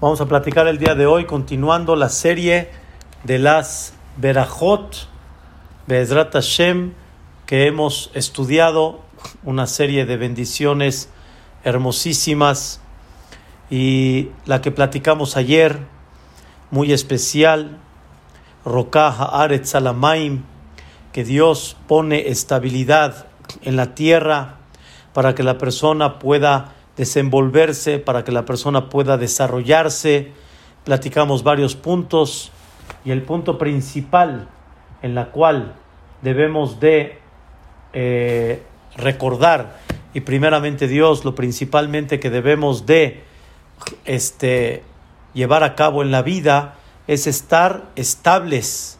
Vamos 0.00 0.20
a 0.20 0.26
platicar 0.26 0.68
el 0.68 0.78
día 0.78 0.94
de 0.94 1.06
hoy 1.06 1.24
continuando 1.24 1.96
la 1.96 2.08
serie 2.08 2.70
de 3.24 3.40
las 3.40 3.94
Berajot 4.16 5.08
Be'ezrat 5.88 6.32
Hashem 6.32 6.92
que 7.46 7.66
hemos 7.66 8.12
estudiado, 8.14 9.00
una 9.42 9.66
serie 9.66 10.06
de 10.06 10.16
bendiciones 10.16 11.08
hermosísimas 11.64 12.80
y 13.70 14.28
la 14.46 14.60
que 14.60 14.70
platicamos 14.70 15.36
ayer, 15.36 15.80
muy 16.70 16.92
especial, 16.92 17.78
Rokah 18.64 19.08
Haaretz 19.08 19.70
Salamaim, 19.70 20.44
que 21.10 21.24
Dios 21.24 21.76
pone 21.88 22.28
estabilidad 22.28 23.26
en 23.62 23.74
la 23.74 23.96
tierra 23.96 24.58
para 25.12 25.34
que 25.34 25.42
la 25.42 25.58
persona 25.58 26.20
pueda 26.20 26.76
desenvolverse, 26.98 27.98
para 27.98 28.24
que 28.24 28.32
la 28.32 28.44
persona 28.44 28.90
pueda 28.90 29.16
desarrollarse. 29.16 30.32
Platicamos 30.84 31.42
varios 31.42 31.74
puntos 31.74 32.52
y 33.04 33.12
el 33.12 33.22
punto 33.22 33.56
principal 33.56 34.48
en 35.00 35.14
la 35.14 35.30
cual 35.30 35.74
debemos 36.20 36.80
de 36.80 37.18
eh, 37.94 38.62
recordar 38.96 39.78
y 40.12 40.20
primeramente 40.20 40.88
Dios 40.88 41.24
lo 41.24 41.34
principalmente 41.34 42.18
que 42.18 42.30
debemos 42.30 42.86
de 42.86 43.22
este, 44.04 44.82
llevar 45.34 45.62
a 45.62 45.74
cabo 45.74 46.02
en 46.02 46.10
la 46.10 46.22
vida 46.22 46.74
es 47.06 47.26
estar 47.26 47.84
estables, 47.94 48.98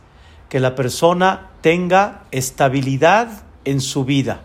que 0.48 0.60
la 0.60 0.74
persona 0.74 1.50
tenga 1.60 2.22
estabilidad 2.30 3.42
en 3.64 3.80
su 3.80 4.04
vida. 4.04 4.42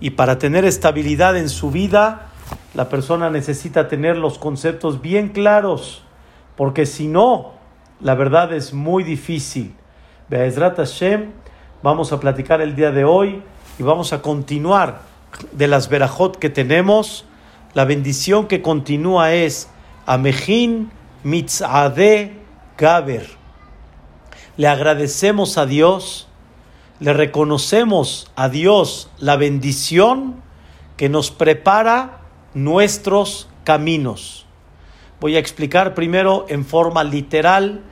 Y 0.00 0.10
para 0.10 0.38
tener 0.38 0.64
estabilidad 0.64 1.36
en 1.36 1.48
su 1.48 1.70
vida, 1.70 2.31
la 2.74 2.88
persona 2.88 3.28
necesita 3.28 3.88
tener 3.88 4.16
los 4.16 4.38
conceptos 4.38 5.02
bien 5.02 5.28
claros, 5.28 6.02
porque 6.56 6.86
si 6.86 7.06
no, 7.06 7.52
la 8.00 8.14
verdad 8.14 8.52
es 8.52 8.72
muy 8.72 9.04
difícil. 9.04 9.74
Be'ezrat 10.28 10.76
Hashem, 10.76 11.32
vamos 11.82 12.12
a 12.12 12.20
platicar 12.20 12.60
el 12.62 12.74
día 12.74 12.90
de 12.90 13.04
hoy 13.04 13.42
y 13.78 13.82
vamos 13.82 14.12
a 14.12 14.22
continuar 14.22 15.00
de 15.52 15.68
las 15.68 15.88
verajot 15.88 16.36
que 16.36 16.48
tenemos. 16.48 17.26
La 17.74 17.84
bendición 17.84 18.48
que 18.48 18.62
continúa 18.62 19.32
es 19.32 19.68
Amejin 20.06 20.90
Mitzade 21.24 22.38
Gaber. 22.78 23.28
Le 24.56 24.68
agradecemos 24.68 25.58
a 25.58 25.66
Dios, 25.66 26.28
le 27.00 27.12
reconocemos 27.12 28.30
a 28.36 28.48
Dios 28.48 29.10
la 29.18 29.36
bendición 29.36 30.42
que 30.96 31.08
nos 31.08 31.30
prepara 31.30 32.21
nuestros 32.54 33.48
caminos. 33.64 34.46
Voy 35.20 35.36
a 35.36 35.38
explicar 35.38 35.94
primero 35.94 36.46
en 36.48 36.64
forma 36.64 37.04
literal 37.04 37.82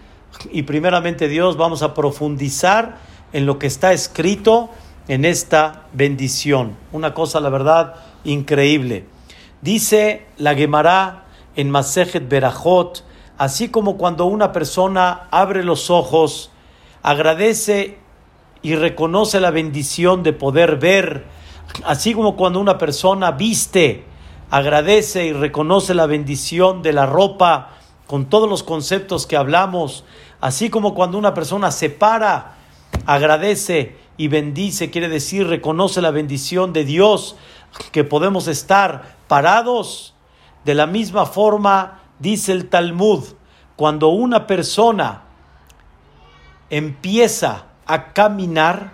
y 0.51 0.63
primeramente 0.63 1.29
Dios 1.29 1.57
vamos 1.57 1.83
a 1.83 1.95
profundizar 1.95 2.99
en 3.33 3.47
lo 3.47 3.59
que 3.59 3.67
está 3.67 3.93
escrito 3.93 4.71
en 5.09 5.25
esta 5.25 5.87
bendición. 5.93 6.77
Una 6.93 7.15
cosa, 7.15 7.41
la 7.41 7.49
verdad, 7.49 7.95
increíble. 8.25 9.05
Dice 9.61 10.27
la 10.39 10.55
Gemara 10.55 11.25
en 11.57 11.71
Masejet 11.71 12.29
Berajot, 12.29 13.05
así 13.39 13.69
como 13.69 13.97
cuando 13.97 14.27
una 14.27 14.53
persona 14.53 15.29
abre 15.31 15.65
los 15.65 15.91
ojos, 15.91 16.51
agradece 17.03 17.99
y 18.63 18.75
reconoce 18.75 19.41
la 19.41 19.51
bendición 19.51 20.23
de 20.23 20.33
poder 20.33 20.77
ver, 20.77 21.25
así 21.85 22.15
como 22.15 22.37
cuando 22.37 22.61
una 22.61 22.79
persona 22.79 23.33
viste 23.33 24.05
agradece 24.51 25.27
y 25.27 25.33
reconoce 25.33 25.95
la 25.95 26.07
bendición 26.07 26.83
de 26.83 26.93
la 26.93 27.07
ropa 27.07 27.71
con 28.07 28.27
todos 28.27 28.49
los 28.49 28.63
conceptos 28.63 29.27
que 29.27 29.37
hablamos, 29.37 30.05
así 30.41 30.69
como 30.69 30.95
cuando 30.95 31.17
una 31.17 31.33
persona 31.33 31.71
se 31.71 31.91
para, 31.91 32.57
agradece 33.07 33.97
y 34.17 34.29
bendice, 34.29 34.91
quiere 34.91 35.09
decir, 35.09 35.47
reconoce 35.47 36.03
la 36.03 36.11
bendición 36.11 36.73
de 36.73 36.85
Dios, 36.85 37.37
que 37.93 38.03
podemos 38.05 38.49
estar 38.49 39.15
parados. 39.29 40.15
De 40.65 40.75
la 40.75 40.87
misma 40.87 41.25
forma, 41.25 42.01
dice 42.19 42.53
el 42.53 42.69
Talmud, 42.69 43.25
cuando 43.77 44.09
una 44.09 44.47
persona 44.47 45.23
empieza 46.69 47.67
a 47.87 48.13
caminar, 48.13 48.93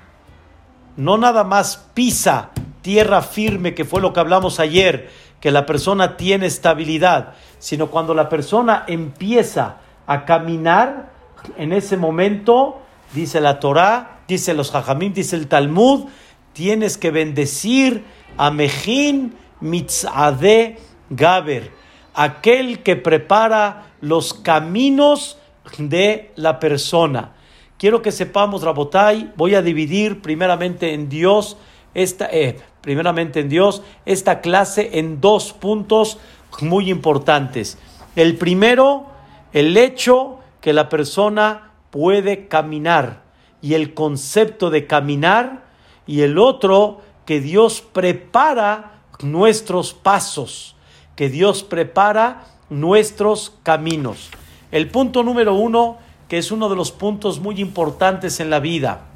no 0.96 1.16
nada 1.18 1.42
más 1.42 1.88
pisa 1.94 2.50
tierra 2.82 3.20
firme, 3.20 3.74
que 3.74 3.84
fue 3.84 4.00
lo 4.00 4.12
que 4.12 4.20
hablamos 4.20 4.60
ayer, 4.60 5.10
que 5.40 5.50
la 5.50 5.66
persona 5.66 6.16
tiene 6.16 6.46
estabilidad, 6.46 7.34
sino 7.58 7.88
cuando 7.88 8.14
la 8.14 8.28
persona 8.28 8.84
empieza 8.86 9.76
a 10.06 10.24
caminar, 10.24 11.10
en 11.56 11.72
ese 11.72 11.96
momento, 11.96 12.80
dice 13.12 13.40
la 13.40 13.60
Torah, 13.60 14.20
dice 14.26 14.54
los 14.54 14.70
Jajamim, 14.70 15.12
dice 15.12 15.36
el 15.36 15.46
Talmud, 15.46 16.06
tienes 16.52 16.98
que 16.98 17.10
bendecir 17.10 18.04
a 18.36 18.50
Mejin 18.50 19.34
Mitzade 19.60 20.78
Gaber, 21.10 21.70
aquel 22.14 22.82
que 22.82 22.96
prepara 22.96 23.86
los 24.00 24.34
caminos 24.34 25.38
de 25.78 26.32
la 26.36 26.58
persona. 26.58 27.32
Quiero 27.78 28.00
que 28.00 28.12
sepamos, 28.12 28.62
Rabotai, 28.62 29.32
voy 29.36 29.54
a 29.54 29.62
dividir 29.62 30.22
primeramente 30.22 30.94
en 30.94 31.08
Dios 31.08 31.58
esta, 31.96 32.28
eh, 32.30 32.58
primeramente 32.82 33.40
en 33.40 33.48
Dios, 33.48 33.82
esta 34.04 34.40
clase 34.40 34.98
en 34.98 35.20
dos 35.20 35.54
puntos 35.54 36.18
muy 36.60 36.90
importantes. 36.90 37.78
El 38.14 38.36
primero, 38.36 39.06
el 39.52 39.76
hecho 39.78 40.38
que 40.60 40.74
la 40.74 40.90
persona 40.90 41.72
puede 41.90 42.48
caminar 42.48 43.22
y 43.62 43.74
el 43.74 43.94
concepto 43.94 44.68
de 44.68 44.86
caminar 44.86 45.64
y 46.06 46.20
el 46.20 46.38
otro 46.38 47.00
que 47.24 47.40
Dios 47.40 47.80
prepara 47.80 49.00
nuestros 49.22 49.94
pasos, 49.94 50.76
que 51.16 51.30
Dios 51.30 51.62
prepara 51.62 52.44
nuestros 52.68 53.54
caminos. 53.62 54.30
El 54.70 54.90
punto 54.90 55.22
número 55.22 55.54
uno, 55.54 55.96
que 56.28 56.36
es 56.36 56.50
uno 56.52 56.68
de 56.68 56.76
los 56.76 56.92
puntos 56.92 57.40
muy 57.40 57.58
importantes 57.58 58.38
en 58.40 58.50
la 58.50 58.60
vida. 58.60 59.15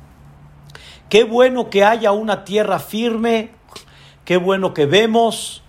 Qué 1.10 1.24
bueno 1.24 1.68
que 1.68 1.84
haya 1.84 2.12
una 2.12 2.44
tierra 2.44 2.78
firme 2.78 3.50
qué 4.30 4.36
bueno 4.36 4.74
que 4.74 4.86
vemos, 4.86 5.60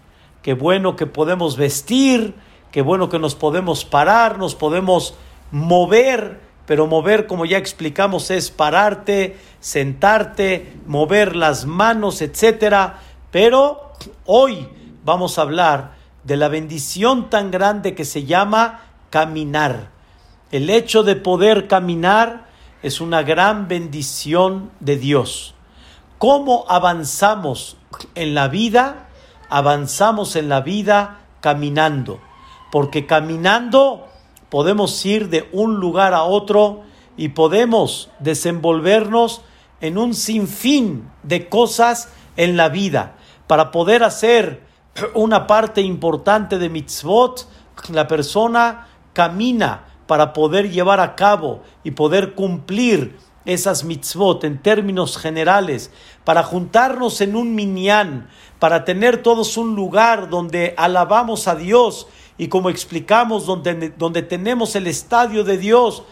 qué 0.44 0.54
bueno 0.54 0.96
que 0.96 1.08
podemos 1.08 1.58
vestir, 1.58 2.36
qué 2.72 2.84
bueno 2.84 3.10
que 3.10 3.18
nos 3.18 3.34
podemos 3.34 3.86
parar, 3.86 4.38
nos 4.38 4.54
podemos 4.54 5.16
mover, 5.50 6.40
pero 6.68 6.86
mover, 6.86 7.26
como 7.26 7.46
ya 7.46 7.58
explicamos, 7.58 8.30
es 8.30 8.52
pararte, 8.52 9.36
sentarte, 9.60 10.74
mover 10.86 11.36
las 11.36 11.66
manos, 11.66 12.22
etcétera. 12.22 13.00
Pero 13.32 13.94
hoy 14.28 14.68
vamos 15.04 15.40
a 15.40 15.42
hablar 15.42 15.94
de 16.24 16.38
la 16.38 16.48
bendición 16.48 17.32
tan 17.32 17.50
grande 17.50 17.96
que 17.96 18.06
se 18.06 18.26
llama 18.26 18.82
caminar. 19.10 19.90
El 20.52 20.70
hecho 20.70 21.02
de 21.02 21.16
poder 21.16 21.68
caminar 21.68 22.46
es 22.84 23.02
una 23.02 23.24
gran 23.24 23.68
bendición 23.68 24.72
de 24.80 24.98
Dios. 24.98 25.54
¿Cómo 26.18 26.66
avanzamos 26.68 27.78
en 28.16 28.34
la 28.34 28.48
vida? 28.48 29.08
Avanzamos 29.50 30.36
en 30.36 30.50
la 30.50 30.62
vida 30.62 31.20
caminando, 31.42 32.20
porque 32.72 33.06
caminando 33.06 34.08
podemos 34.50 35.06
ir 35.06 35.30
de 35.30 35.50
un 35.52 35.80
lugar 35.80 36.14
a 36.14 36.24
otro 36.24 36.82
y 37.18 37.30
podemos 37.30 38.10
desenvolvernos 38.20 39.42
en 39.82 39.98
un 39.98 40.14
sinfín 40.14 41.10
de 41.24 41.50
cosas 41.50 42.10
en 42.38 42.58
la 42.58 42.70
vida. 42.70 43.16
Para 43.48 43.72
poder 43.72 44.04
hacer 44.04 44.64
una 45.14 45.48
parte 45.48 45.82
importante 45.82 46.58
de 46.58 46.70
mitzvot, 46.70 47.48
la 47.90 48.08
persona 48.08 48.88
camina 49.14 49.86
para 50.12 50.34
poder 50.34 50.70
llevar 50.70 51.00
a 51.00 51.16
cabo 51.16 51.62
y 51.86 51.92
poder 51.92 52.36
cumplir 52.36 53.18
esas 53.46 53.86
mitzvot 53.86 54.44
en 54.44 54.62
términos 54.62 55.16
generales, 55.16 55.90
para 56.26 56.44
juntarnos 56.44 57.22
en 57.22 57.38
un 57.38 57.56
minyan, 57.56 58.28
para 58.60 58.84
tener 58.84 59.24
todos 59.24 59.56
un 59.56 59.74
lugar 59.74 60.30
donde 60.30 60.74
alabamos 60.76 61.48
a 61.48 61.56
Dios 61.56 62.08
y 62.38 62.50
como 62.50 62.70
explicamos, 62.70 63.46
donde, 63.46 63.94
donde 63.98 64.22
tenemos 64.22 64.76
el 64.76 64.88
estadio 64.88 65.46
de 65.46 65.58
Dios, 65.58 66.04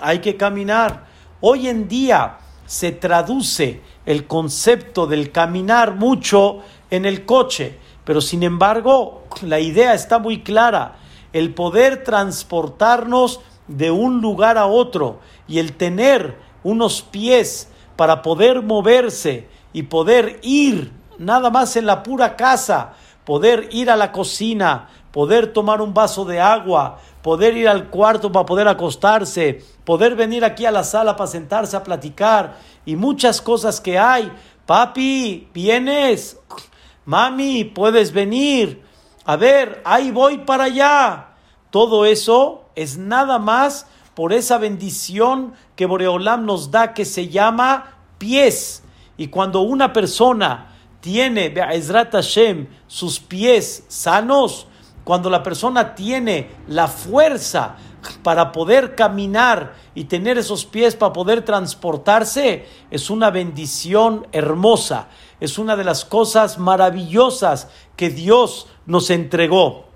hay 0.00 0.20
que 0.20 0.38
caminar. 0.38 1.04
Hoy 1.42 1.68
en 1.68 1.88
día 1.88 2.38
se 2.64 2.90
traduce 2.90 3.82
el 4.06 4.26
concepto 4.26 5.06
del 5.06 5.30
caminar 5.30 5.94
mucho 5.94 6.60
en 6.90 7.04
el 7.04 7.26
coche, 7.26 7.78
pero 8.04 8.22
sin 8.22 8.44
embargo 8.44 9.24
la 9.42 9.60
idea 9.60 9.92
está 9.92 10.18
muy 10.18 10.42
clara, 10.42 10.96
el 11.32 11.54
poder 11.54 12.04
transportarnos 12.04 13.40
de 13.68 13.90
un 13.90 14.20
lugar 14.20 14.58
a 14.58 14.66
otro 14.66 15.20
y 15.48 15.58
el 15.58 15.74
tener 15.74 16.36
unos 16.62 17.02
pies 17.02 17.68
para 17.96 18.22
poder 18.22 18.62
moverse 18.62 19.48
y 19.72 19.84
poder 19.84 20.40
ir 20.42 20.92
nada 21.18 21.50
más 21.50 21.76
en 21.76 21.86
la 21.86 22.02
pura 22.02 22.36
casa, 22.36 22.94
poder 23.24 23.68
ir 23.72 23.90
a 23.90 23.96
la 23.96 24.12
cocina, 24.12 24.88
poder 25.12 25.52
tomar 25.52 25.80
un 25.80 25.94
vaso 25.94 26.24
de 26.24 26.40
agua, 26.40 26.98
poder 27.22 27.56
ir 27.56 27.68
al 27.68 27.88
cuarto 27.88 28.32
para 28.32 28.46
poder 28.46 28.68
acostarse, 28.68 29.62
poder 29.84 30.16
venir 30.16 30.44
aquí 30.44 30.66
a 30.66 30.70
la 30.70 30.84
sala 30.84 31.16
para 31.16 31.30
sentarse 31.30 31.76
a 31.76 31.84
platicar 31.84 32.56
y 32.84 32.96
muchas 32.96 33.40
cosas 33.40 33.80
que 33.80 33.98
hay. 33.98 34.32
Papi, 34.66 35.48
¿vienes? 35.52 36.38
Mami, 37.04 37.64
puedes 37.64 38.12
venir. 38.12 38.82
A 39.24 39.36
ver, 39.36 39.80
ahí 39.84 40.10
voy 40.10 40.38
para 40.38 40.64
allá. 40.64 41.28
Todo 41.70 42.04
eso 42.04 42.64
es 42.74 42.98
nada 42.98 43.38
más 43.38 43.86
por 44.14 44.32
esa 44.32 44.58
bendición 44.58 45.54
que 45.76 45.86
Boreolam 45.86 46.44
nos 46.44 46.70
da 46.70 46.92
que 46.92 47.04
se 47.04 47.28
llama 47.28 47.96
pies. 48.18 48.82
Y 49.16 49.28
cuando 49.28 49.60
una 49.60 49.92
persona 49.92 50.72
tiene, 51.00 51.48
Be'ezrat 51.48 52.12
Hashem, 52.12 52.66
sus 52.86 53.20
pies 53.20 53.84
sanos, 53.88 54.66
cuando 55.04 55.30
la 55.30 55.42
persona 55.42 55.94
tiene 55.94 56.50
la 56.68 56.86
fuerza 56.86 57.76
para 58.22 58.52
poder 58.52 58.94
caminar 58.94 59.74
y 59.94 60.04
tener 60.04 60.38
esos 60.38 60.64
pies 60.64 60.94
para 60.96 61.12
poder 61.12 61.44
transportarse, 61.44 62.66
es 62.90 63.10
una 63.10 63.30
bendición 63.30 64.26
hermosa, 64.32 65.08
es 65.40 65.58
una 65.58 65.76
de 65.76 65.84
las 65.84 66.04
cosas 66.04 66.58
maravillosas 66.58 67.68
que 67.96 68.10
Dios 68.10 68.66
nos 68.86 69.10
entregó. 69.10 69.86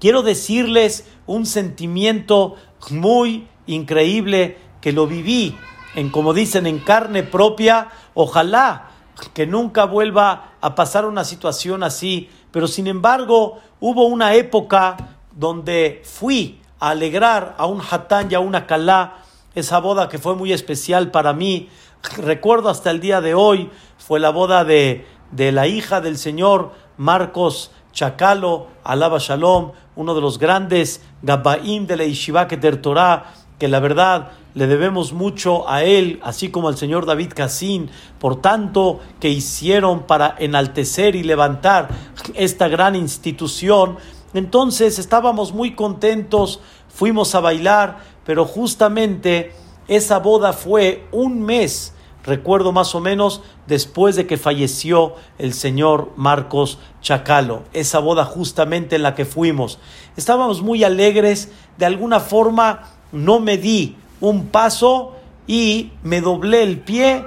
Quiero 0.00 0.22
decirles 0.22 1.06
un 1.26 1.46
sentimiento 1.46 2.56
muy 2.90 3.48
increíble 3.66 4.58
que 4.80 4.92
lo 4.92 5.06
viví 5.06 5.56
en, 5.94 6.10
como 6.10 6.34
dicen, 6.34 6.66
en 6.66 6.78
carne 6.78 7.22
propia. 7.22 7.88
Ojalá 8.14 8.90
que 9.32 9.46
nunca 9.46 9.84
vuelva 9.84 10.52
a 10.60 10.74
pasar 10.74 11.06
una 11.06 11.24
situación 11.24 11.82
así, 11.82 12.28
pero 12.50 12.68
sin 12.68 12.86
embargo 12.86 13.58
hubo 13.80 14.04
una 14.06 14.34
época 14.34 14.96
donde 15.32 16.02
fui 16.04 16.60
a 16.78 16.90
alegrar 16.90 17.54
a 17.58 17.66
un 17.66 17.80
hatán 17.80 18.28
y 18.30 18.34
a 18.34 18.40
una 18.40 18.66
calá, 18.66 19.22
esa 19.54 19.78
boda 19.78 20.08
que 20.08 20.18
fue 20.18 20.34
muy 20.36 20.52
especial 20.52 21.10
para 21.10 21.32
mí. 21.32 21.70
Recuerdo 22.18 22.68
hasta 22.68 22.90
el 22.90 23.00
día 23.00 23.20
de 23.22 23.34
hoy, 23.34 23.70
fue 23.96 24.20
la 24.20 24.30
boda 24.30 24.64
de, 24.64 25.06
de 25.30 25.50
la 25.52 25.66
hija 25.66 26.02
del 26.02 26.18
señor 26.18 26.72
Marcos 26.98 27.70
Chacalo, 27.96 28.66
Alaba 28.84 29.16
Shalom, 29.18 29.72
uno 29.96 30.14
de 30.14 30.20
los 30.20 30.38
grandes 30.38 31.00
Gabbaim 31.22 31.86
de 31.86 31.96
la 31.96 32.04
Yeshiva 32.04 32.46
Keter 32.46 32.82
Torah, 32.82 33.32
que 33.58 33.68
la 33.68 33.80
verdad 33.80 34.32
le 34.52 34.66
debemos 34.66 35.14
mucho 35.14 35.66
a 35.66 35.82
él, 35.82 36.20
así 36.22 36.50
como 36.50 36.68
al 36.68 36.76
señor 36.76 37.06
David 37.06 37.32
Casín, 37.34 37.88
por 38.18 38.42
tanto 38.42 39.00
que 39.18 39.30
hicieron 39.30 40.02
para 40.02 40.34
enaltecer 40.38 41.16
y 41.16 41.22
levantar 41.22 41.88
esta 42.34 42.68
gran 42.68 42.96
institución. 42.96 43.96
Entonces 44.34 44.98
estábamos 44.98 45.54
muy 45.54 45.74
contentos, 45.74 46.60
fuimos 46.90 47.34
a 47.34 47.40
bailar, 47.40 48.00
pero 48.26 48.44
justamente 48.44 49.54
esa 49.88 50.18
boda 50.18 50.52
fue 50.52 51.06
un 51.12 51.40
mes 51.40 51.94
recuerdo 52.26 52.72
más 52.72 52.94
o 52.94 53.00
menos 53.00 53.42
después 53.66 54.16
de 54.16 54.26
que 54.26 54.36
falleció 54.36 55.14
el 55.38 55.54
señor 55.54 56.12
Marcos 56.16 56.78
Chacalo, 57.00 57.62
esa 57.72 58.00
boda 58.00 58.24
justamente 58.24 58.96
en 58.96 59.02
la 59.02 59.14
que 59.14 59.24
fuimos. 59.24 59.78
Estábamos 60.16 60.60
muy 60.62 60.84
alegres, 60.84 61.52
de 61.78 61.86
alguna 61.86 62.20
forma 62.20 62.82
no 63.12 63.40
me 63.40 63.56
di 63.56 63.96
un 64.20 64.46
paso 64.46 65.14
y 65.46 65.92
me 66.02 66.20
doblé 66.20 66.62
el 66.64 66.80
pie, 66.80 67.24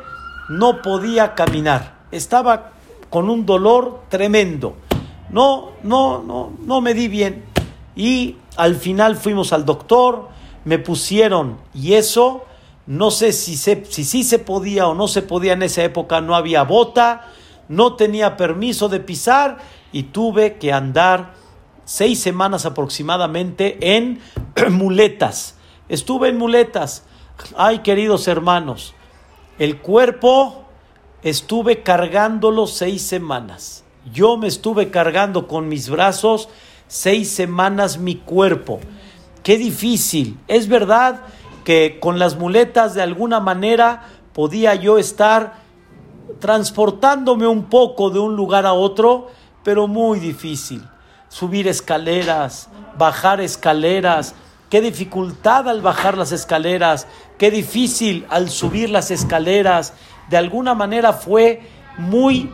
no 0.49 0.81
podía 0.81 1.33
caminar, 1.33 1.99
estaba 2.11 2.71
con 3.09 3.29
un 3.29 3.45
dolor 3.45 4.01
tremendo. 4.09 4.75
No, 5.29 5.69
no, 5.83 6.23
no, 6.23 6.51
no 6.65 6.81
me 6.81 6.93
di 6.93 7.07
bien. 7.07 7.45
Y 7.95 8.37
al 8.57 8.75
final 8.75 9.15
fuimos 9.15 9.53
al 9.53 9.65
doctor, 9.65 10.29
me 10.65 10.79
pusieron 10.79 11.57
yeso 11.73 12.45
no 12.89 13.11
sé 13.11 13.33
si, 13.33 13.55
se, 13.55 13.85
si 13.85 14.03
sí 14.03 14.23
se 14.23 14.39
podía 14.39 14.87
o 14.87 14.95
no 14.95 15.07
se 15.07 15.21
podía 15.21 15.53
en 15.53 15.61
esa 15.61 15.83
época, 15.83 16.21
no 16.21 16.35
había 16.35 16.63
bota, 16.63 17.27
no 17.67 17.95
tenía 17.95 18.35
permiso 18.35 18.89
de 18.89 18.99
pisar 18.99 19.59
y 19.91 20.03
tuve 20.03 20.57
que 20.57 20.73
andar 20.73 21.35
seis 21.85 22.19
semanas 22.19 22.65
aproximadamente 22.65 23.95
en 23.95 24.19
muletas. 24.71 25.55
Estuve 25.87 26.29
en 26.29 26.39
muletas. 26.39 27.03
Ay, 27.55 27.79
queridos 27.79 28.27
hermanos, 28.27 28.95
el 29.59 29.77
cuerpo 29.77 30.65
estuve 31.21 31.83
cargándolo 31.83 32.65
seis 32.65 33.03
semanas. 33.03 33.83
Yo 34.11 34.35
me 34.35 34.47
estuve 34.47 34.89
cargando 34.89 35.47
con 35.47 35.67
mis 35.67 35.91
brazos 35.91 36.49
seis 36.87 37.29
semanas 37.29 37.99
mi 37.99 38.15
cuerpo. 38.15 38.79
Qué 39.43 39.59
difícil. 39.59 40.39
Es 40.47 40.67
verdad 40.67 41.21
que 41.69 41.99
con 41.99 42.17
las 42.17 42.35
muletas 42.35 42.95
de 42.95 43.03
alguna 43.03 43.39
manera 43.39 44.01
podía 44.33 44.73
yo 44.73 44.97
estar 44.97 45.53
transportándome 46.39 47.45
un 47.45 47.65
poco 47.65 48.09
de 48.09 48.17
un 48.17 48.35
lugar 48.35 48.65
a 48.65 48.73
otro, 48.73 49.27
pero 49.63 49.87
muy 49.87 50.19
difícil. 50.19 50.83
Subir 51.27 51.67
escaleras, 51.67 52.69
bajar 52.97 53.39
escaleras, 53.39 54.33
qué 54.71 54.81
dificultad 54.81 55.69
al 55.69 55.83
bajar 55.83 56.17
las 56.17 56.31
escaleras, 56.31 57.05
qué 57.37 57.51
difícil 57.51 58.25
al 58.31 58.49
subir 58.49 58.89
las 58.89 59.11
escaleras. 59.11 59.93
De 60.27 60.37
alguna 60.37 60.73
manera 60.73 61.13
fue 61.13 61.69
muy, 61.99 62.51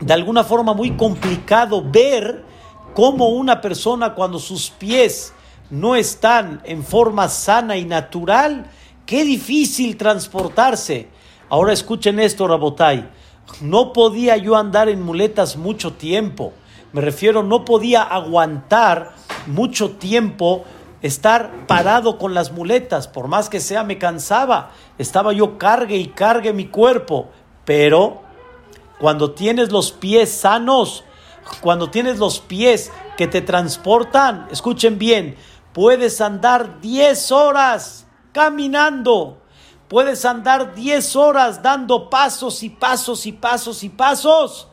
de 0.00 0.12
alguna 0.12 0.42
forma 0.42 0.74
muy 0.74 0.96
complicado 0.96 1.80
ver 1.80 2.44
cómo 2.92 3.28
una 3.28 3.60
persona 3.60 4.14
cuando 4.14 4.40
sus 4.40 4.68
pies 4.68 5.32
no 5.70 5.96
están 5.96 6.60
en 6.64 6.84
forma 6.84 7.28
sana 7.28 7.76
y 7.76 7.84
natural, 7.84 8.70
qué 9.04 9.24
difícil 9.24 9.96
transportarse. 9.96 11.08
Ahora 11.48 11.72
escuchen 11.72 12.18
esto, 12.18 12.46
Rabotai. 12.48 13.08
No 13.60 13.92
podía 13.92 14.36
yo 14.36 14.56
andar 14.56 14.88
en 14.88 15.02
muletas 15.02 15.56
mucho 15.56 15.92
tiempo. 15.92 16.52
Me 16.92 17.00
refiero, 17.00 17.42
no 17.42 17.64
podía 17.64 18.02
aguantar 18.02 19.14
mucho 19.46 19.90
tiempo 19.92 20.64
estar 21.02 21.66
parado 21.66 22.18
con 22.18 22.34
las 22.34 22.52
muletas. 22.52 23.06
Por 23.08 23.28
más 23.28 23.48
que 23.48 23.60
sea, 23.60 23.84
me 23.84 23.98
cansaba. 23.98 24.70
Estaba 24.98 25.32
yo 25.32 25.58
cargue 25.58 25.96
y 25.96 26.06
cargue 26.06 26.52
mi 26.52 26.66
cuerpo. 26.66 27.28
Pero 27.64 28.22
cuando 28.98 29.32
tienes 29.32 29.70
los 29.70 29.92
pies 29.92 30.30
sanos, 30.30 31.04
cuando 31.60 31.90
tienes 31.90 32.18
los 32.18 32.40
pies 32.40 32.92
que 33.16 33.26
te 33.26 33.40
transportan, 33.40 34.48
escuchen 34.50 34.98
bien, 34.98 35.36
Puedes 35.76 36.22
andar 36.22 36.80
10 36.80 37.32
horas 37.32 38.06
caminando. 38.32 39.42
Puedes 39.88 40.24
andar 40.24 40.74
10 40.74 41.16
horas 41.16 41.62
dando 41.62 42.08
pasos 42.08 42.62
y 42.62 42.70
pasos 42.70 43.26
y 43.26 43.32
pasos 43.32 43.84
y 43.84 43.90
pasos. 43.90 44.68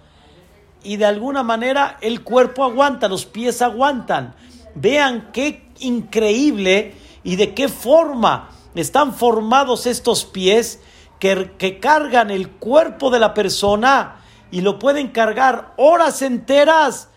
Y 0.81 0.95
de 0.95 1.03
alguna 1.03 1.43
manera 1.43 1.98
el 2.00 2.24
cuerpo 2.24 2.63
aguanta, 2.63 3.10
los 3.10 3.25
pies 3.25 3.62
aguantan. 3.62 4.33
Vean 4.75 5.31
qué 5.33 5.69
increíble 5.79 6.95
y 7.22 7.36
de 7.36 7.53
qué 7.53 7.67
forma 7.67 8.51
están 8.74 9.13
formados 9.13 9.88
estos 9.88 10.24
pies 10.24 10.79
que, 11.19 11.51
que 11.57 11.81
cargan 11.81 12.31
el 12.31 12.50
cuerpo 12.50 13.10
de 13.10 13.19
la 13.19 13.33
persona 13.33 14.22
y 14.51 14.62
lo 14.62 14.79
pueden 14.79 15.10
cargar 15.10 15.74
horas 15.75 16.22
enteras. 16.22 17.10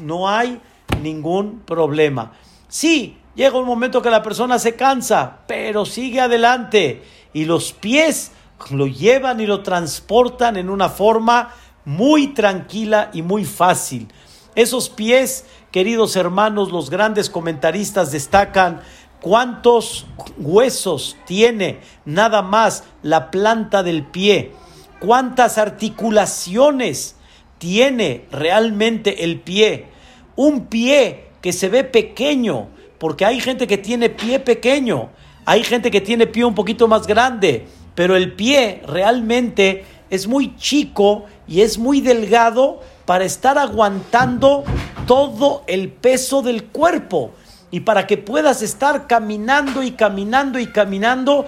No 0.00 0.28
hay 0.28 0.60
ningún 1.02 1.60
problema. 1.60 2.32
Sí, 2.68 3.18
llega 3.34 3.58
un 3.58 3.66
momento 3.66 4.02
que 4.02 4.10
la 4.10 4.22
persona 4.22 4.58
se 4.58 4.74
cansa, 4.74 5.38
pero 5.46 5.84
sigue 5.84 6.20
adelante 6.20 7.02
y 7.32 7.44
los 7.44 7.72
pies 7.72 8.32
lo 8.70 8.86
llevan 8.86 9.40
y 9.40 9.46
lo 9.46 9.62
transportan 9.62 10.56
en 10.56 10.70
una 10.70 10.88
forma 10.88 11.50
muy 11.84 12.28
tranquila 12.28 13.10
y 13.12 13.22
muy 13.22 13.44
fácil. 13.44 14.08
Esos 14.54 14.88
pies, 14.88 15.44
queridos 15.70 16.16
hermanos, 16.16 16.72
los 16.72 16.90
grandes 16.90 17.28
comentaristas 17.28 18.10
destacan 18.10 18.80
cuántos 19.20 20.06
huesos 20.38 21.16
tiene 21.26 21.80
nada 22.04 22.42
más 22.42 22.84
la 23.02 23.30
planta 23.30 23.82
del 23.82 24.04
pie, 24.04 24.52
cuántas 24.98 25.58
articulaciones 25.58 27.16
tiene 27.58 28.26
realmente 28.30 29.24
el 29.24 29.40
pie 29.40 29.88
un 30.36 30.66
pie 30.66 31.24
que 31.40 31.52
se 31.52 31.68
ve 31.68 31.84
pequeño, 31.84 32.68
porque 32.98 33.24
hay 33.24 33.40
gente 33.40 33.66
que 33.66 33.78
tiene 33.78 34.10
pie 34.10 34.38
pequeño, 34.38 35.10
hay 35.44 35.64
gente 35.64 35.90
que 35.90 36.00
tiene 36.00 36.26
pie 36.26 36.44
un 36.44 36.54
poquito 36.54 36.88
más 36.88 37.06
grande, 37.06 37.66
pero 37.94 38.16
el 38.16 38.32
pie 38.34 38.82
realmente 38.86 39.84
es 40.10 40.26
muy 40.26 40.56
chico 40.56 41.24
y 41.48 41.62
es 41.62 41.78
muy 41.78 42.00
delgado 42.00 42.80
para 43.04 43.24
estar 43.24 43.58
aguantando 43.58 44.64
todo 45.06 45.62
el 45.66 45.90
peso 45.90 46.42
del 46.42 46.64
cuerpo 46.64 47.32
y 47.70 47.80
para 47.80 48.06
que 48.06 48.16
puedas 48.16 48.62
estar 48.62 49.06
caminando 49.06 49.82
y 49.82 49.92
caminando 49.92 50.58
y 50.58 50.66
caminando 50.66 51.46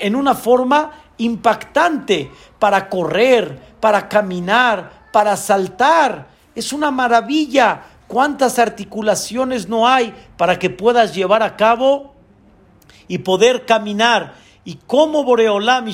en 0.00 0.16
una 0.16 0.34
forma 0.34 0.92
impactante 1.18 2.30
para 2.58 2.88
correr, 2.88 3.58
para 3.80 4.08
caminar, 4.08 5.08
para 5.12 5.36
saltar. 5.36 6.28
Es 6.54 6.72
una 6.72 6.90
maravilla 6.90 7.82
¿Cuántas 8.10 8.58
articulaciones 8.58 9.68
no 9.68 9.86
hay 9.86 10.12
para 10.36 10.58
que 10.58 10.68
puedas 10.68 11.14
llevar 11.14 11.44
a 11.44 11.56
cabo 11.56 12.12
y 13.06 13.18
poder 13.18 13.66
caminar? 13.66 14.34
Y 14.64 14.80
cómo 14.84 15.22
Boreolam 15.22 15.86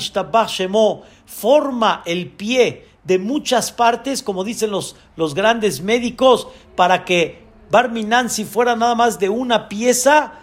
forma 1.27 2.01
el 2.07 2.31
pie 2.31 2.87
de 3.03 3.19
muchas 3.19 3.71
partes, 3.71 4.23
como 4.23 4.43
dicen 4.43 4.71
los, 4.71 4.95
los 5.15 5.35
grandes 5.35 5.81
médicos, 5.81 6.47
para 6.75 7.05
que 7.05 7.43
Barminan, 7.69 8.31
si 8.31 8.45
fuera 8.45 8.75
nada 8.75 8.95
más 8.95 9.19
de 9.19 9.29
una 9.29 9.69
pieza, 9.69 10.39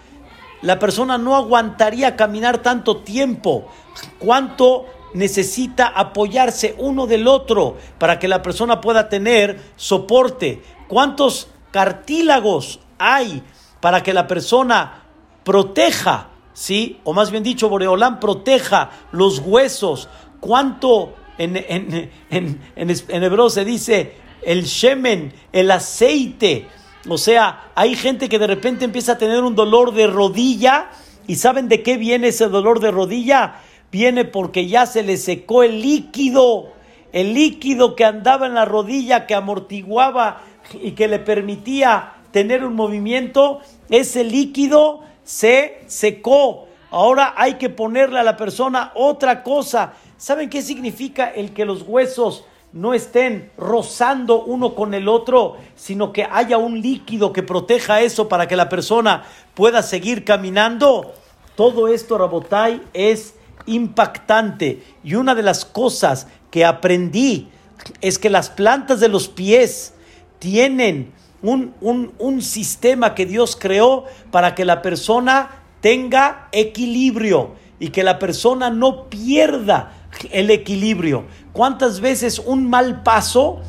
la 0.62 0.78
persona 0.78 1.18
no 1.18 1.34
aguantaría 1.34 2.14
caminar 2.14 2.58
tanto 2.58 2.98
tiempo. 2.98 3.66
¿Cuánto 4.20 4.86
necesita 5.12 5.88
apoyarse 5.88 6.76
uno 6.78 7.08
del 7.08 7.26
otro 7.26 7.78
para 7.98 8.20
que 8.20 8.28
la 8.28 8.42
persona 8.42 8.80
pueda 8.80 9.08
tener 9.08 9.60
soporte? 9.74 10.62
¿Cuántos 10.86 11.48
cartílagos 11.74 12.78
hay 12.98 13.42
para 13.80 14.00
que 14.04 14.14
la 14.14 14.28
persona 14.28 15.02
proteja, 15.42 16.28
¿sí? 16.52 17.00
O 17.02 17.12
más 17.12 17.32
bien 17.32 17.42
dicho, 17.42 17.68
Boreolán 17.68 18.20
proteja 18.20 18.90
los 19.10 19.40
huesos. 19.40 20.08
¿Cuánto 20.38 21.14
en, 21.36 21.56
en, 21.56 22.12
en, 22.30 22.60
en 22.76 23.22
hebreo 23.24 23.50
se 23.50 23.64
dice 23.64 24.12
el 24.42 24.62
shemen, 24.62 25.32
el 25.50 25.68
aceite? 25.72 26.68
O 27.08 27.18
sea, 27.18 27.72
hay 27.74 27.96
gente 27.96 28.28
que 28.28 28.38
de 28.38 28.46
repente 28.46 28.84
empieza 28.84 29.14
a 29.14 29.18
tener 29.18 29.42
un 29.42 29.56
dolor 29.56 29.92
de 29.94 30.06
rodilla 30.06 30.90
y 31.26 31.34
¿saben 31.34 31.68
de 31.68 31.82
qué 31.82 31.96
viene 31.96 32.28
ese 32.28 32.46
dolor 32.46 32.78
de 32.78 32.92
rodilla? 32.92 33.56
Viene 33.90 34.24
porque 34.24 34.68
ya 34.68 34.86
se 34.86 35.02
le 35.02 35.16
secó 35.16 35.64
el 35.64 35.82
líquido, 35.82 36.72
el 37.12 37.34
líquido 37.34 37.96
que 37.96 38.04
andaba 38.04 38.46
en 38.46 38.54
la 38.54 38.64
rodilla, 38.64 39.26
que 39.26 39.34
amortiguaba 39.34 40.40
y 40.72 40.92
que 40.92 41.08
le 41.08 41.18
permitía 41.18 42.14
tener 42.30 42.64
un 42.64 42.74
movimiento, 42.74 43.60
ese 43.88 44.24
líquido 44.24 45.02
se 45.22 45.82
secó. 45.86 46.66
Ahora 46.90 47.34
hay 47.36 47.54
que 47.54 47.70
ponerle 47.70 48.20
a 48.20 48.24
la 48.24 48.36
persona 48.36 48.92
otra 48.94 49.42
cosa. 49.42 49.94
¿Saben 50.16 50.50
qué 50.50 50.62
significa 50.62 51.28
el 51.28 51.52
que 51.52 51.64
los 51.64 51.82
huesos 51.82 52.44
no 52.74 52.92
estén 52.92 53.52
rozando 53.56 54.42
uno 54.42 54.74
con 54.74 54.94
el 54.94 55.06
otro, 55.06 55.56
sino 55.76 56.12
que 56.12 56.24
haya 56.24 56.58
un 56.58 56.82
líquido 56.82 57.32
que 57.32 57.44
proteja 57.44 58.00
eso 58.00 58.28
para 58.28 58.48
que 58.48 58.56
la 58.56 58.68
persona 58.68 59.22
pueda 59.54 59.80
seguir 59.80 60.24
caminando. 60.24 61.14
Todo 61.54 61.86
esto, 61.86 62.18
Rabotai, 62.18 62.82
es 62.92 63.36
impactante. 63.66 64.82
Y 65.04 65.14
una 65.14 65.36
de 65.36 65.44
las 65.44 65.64
cosas 65.64 66.26
que 66.50 66.64
aprendí 66.64 67.48
es 68.00 68.18
que 68.18 68.28
las 68.28 68.50
plantas 68.50 68.98
de 68.98 69.08
los 69.08 69.28
pies 69.28 69.94
tienen 70.38 71.12
un, 71.42 71.74
un 72.18 72.42
sistema 72.42 73.14
que 73.14 73.26
Dios 73.26 73.56
creó 73.56 74.04
para 74.30 74.54
que 74.54 74.64
la 74.64 74.82
persona 74.82 75.62
tenga 75.80 76.48
equilibrio 76.52 77.56
y 77.78 77.90
que 77.90 78.02
la 78.02 78.18
persona 78.18 78.70
no 78.70 79.10
pierda 79.10 79.92
el 80.30 80.50
equilibrio. 80.50 81.24
¿Cuántas 81.52 82.00
veces 82.00 82.38
un 82.38 82.68
mal 82.70 83.02
paso 83.02 83.60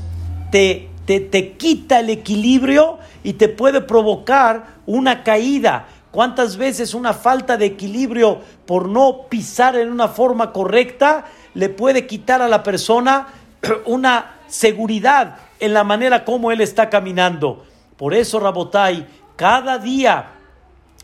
te, 0.51 0.89
te, 1.05 1.19
te 1.19 1.53
quita 1.53 1.99
el 1.99 2.09
equilibrio 2.09 2.99
y 3.23 3.33
te 3.33 3.49
puede 3.49 3.81
provocar 3.81 4.75
una 4.85 5.23
caída? 5.23 5.87
¿Cuántas 6.11 6.55
veces 6.55 6.93
una 6.93 7.13
falta 7.13 7.57
de 7.57 7.65
equilibrio 7.65 8.39
por 8.65 8.87
no 8.87 9.23
pisar 9.27 9.75
en 9.75 9.91
una 9.91 10.07
forma 10.07 10.53
correcta 10.53 11.25
le 11.53 11.67
puede 11.67 12.07
quitar 12.07 12.41
a 12.41 12.47
la 12.47 12.63
persona 12.63 13.27
una 13.85 14.37
seguridad 14.47 15.37
en 15.59 15.73
la 15.73 15.83
manera 15.83 16.25
como 16.25 16.51
él 16.51 16.61
está 16.61 16.89
caminando? 16.89 17.65
Por 17.97 18.13
eso, 18.13 18.39
Rabotai, 18.39 19.07
cada 19.35 19.77
día 19.77 20.33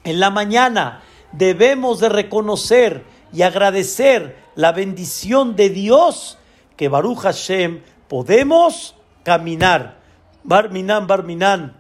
en 0.04 0.20
la 0.20 0.30
mañana 0.30 1.04
debemos 1.32 2.00
de 2.00 2.10
reconocer 2.10 3.04
y 3.34 3.44
agradecer 3.44 4.38
la 4.56 4.72
bendición 4.72 5.56
de 5.56 5.70
Dios 5.70 6.38
que 6.76 6.90
Baruch 6.90 7.20
Hashem 7.20 7.82
podemos 8.08 8.96
caminar. 9.24 10.00
Barminan, 10.44 11.08
Barminan. 11.08 11.78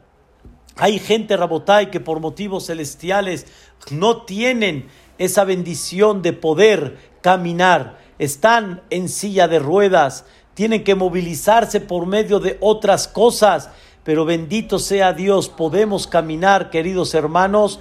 Hay 0.77 0.99
gente, 0.99 1.35
Rabotai, 1.35 1.91
que 1.91 1.99
por 1.99 2.19
motivos 2.19 2.67
celestiales 2.67 3.45
no 3.89 4.23
tienen 4.23 4.87
esa 5.17 5.43
bendición 5.43 6.21
de 6.21 6.33
poder 6.33 6.97
caminar. 7.21 7.99
Están 8.19 8.81
en 8.89 9.09
silla 9.09 9.47
de 9.47 9.59
ruedas, 9.59 10.25
tienen 10.53 10.83
que 10.83 10.95
movilizarse 10.95 11.79
por 11.81 12.05
medio 12.05 12.39
de 12.39 12.57
otras 12.59 13.07
cosas. 13.07 13.69
Pero 14.03 14.25
bendito 14.25 14.79
sea 14.79 15.13
Dios, 15.13 15.49
podemos 15.49 16.07
caminar, 16.07 16.69
queridos 16.69 17.13
hermanos. 17.13 17.79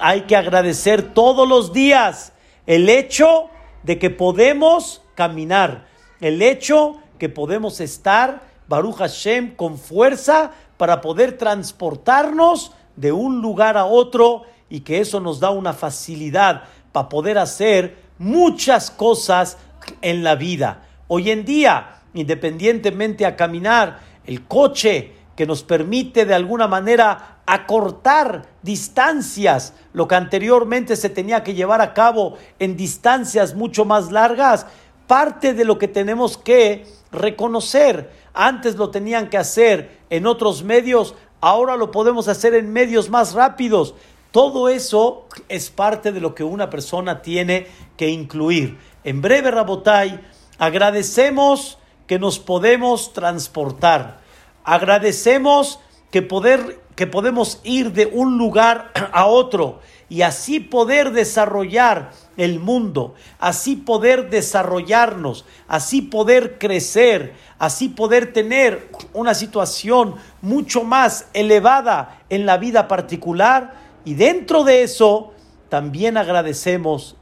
Hay 0.00 0.22
que 0.22 0.36
agradecer 0.36 1.14
todos 1.14 1.48
los 1.48 1.72
días 1.72 2.32
el 2.66 2.88
hecho 2.88 3.48
de 3.82 3.98
que 3.98 4.10
podemos 4.10 5.02
caminar, 5.14 5.86
el 6.20 6.42
hecho 6.42 6.96
que 7.18 7.28
podemos 7.28 7.80
estar, 7.80 8.42
Baruch 8.68 8.96
Hashem, 8.96 9.54
con 9.54 9.78
fuerza 9.78 10.52
para 10.76 11.00
poder 11.00 11.38
transportarnos 11.38 12.72
de 12.96 13.12
un 13.12 13.40
lugar 13.40 13.76
a 13.76 13.86
otro 13.86 14.42
y 14.68 14.80
que 14.80 15.00
eso 15.00 15.20
nos 15.20 15.40
da 15.40 15.50
una 15.50 15.72
facilidad 15.72 16.64
para 16.92 17.08
poder 17.08 17.38
hacer 17.38 17.96
muchas 18.18 18.90
cosas 18.90 19.58
en 20.02 20.24
la 20.24 20.34
vida. 20.34 20.82
Hoy 21.08 21.30
en 21.30 21.44
día, 21.44 21.95
independientemente 22.18 23.26
a 23.26 23.36
caminar, 23.36 24.00
el 24.24 24.44
coche 24.44 25.12
que 25.36 25.46
nos 25.46 25.62
permite 25.62 26.24
de 26.24 26.34
alguna 26.34 26.66
manera 26.66 27.40
acortar 27.46 28.46
distancias, 28.62 29.74
lo 29.92 30.08
que 30.08 30.14
anteriormente 30.16 30.96
se 30.96 31.10
tenía 31.10 31.44
que 31.44 31.54
llevar 31.54 31.80
a 31.80 31.94
cabo 31.94 32.36
en 32.58 32.76
distancias 32.76 33.54
mucho 33.54 33.84
más 33.84 34.10
largas, 34.10 34.66
parte 35.06 35.54
de 35.54 35.64
lo 35.64 35.78
que 35.78 35.88
tenemos 35.88 36.36
que 36.38 36.86
reconocer. 37.12 38.10
Antes 38.34 38.76
lo 38.76 38.90
tenían 38.90 39.28
que 39.30 39.38
hacer 39.38 39.98
en 40.10 40.26
otros 40.26 40.64
medios, 40.64 41.14
ahora 41.40 41.76
lo 41.76 41.90
podemos 41.90 42.28
hacer 42.28 42.54
en 42.54 42.72
medios 42.72 43.10
más 43.10 43.34
rápidos. 43.34 43.94
Todo 44.32 44.68
eso 44.68 45.26
es 45.48 45.70
parte 45.70 46.12
de 46.12 46.20
lo 46.20 46.34
que 46.34 46.44
una 46.44 46.68
persona 46.68 47.22
tiene 47.22 47.68
que 47.96 48.08
incluir. 48.08 48.78
En 49.04 49.22
breve, 49.22 49.50
Rabotai, 49.50 50.20
agradecemos 50.58 51.78
que 52.06 52.18
nos 52.18 52.38
podemos 52.38 53.12
transportar. 53.12 54.20
Agradecemos 54.64 55.80
que 56.10 56.22
poder 56.22 56.86
que 56.96 57.06
podemos 57.06 57.60
ir 57.62 57.92
de 57.92 58.06
un 58.06 58.38
lugar 58.38 58.90
a 59.12 59.26
otro 59.26 59.80
y 60.08 60.22
así 60.22 60.60
poder 60.60 61.12
desarrollar 61.12 62.12
el 62.36 62.58
mundo, 62.58 63.14
así 63.38 63.76
poder 63.76 64.30
desarrollarnos, 64.30 65.44
así 65.68 66.00
poder 66.00 66.58
crecer, 66.58 67.34
así 67.58 67.88
poder 67.88 68.32
tener 68.32 68.88
una 69.12 69.34
situación 69.34 70.14
mucho 70.40 70.84
más 70.84 71.28
elevada 71.34 72.20
en 72.30 72.46
la 72.46 72.56
vida 72.56 72.88
particular 72.88 73.74
y 74.04 74.14
dentro 74.14 74.64
de 74.64 74.82
eso 74.82 75.32
también 75.68 76.16
agradecemos, 76.16 77.16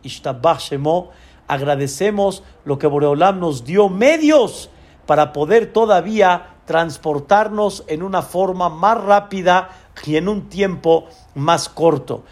agradecemos 1.49 2.43
lo 2.65 2.79
que 2.79 2.87
Boreolam 2.87 3.41
nos 3.41 3.65
dio 3.65 3.89
medios 3.89 4.71
para 5.07 5.33
poder 5.33 5.73
todavía 5.73 6.55
transportarnos 6.67 7.85
en 7.89 8.03
una 8.03 8.23
forma 8.23 8.69
más 8.69 9.03
rápida 9.03 9.71
y 10.05 10.17
en 10.17 10.29
un 10.29 10.49
tiempo 10.49 11.07
más 11.35 11.69
corto. 11.69 12.25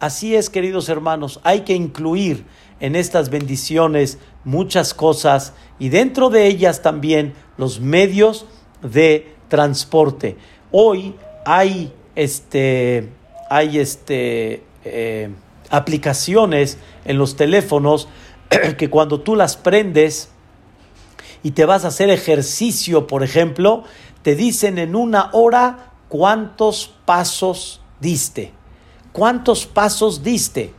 Así 0.00 0.36
es, 0.36 0.50
queridos 0.50 0.88
hermanos, 0.88 1.40
hay 1.42 1.62
que 1.62 1.74
incluir 1.74 2.44
en 2.80 2.94
estas 2.94 3.30
bendiciones 3.30 4.18
muchas 4.44 4.94
cosas 4.94 5.52
y 5.78 5.88
dentro 5.88 6.30
de 6.30 6.46
ellas 6.46 6.82
también 6.82 7.34
los 7.56 7.80
medios 7.80 8.46
de 8.82 9.34
transporte. 9.48 10.36
Hoy 10.70 11.14
hay 11.44 11.92
este, 12.18 13.10
hay 13.48 13.78
este, 13.78 14.64
eh, 14.84 15.30
aplicaciones 15.70 16.78
en 17.04 17.16
los 17.16 17.36
teléfonos 17.36 18.08
que 18.76 18.90
cuando 18.90 19.20
tú 19.20 19.36
las 19.36 19.56
prendes, 19.56 20.28
y 21.42 21.52
te 21.52 21.64
vas 21.64 21.84
a 21.84 21.88
hacer 21.88 22.10
ejercicio, 22.10 23.06
por 23.06 23.22
ejemplo, 23.22 23.84
te 24.22 24.34
dicen 24.34 24.78
en 24.78 24.96
una 24.96 25.30
hora 25.32 25.92
cuántos 26.08 26.92
pasos 27.04 27.80
diste. 28.00 28.52
¿Cuántos 29.12 29.66
pasos 29.66 30.22
diste? 30.22 30.74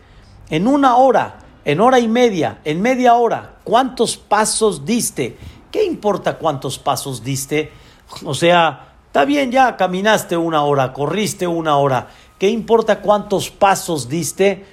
En 0.50 0.68
una 0.68 0.98
hora, 0.98 1.40
en 1.66 1.82
hora 1.82 2.00
y 2.00 2.08
media, 2.08 2.60
en 2.64 2.82
media 2.82 3.16
hora, 3.16 3.56
¿cuántos 3.64 4.18
pasos 4.18 4.86
diste? 4.86 5.38
¿Qué 5.72 5.84
importa 5.84 6.38
cuántos 6.38 6.80
pasos 6.80 7.24
diste? 7.24 7.72
O 8.26 8.34
sea, 8.34 8.94
está 9.06 9.26
bien, 9.26 9.52
ya 9.52 9.78
caminaste 9.78 10.36
una 10.36 10.64
hora, 10.64 10.94
corriste 10.94 11.48
una 11.48 11.78
hora. 11.78 12.08
¿Qué 12.38 12.50
importa 12.50 13.02
cuántos 13.02 13.50
pasos 13.50 14.10
diste? 14.10 14.66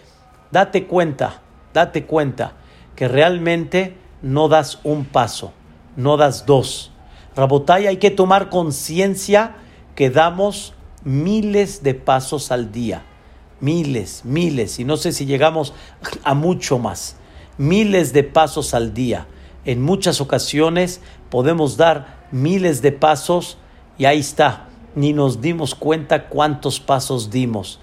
Date 0.50 0.86
cuenta, 0.86 1.42
date 1.74 2.06
cuenta 2.06 2.52
que 2.94 3.08
realmente 3.08 3.96
no 4.22 4.48
das 4.48 4.80
un 4.84 5.04
paso 5.04 5.52
no 5.96 6.16
das 6.16 6.46
dos. 6.46 6.92
Rabotay, 7.34 7.86
hay 7.86 7.96
que 7.98 8.10
tomar 8.10 8.48
conciencia 8.48 9.56
que 9.94 10.10
damos 10.10 10.74
miles 11.04 11.82
de 11.82 11.94
pasos 11.94 12.50
al 12.50 12.72
día. 12.72 13.04
Miles, 13.60 14.24
miles. 14.24 14.78
Y 14.78 14.84
no 14.84 14.96
sé 14.96 15.12
si 15.12 15.26
llegamos 15.26 15.74
a 16.24 16.34
mucho 16.34 16.78
más. 16.78 17.16
Miles 17.58 18.12
de 18.12 18.22
pasos 18.22 18.74
al 18.74 18.94
día. 18.94 19.26
En 19.64 19.82
muchas 19.82 20.20
ocasiones 20.20 21.00
podemos 21.30 21.76
dar 21.76 22.26
miles 22.30 22.82
de 22.82 22.92
pasos 22.92 23.58
y 23.98 24.04
ahí 24.04 24.20
está. 24.20 24.68
Ni 24.94 25.12
nos 25.12 25.40
dimos 25.40 25.74
cuenta 25.74 26.28
cuántos 26.28 26.80
pasos 26.80 27.30
dimos. 27.30 27.80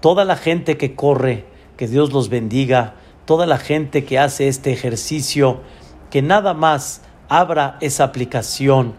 Toda 0.00 0.24
la 0.24 0.36
gente 0.36 0.76
que 0.76 0.94
corre, 0.94 1.46
que 1.76 1.88
Dios 1.88 2.12
los 2.12 2.28
bendiga. 2.28 2.94
Toda 3.24 3.46
la 3.46 3.58
gente 3.58 4.04
que 4.04 4.18
hace 4.18 4.48
este 4.48 4.72
ejercicio, 4.72 5.60
que 6.10 6.20
nada 6.20 6.52
más 6.52 7.00
abra 7.38 7.78
esa 7.80 8.04
aplicación 8.04 8.94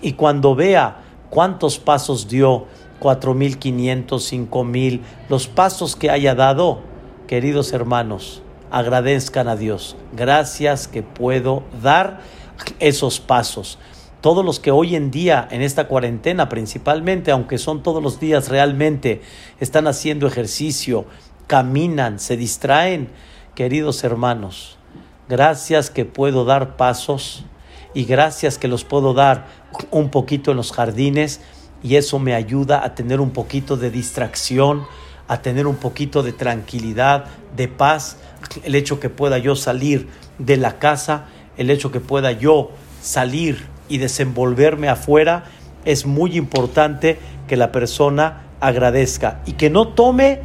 y 0.00 0.14
cuando 0.14 0.54
vea 0.54 0.96
cuántos 1.30 1.78
pasos 1.78 2.28
dio, 2.28 2.66
cuatro 2.98 3.34
mil 3.34 3.58
quinientos, 3.58 4.24
cinco 4.24 4.64
mil, 4.64 5.02
los 5.28 5.46
pasos 5.46 5.94
que 5.94 6.10
haya 6.10 6.34
dado, 6.34 6.80
queridos 7.26 7.72
hermanos, 7.72 8.42
agradezcan 8.70 9.48
a 9.48 9.56
Dios. 9.56 9.96
Gracias 10.12 10.88
que 10.88 11.02
puedo 11.02 11.62
dar 11.82 12.20
esos 12.78 13.20
pasos. 13.20 13.78
Todos 14.20 14.42
los 14.42 14.58
que 14.58 14.70
hoy 14.70 14.96
en 14.96 15.10
día, 15.10 15.46
en 15.50 15.60
esta 15.60 15.86
cuarentena 15.86 16.48
principalmente, 16.48 17.30
aunque 17.30 17.58
son 17.58 17.82
todos 17.82 18.02
los 18.02 18.18
días 18.20 18.48
realmente, 18.48 19.20
están 19.60 19.86
haciendo 19.86 20.26
ejercicio, 20.26 21.04
caminan, 21.46 22.18
se 22.18 22.38
distraen, 22.38 23.10
queridos 23.54 24.02
hermanos, 24.02 24.78
gracias 25.28 25.90
que 25.90 26.06
puedo 26.06 26.46
dar 26.46 26.76
pasos 26.76 27.44
y 27.94 28.04
gracias 28.04 28.58
que 28.58 28.68
los 28.68 28.84
puedo 28.84 29.14
dar 29.14 29.46
un 29.90 30.10
poquito 30.10 30.50
en 30.50 30.56
los 30.56 30.72
jardines 30.72 31.40
y 31.82 31.96
eso 31.96 32.18
me 32.18 32.34
ayuda 32.34 32.84
a 32.84 32.94
tener 32.94 33.20
un 33.20 33.30
poquito 33.30 33.76
de 33.76 33.90
distracción, 33.90 34.86
a 35.28 35.42
tener 35.42 35.66
un 35.66 35.76
poquito 35.76 36.22
de 36.22 36.32
tranquilidad, 36.32 37.26
de 37.56 37.68
paz, 37.68 38.16
el 38.64 38.74
hecho 38.74 39.00
que 39.00 39.10
pueda 39.10 39.38
yo 39.38 39.56
salir 39.56 40.08
de 40.38 40.56
la 40.56 40.78
casa, 40.78 41.26
el 41.56 41.70
hecho 41.70 41.92
que 41.92 42.00
pueda 42.00 42.32
yo 42.32 42.70
salir 43.00 43.66
y 43.88 43.98
desenvolverme 43.98 44.88
afuera, 44.88 45.44
es 45.84 46.06
muy 46.06 46.36
importante 46.36 47.18
que 47.46 47.56
la 47.56 47.70
persona 47.70 48.44
agradezca 48.60 49.42
y 49.46 49.52
que 49.52 49.70
no 49.70 49.88
tome 49.88 50.40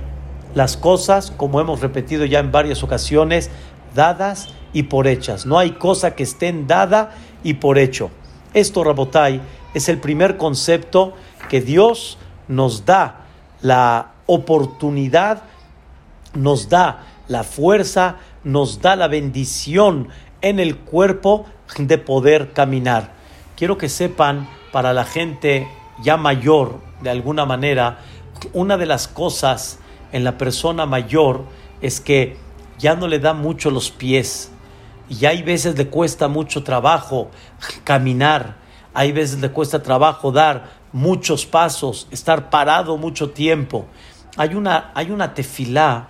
las 0.54 0.78
cosas, 0.78 1.32
como 1.32 1.62
hemos 1.62 1.82
repetido 1.82 2.26
ya 2.26 2.40
en 2.40 2.52
varias 2.52 2.84
ocasiones, 2.84 3.50
dadas 3.96 4.50
y 4.74 4.84
por 4.84 5.08
hechas. 5.08 5.46
No 5.46 5.58
hay 5.58 5.72
cosa 5.72 6.16
que 6.16 6.24
estén 6.24 6.68
dada 6.68 7.12
y 7.44 7.56
por 7.56 7.78
hecho. 7.78 8.12
Esto, 8.54 8.84
Rabotai, 8.84 9.42
es 9.74 9.90
el 9.90 10.00
primer 10.00 10.38
concepto 10.38 11.14
que 11.50 11.62
Dios 11.62 12.18
nos 12.48 12.86
da 12.86 13.26
la 13.62 14.12
oportunidad, 14.26 15.44
nos 16.34 16.70
da 16.70 17.06
la 17.28 17.44
fuerza, 17.44 18.18
nos 18.44 18.82
da 18.82 18.96
la 18.96 19.08
bendición 19.08 20.10
en 20.42 20.60
el 20.60 20.78
cuerpo 20.78 21.46
de 21.78 21.98
poder 21.98 22.54
caminar. 22.54 23.12
Quiero 23.56 23.78
que 23.78 23.90
sepan, 23.90 24.48
para 24.72 24.94
la 24.94 25.04
gente 25.04 25.68
ya 26.02 26.18
mayor, 26.18 26.80
de 27.02 27.10
alguna 27.10 27.46
manera, 27.46 28.00
una 28.54 28.78
de 28.78 28.86
las 28.86 29.08
cosas 29.08 29.80
en 30.12 30.24
la 30.24 30.38
persona 30.38 30.86
mayor 30.86 31.46
es 31.82 32.00
que 32.00 32.38
ya 32.78 32.96
no 32.96 33.08
le 33.08 33.20
da 33.20 33.34
mucho 33.34 33.72
los 33.72 33.92
pies, 33.92 34.52
y 35.10 35.26
hay 35.26 35.42
veces 35.42 35.78
le 35.78 35.88
cuesta 35.88 36.28
mucho 36.28 36.64
trabajo 36.64 37.30
caminar, 37.84 38.58
hay 38.94 39.12
veces 39.12 39.40
le 39.40 39.52
cuesta 39.52 39.82
trabajo 39.82 40.32
dar 40.32 40.80
muchos 40.94 41.46
pasos, 41.46 42.08
estar 42.12 42.50
parado 42.50 42.98
mucho 42.98 43.32
tiempo. 43.32 43.86
Hay 44.38 44.56
una, 44.56 44.92
hay 44.94 45.12
una 45.12 45.34
tefilá, 45.34 46.08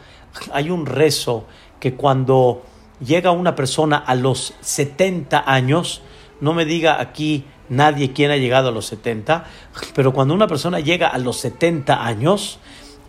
hay 0.52 0.70
un 0.70 0.86
rezo 0.86 1.46
que 1.80 1.96
cuando 1.96 2.64
llega 3.00 3.32
una 3.32 3.56
persona 3.56 3.98
a 3.98 4.16
los 4.16 4.54
70 4.62 5.44
años, 5.46 6.02
no 6.42 6.54
me 6.54 6.66
diga 6.66 7.00
aquí 7.00 7.46
nadie 7.70 8.14
quién 8.14 8.32
ha 8.32 8.38
llegado 8.38 8.70
a 8.70 8.72
los 8.72 8.86
70, 8.88 9.46
pero 9.94 10.14
cuando 10.14 10.34
una 10.34 10.48
persona 10.48 10.80
llega 10.80 11.08
a 11.08 11.18
los 11.18 11.38
70 11.38 12.06
años, 12.06 12.60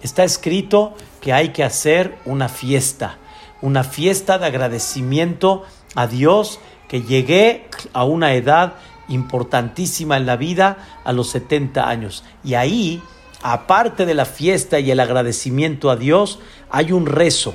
está 0.02 0.24
escrito 0.24 0.94
que 1.20 1.32
hay 1.32 1.50
que 1.50 1.64
hacer 1.64 2.18
una 2.24 2.48
fiesta, 2.48 3.18
una 3.62 3.84
fiesta 3.84 4.38
de 4.38 4.46
agradecimiento 4.46 5.64
a 5.94 6.07
Dios 6.07 6.61
que 6.88 7.03
llegué 7.03 7.68
a 7.92 8.05
una 8.05 8.35
edad 8.35 8.74
importantísima 9.09 10.16
en 10.16 10.26
la 10.26 10.37
vida 10.37 11.00
a 11.05 11.12
los 11.12 11.31
70 11.31 11.88
años. 11.88 12.24
Y 12.44 12.55
ahí, 12.55 13.03
aparte 13.42 14.07
de 14.07 14.14
la 14.14 14.24
fiesta 14.24 14.81
y 14.81 14.90
el 14.90 15.00
agradecimiento 15.00 15.90
a 15.90 15.96
Dios, 15.96 16.38
hay 16.70 16.92
un 16.92 17.07
rezo. 17.07 17.55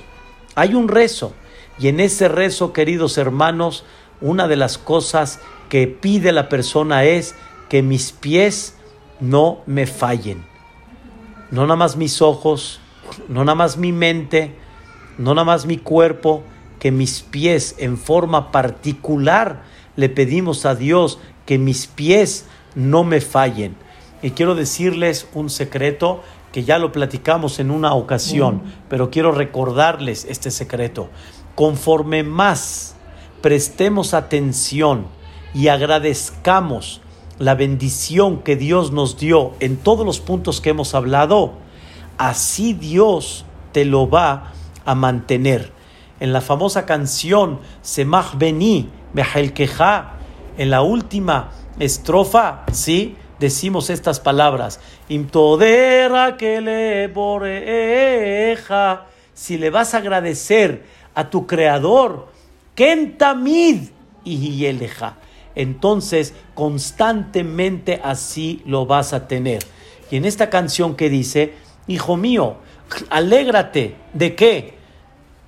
Hay 0.56 0.74
un 0.74 0.88
rezo. 0.88 1.34
Y 1.80 1.88
en 1.88 2.00
ese 2.00 2.28
rezo, 2.28 2.71
queridos 2.71 3.17
hermanos, 3.17 3.84
una 4.21 4.48
de 4.48 4.56
las 4.56 4.78
cosas 4.78 5.39
que 5.69 5.88
pide 5.88 6.32
la 6.32 6.48
persona 6.48 7.04
es 7.04 7.36
que 7.69 7.82
mis 7.82 8.12
pies 8.12 8.76
no 9.19 9.60
me 9.65 9.88
fallen. 9.88 10.45
No 11.52 11.63
nada 11.63 11.76
más 11.76 11.95
mis 11.95 12.21
ojos, 12.21 12.80
no 13.28 13.43
nada 13.43 13.56
más 13.56 13.78
mi 13.78 13.91
mente, 13.91 14.56
no 15.17 15.34
nada 15.34 15.45
más 15.45 15.65
mi 15.65 15.78
cuerpo, 15.78 16.43
que 16.86 16.91
mis 16.91 17.24
pies 17.24 17.74
en 17.80 17.98
forma 17.98 18.52
particular 18.52 19.63
le 19.95 20.08
pedimos 20.08 20.67
a 20.67 20.76
Dios 20.76 21.17
que 21.48 21.58
mis 21.58 21.88
pies 21.88 22.45
no 22.76 23.04
me 23.04 23.21
fallen. 23.21 23.76
Y 24.21 24.30
quiero 24.30 24.54
decirles 24.54 25.28
un 25.34 25.50
secreto 25.50 26.21
que 26.52 26.63
ya 26.63 26.78
lo 26.78 26.91
platicamos 26.91 27.58
en 27.58 27.71
una 27.71 27.95
ocasión, 27.95 28.58
mm. 28.58 28.74
pero 28.88 29.10
quiero 29.10 29.32
recordarles 29.32 30.28
este 30.30 30.52
secreto. 30.52 31.10
Conforme 31.56 32.21
más 32.21 32.95
prestemos 33.41 34.13
atención 34.13 35.08
y 35.56 35.69
agradezcamos 35.69 37.02
la 37.39 37.56
bendición 37.56 38.43
que 38.43 38.56
Dios 38.56 38.91
nos 38.91 39.17
dio 39.17 39.54
en 39.60 39.78
todos 39.78 40.06
los 40.06 40.19
puntos 40.19 40.62
que 40.62 40.69
hemos 40.69 40.93
hablado, 40.93 41.54
así 42.19 42.74
Dios 42.74 43.43
te 43.71 43.86
lo 43.86 44.08
va 44.08 44.54
a 44.86 44.93
mantener 44.93 45.74
en 46.19 46.34
la 46.34 46.41
famosa 46.41 46.86
canción 46.86 47.60
Semach 47.82 48.36
Beni 48.38 48.89
Queja, 49.54 50.13
en 50.58 50.69
la 50.69 50.82
última 50.82 51.51
estrofa, 51.80 52.63
¿sí? 52.71 53.15
Decimos 53.39 53.89
estas 53.89 54.19
palabras. 54.19 54.80
Imtodera 55.10 56.38
que 56.38 56.62
le. 56.62 57.12
Si 59.34 59.58
le 59.58 59.69
vas 59.69 59.93
a 59.93 59.97
agradecer 59.97 60.86
a 61.13 61.30
tu 61.30 61.45
creador, 61.45 62.30
Kentamid 62.75 63.89
y 64.23 64.65
Entonces, 65.56 66.34
constantemente 66.54 67.99
así 68.04 68.62
lo 68.65 68.86
vas 68.86 69.13
a 69.13 69.28
tener. 69.28 69.63
Y 70.10 70.17
en 70.17 70.25
esta 70.25 70.49
canción 70.49 70.95
que 70.95 71.10
dice, 71.10 71.54
Hijo 71.88 72.17
mío, 72.17 72.56
alégrate. 73.10 73.95
¿De 74.13 74.36
qué? 74.36 74.74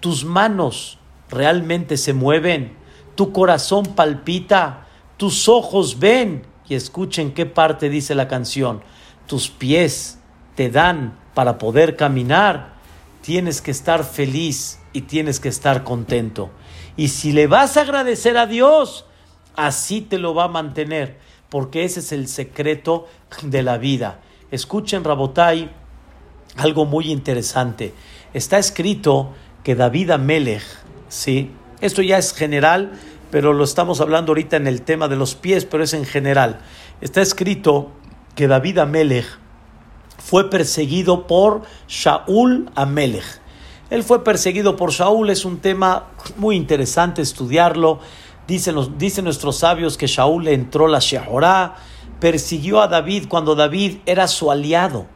Tus 0.07 0.23
manos 0.23 0.99
realmente 1.29 1.97
se 1.97 2.13
mueven, 2.13 2.77
tu 3.15 3.33
corazón 3.33 3.87
palpita, 3.87 4.87
tus 5.17 5.49
ojos 5.49 5.99
ven 5.99 6.43
y 6.69 6.75
escuchen 6.75 7.33
qué 7.33 7.45
parte 7.45 7.89
dice 7.89 8.15
la 8.15 8.29
canción, 8.29 8.81
tus 9.25 9.49
pies 9.49 10.19
te 10.55 10.69
dan 10.69 11.19
para 11.33 11.57
poder 11.57 11.97
caminar, 11.97 12.75
tienes 13.19 13.61
que 13.61 13.71
estar 13.71 14.05
feliz 14.05 14.79
y 14.93 15.01
tienes 15.01 15.41
que 15.41 15.49
estar 15.49 15.83
contento. 15.83 16.51
Y 16.95 17.09
si 17.09 17.33
le 17.33 17.47
vas 17.47 17.75
a 17.75 17.81
agradecer 17.81 18.37
a 18.37 18.47
Dios, 18.47 19.03
así 19.57 19.99
te 19.99 20.19
lo 20.19 20.33
va 20.33 20.45
a 20.45 20.47
mantener, 20.47 21.17
porque 21.49 21.83
ese 21.83 21.99
es 21.99 22.13
el 22.13 22.29
secreto 22.29 23.09
de 23.41 23.61
la 23.61 23.77
vida. 23.77 24.21
Escuchen, 24.51 25.03
Rabotai, 25.03 25.69
algo 26.55 26.85
muy 26.85 27.11
interesante. 27.11 27.93
Está 28.33 28.57
escrito 28.57 29.33
que 29.67 29.75
David 29.75 30.11
Amelech, 30.11 30.63
¿sí? 31.09 31.51
Esto 31.81 32.01
ya 32.01 32.17
es 32.17 32.33
general, 32.33 32.93
pero 33.31 33.51
lo 33.51 33.65
estamos 33.65 33.99
hablando 33.99 34.29
ahorita 34.29 34.55
en 34.55 34.65
el 34.65 34.81
tema 34.81 35.09
de 35.09 35.17
los 35.17 35.35
pies, 35.35 35.65
pero 35.65 35.83
es 35.83 35.93
en 35.93 36.05
general. 36.05 36.61
Está 37.01 37.21
escrito 37.21 37.91
que 38.33 38.47
David 38.47 38.77
Amelech 38.77 39.25
fue 40.19 40.49
perseguido 40.49 41.27
por 41.27 41.63
Shaul 41.89 42.71
Amelech. 42.75 43.41
Él 43.89 44.03
fue 44.03 44.23
perseguido 44.23 44.77
por 44.77 44.93
Shaul, 44.93 45.29
es 45.31 45.43
un 45.43 45.57
tema 45.57 46.11
muy 46.37 46.55
interesante 46.55 47.21
estudiarlo. 47.21 47.99
Dicen, 48.47 48.73
nuestros 49.25 49.57
sabios 49.57 49.97
que 49.97 50.07
Shaul 50.07 50.45
le 50.45 50.53
entró 50.53 50.87
la 50.87 50.99
Shehorá, 50.99 51.75
persiguió 52.21 52.81
a 52.81 52.87
David 52.87 53.25
cuando 53.27 53.53
David 53.53 53.97
era 54.05 54.29
su 54.29 54.49
aliado. 54.49 55.07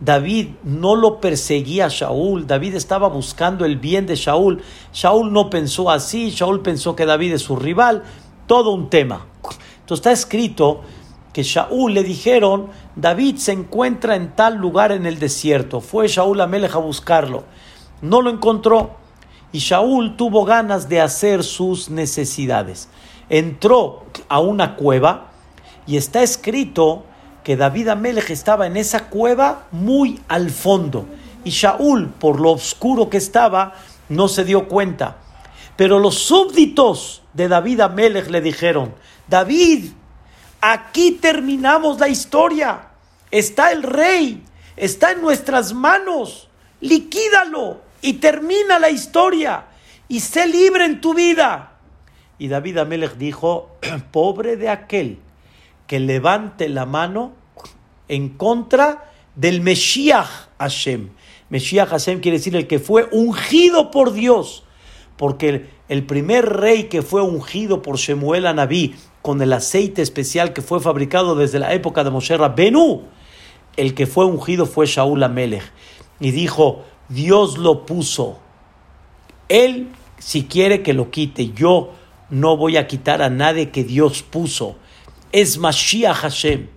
David 0.00 0.48
no 0.64 0.96
lo 0.96 1.20
perseguía 1.20 1.86
a 1.86 1.88
Shaul, 1.88 2.46
David 2.46 2.74
estaba 2.74 3.08
buscando 3.08 3.64
el 3.64 3.78
bien 3.78 4.06
de 4.06 4.16
Shaul. 4.16 4.62
Shaul 4.92 5.32
no 5.32 5.50
pensó 5.50 5.90
así, 5.90 6.30
Shaul 6.30 6.62
pensó 6.62 6.96
que 6.96 7.06
David 7.06 7.34
es 7.34 7.42
su 7.42 7.56
rival, 7.56 8.02
todo 8.46 8.72
un 8.72 8.90
tema. 8.90 9.26
Entonces 9.80 10.00
está 10.00 10.12
escrito 10.12 10.82
que 11.32 11.42
Shaul 11.42 11.94
le 11.94 12.02
dijeron, 12.02 12.70
David 12.96 13.36
se 13.36 13.52
encuentra 13.52 14.16
en 14.16 14.34
tal 14.34 14.56
lugar 14.56 14.92
en 14.92 15.04
el 15.04 15.18
desierto. 15.18 15.80
Fue 15.80 16.06
Shaul 16.06 16.40
Amelech 16.40 16.74
a 16.74 16.78
buscarlo. 16.78 17.44
No 18.02 18.22
lo 18.22 18.30
encontró. 18.30 18.96
Y 19.52 19.58
Shaul 19.58 20.16
tuvo 20.16 20.44
ganas 20.44 20.88
de 20.88 21.00
hacer 21.00 21.44
sus 21.44 21.90
necesidades. 21.90 22.88
Entró 23.28 24.04
a 24.28 24.40
una 24.40 24.76
cueva 24.76 25.32
y 25.86 25.96
está 25.96 26.22
escrito 26.22 27.04
que 27.44 27.56
David 27.56 27.88
Amelech 27.88 28.30
estaba 28.30 28.66
en 28.66 28.76
esa 28.76 29.08
cueva 29.08 29.66
muy 29.70 30.20
al 30.28 30.50
fondo. 30.50 31.06
Y 31.44 31.50
Shaul, 31.50 32.08
por 32.08 32.40
lo 32.40 32.52
oscuro 32.52 33.10
que 33.10 33.18
estaba, 33.18 33.74
no 34.08 34.28
se 34.28 34.44
dio 34.44 34.66
cuenta. 34.66 35.18
Pero 35.76 35.98
los 35.98 36.18
súbditos 36.18 37.22
de 37.34 37.48
David 37.48 37.80
Amelech 37.80 38.30
le 38.30 38.40
dijeron, 38.40 38.94
David, 39.28 39.90
aquí 40.62 41.12
terminamos 41.12 42.00
la 42.00 42.08
historia. 42.08 42.88
Está 43.30 43.72
el 43.72 43.82
rey, 43.82 44.42
está 44.76 45.12
en 45.12 45.20
nuestras 45.20 45.74
manos. 45.74 46.48
Liquídalo 46.80 47.82
y 48.00 48.14
termina 48.14 48.78
la 48.78 48.88
historia 48.88 49.64
y 50.08 50.20
sé 50.20 50.46
libre 50.46 50.86
en 50.86 51.02
tu 51.02 51.12
vida. 51.12 51.72
Y 52.38 52.48
David 52.48 52.78
Amelech 52.78 53.16
dijo, 53.16 53.76
pobre 54.12 54.56
de 54.56 54.70
aquel 54.70 55.18
que 55.86 56.00
levante 56.00 56.68
la 56.68 56.86
mano 56.86 57.32
en 58.08 58.30
contra 58.30 59.12
del 59.34 59.60
Mesías 59.60 60.48
Hashem. 60.58 61.10
Mesías 61.50 61.88
Hashem 61.88 62.20
quiere 62.20 62.38
decir 62.38 62.56
el 62.56 62.66
que 62.66 62.78
fue 62.78 63.08
ungido 63.12 63.90
por 63.90 64.12
Dios, 64.12 64.64
porque 65.16 65.68
el, 65.88 66.04
primer 66.04 66.46
rey 66.46 66.84
que 66.84 67.02
fue 67.02 67.22
ungido 67.22 67.82
por 67.82 67.96
Shemuel 67.96 68.46
Anabí 68.46 68.94
con 69.22 69.40
el 69.42 69.52
aceite 69.52 70.02
especial 70.02 70.52
que 70.52 70.62
fue 70.62 70.80
fabricado 70.80 71.34
desde 71.34 71.58
la 71.58 71.72
época 71.74 72.04
de 72.04 72.10
Moshe 72.10 72.36
Benú, 72.54 73.02
el 73.76 73.94
que 73.94 74.06
fue 74.06 74.24
ungido 74.24 74.66
fue 74.66 74.86
Shaul 74.86 75.22
Amelech. 75.22 75.64
Y 76.20 76.30
dijo, 76.30 76.84
Dios 77.08 77.58
lo 77.58 77.86
puso. 77.86 78.38
Él, 79.48 79.88
si 80.18 80.44
quiere 80.44 80.82
que 80.82 80.94
lo 80.94 81.10
quite, 81.10 81.50
yo 81.50 81.92
no 82.30 82.56
voy 82.56 82.76
a 82.76 82.86
quitar 82.86 83.20
a 83.22 83.30
nadie 83.30 83.70
que 83.70 83.84
Dios 83.84 84.22
puso 84.22 84.76
es 85.34 85.58
Mashiach 85.58 86.14
Hashem. 86.18 86.68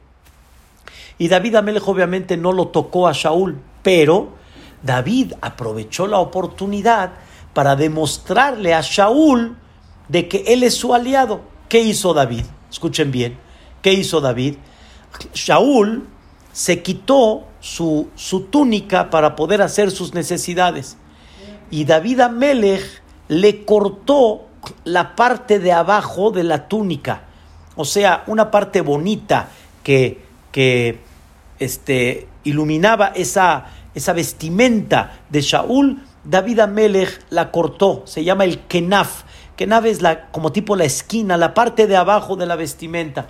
Y 1.19 1.27
David 1.27 1.55
Amelech 1.55 1.87
obviamente 1.87 2.37
no 2.37 2.51
lo 2.51 2.69
tocó 2.69 3.07
a 3.07 3.13
Shaul, 3.13 3.61
pero 3.83 4.29
David 4.81 5.33
aprovechó 5.41 6.07
la 6.07 6.17
oportunidad 6.17 7.11
para 7.53 7.75
demostrarle 7.75 8.73
a 8.73 8.81
Shaul 8.81 9.55
de 10.07 10.27
que 10.27 10.43
él 10.47 10.63
es 10.63 10.73
su 10.73 10.95
aliado. 10.95 11.41
¿Qué 11.69 11.81
hizo 11.81 12.15
David? 12.15 12.45
Escuchen 12.71 13.11
bien. 13.11 13.37
¿Qué 13.83 13.93
hizo 13.93 14.21
David? 14.21 14.55
Shaul 15.35 16.07
se 16.51 16.81
quitó 16.81 17.45
su, 17.59 18.09
su 18.15 18.45
túnica 18.45 19.11
para 19.11 19.35
poder 19.35 19.61
hacer 19.61 19.91
sus 19.91 20.15
necesidades. 20.15 20.97
Y 21.69 21.85
David 21.85 22.21
Amelech 22.21 23.03
le 23.27 23.65
cortó 23.65 24.47
la 24.83 25.15
parte 25.15 25.59
de 25.59 25.73
abajo 25.73 26.31
de 26.31 26.43
la 26.43 26.67
túnica 26.67 27.26
o 27.77 27.85
sea, 27.85 28.23
una 28.27 28.51
parte 28.51 28.81
bonita 28.81 29.49
que, 29.83 30.21
que 30.51 30.99
este, 31.59 32.27
iluminaba 32.43 33.07
esa, 33.15 33.67
esa 33.95 34.13
vestimenta 34.13 35.19
de 35.29 35.41
Shaul, 35.41 36.03
David 36.23 36.59
Amelech 36.59 37.21
la 37.29 37.51
cortó, 37.51 38.03
se 38.05 38.23
llama 38.23 38.43
el 38.43 38.59
kenaf. 38.61 39.23
Kenaf 39.55 39.85
es 39.85 40.01
la, 40.01 40.27
como 40.31 40.51
tipo 40.51 40.75
la 40.75 40.83
esquina, 40.83 41.37
la 41.37 41.53
parte 41.53 41.87
de 41.87 41.95
abajo 41.95 42.35
de 42.35 42.45
la 42.45 42.55
vestimenta. 42.55 43.27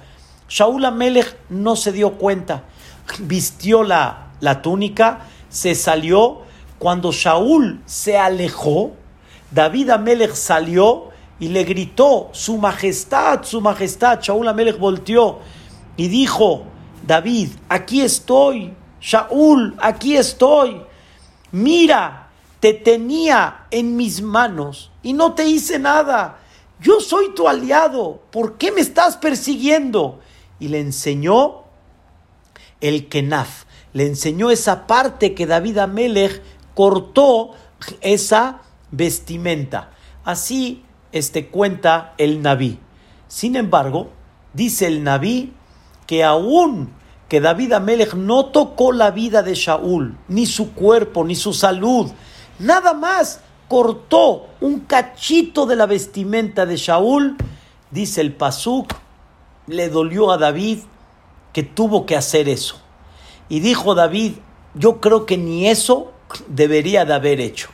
Shaul 0.50 0.84
Amelech 0.86 1.36
no 1.50 1.76
se 1.76 1.92
dio 1.92 2.14
cuenta, 2.14 2.64
vistió 3.20 3.84
la, 3.84 4.28
la 4.40 4.62
túnica, 4.62 5.20
se 5.50 5.76
salió. 5.76 6.42
Cuando 6.80 7.12
Shaul 7.12 7.82
se 7.86 8.18
alejó, 8.18 8.92
David 9.52 9.90
Amelech 9.90 10.34
salió 10.34 11.10
y 11.40 11.50
le 11.50 11.64
gritó, 11.64 12.30
Su 12.32 12.58
Majestad, 12.58 13.44
Su 13.44 13.62
Majestad. 13.62 14.20
Shaul 14.22 14.48
Amelech 14.48 14.80
volteó 14.80 15.40
y 15.96 16.08
dijo, 16.08 16.64
David, 17.06 17.50
aquí 17.70 18.02
estoy. 18.02 18.74
Shaul, 19.00 19.76
aquí 19.80 20.18
estoy. 20.18 20.82
Mira, 21.52 22.30
te 22.60 22.74
tenía 22.74 23.68
en 23.72 23.96
mis 23.96 24.22
manos 24.22 24.92
y 25.04 25.14
no 25.14 25.34
te 25.34 25.48
hice 25.48 25.80
nada. 25.80 26.40
Yo 26.80 27.00
soy 27.00 27.34
tu 27.34 27.48
aliado. 27.48 28.22
¿Por 28.32 28.58
qué 28.58 28.72
me 28.72 28.82
estás 28.82 29.18
persiguiendo? 29.18 30.20
Y 30.60 30.70
le 30.70 30.80
enseñó 30.80 31.64
el 32.82 33.08
Kenaf. 33.08 33.66
Le 33.94 34.06
enseñó 34.06 34.50
esa 34.50 34.88
parte 34.88 35.34
que 35.34 35.46
David 35.46 35.78
Amelech 35.78 36.42
cortó 36.74 37.52
esa 38.02 38.62
vestimenta. 38.92 39.92
Así 40.24 40.84
este, 41.12 41.48
cuenta 41.48 42.14
el 42.18 42.42
Naví. 42.42 42.80
Sin 43.28 43.56
embargo, 43.56 44.10
dice 44.54 44.88
el 44.88 45.04
Naví 45.04 45.54
que 46.06 46.24
aún 46.24 46.92
que 47.28 47.42
David 47.42 47.74
Amelech 47.74 48.14
no 48.14 48.46
tocó 48.46 48.92
la 48.92 49.12
vida 49.12 49.44
de 49.44 49.54
Shaul, 49.54 50.18
ni 50.30 50.46
su 50.46 50.74
cuerpo, 50.74 51.26
ni 51.26 51.36
su 51.36 51.54
salud, 51.54 52.10
nada 52.60 52.94
más 52.94 53.42
cortó 53.68 54.48
un 54.62 54.82
cachito 54.82 55.66
de 55.66 55.76
la 55.76 55.86
vestimenta 55.86 56.66
de 56.66 56.78
Shaul, 56.78 57.36
dice 57.92 58.22
el 58.22 58.34
Pasuk, 58.34 58.94
le 59.68 59.90
dolió 59.90 60.32
a 60.32 60.38
David 60.38 60.80
que 61.52 61.64
tuvo 61.64 62.06
que 62.06 62.16
hacer 62.16 62.48
eso. 62.48 62.80
Y 63.50 63.60
dijo 63.60 63.94
David, 63.94 64.34
yo 64.74 65.02
creo 65.02 65.26
que 65.26 65.38
ni 65.38 65.68
eso 65.68 66.12
debería 66.48 67.04
de 67.04 67.14
haber 67.14 67.42
hecho. 67.42 67.70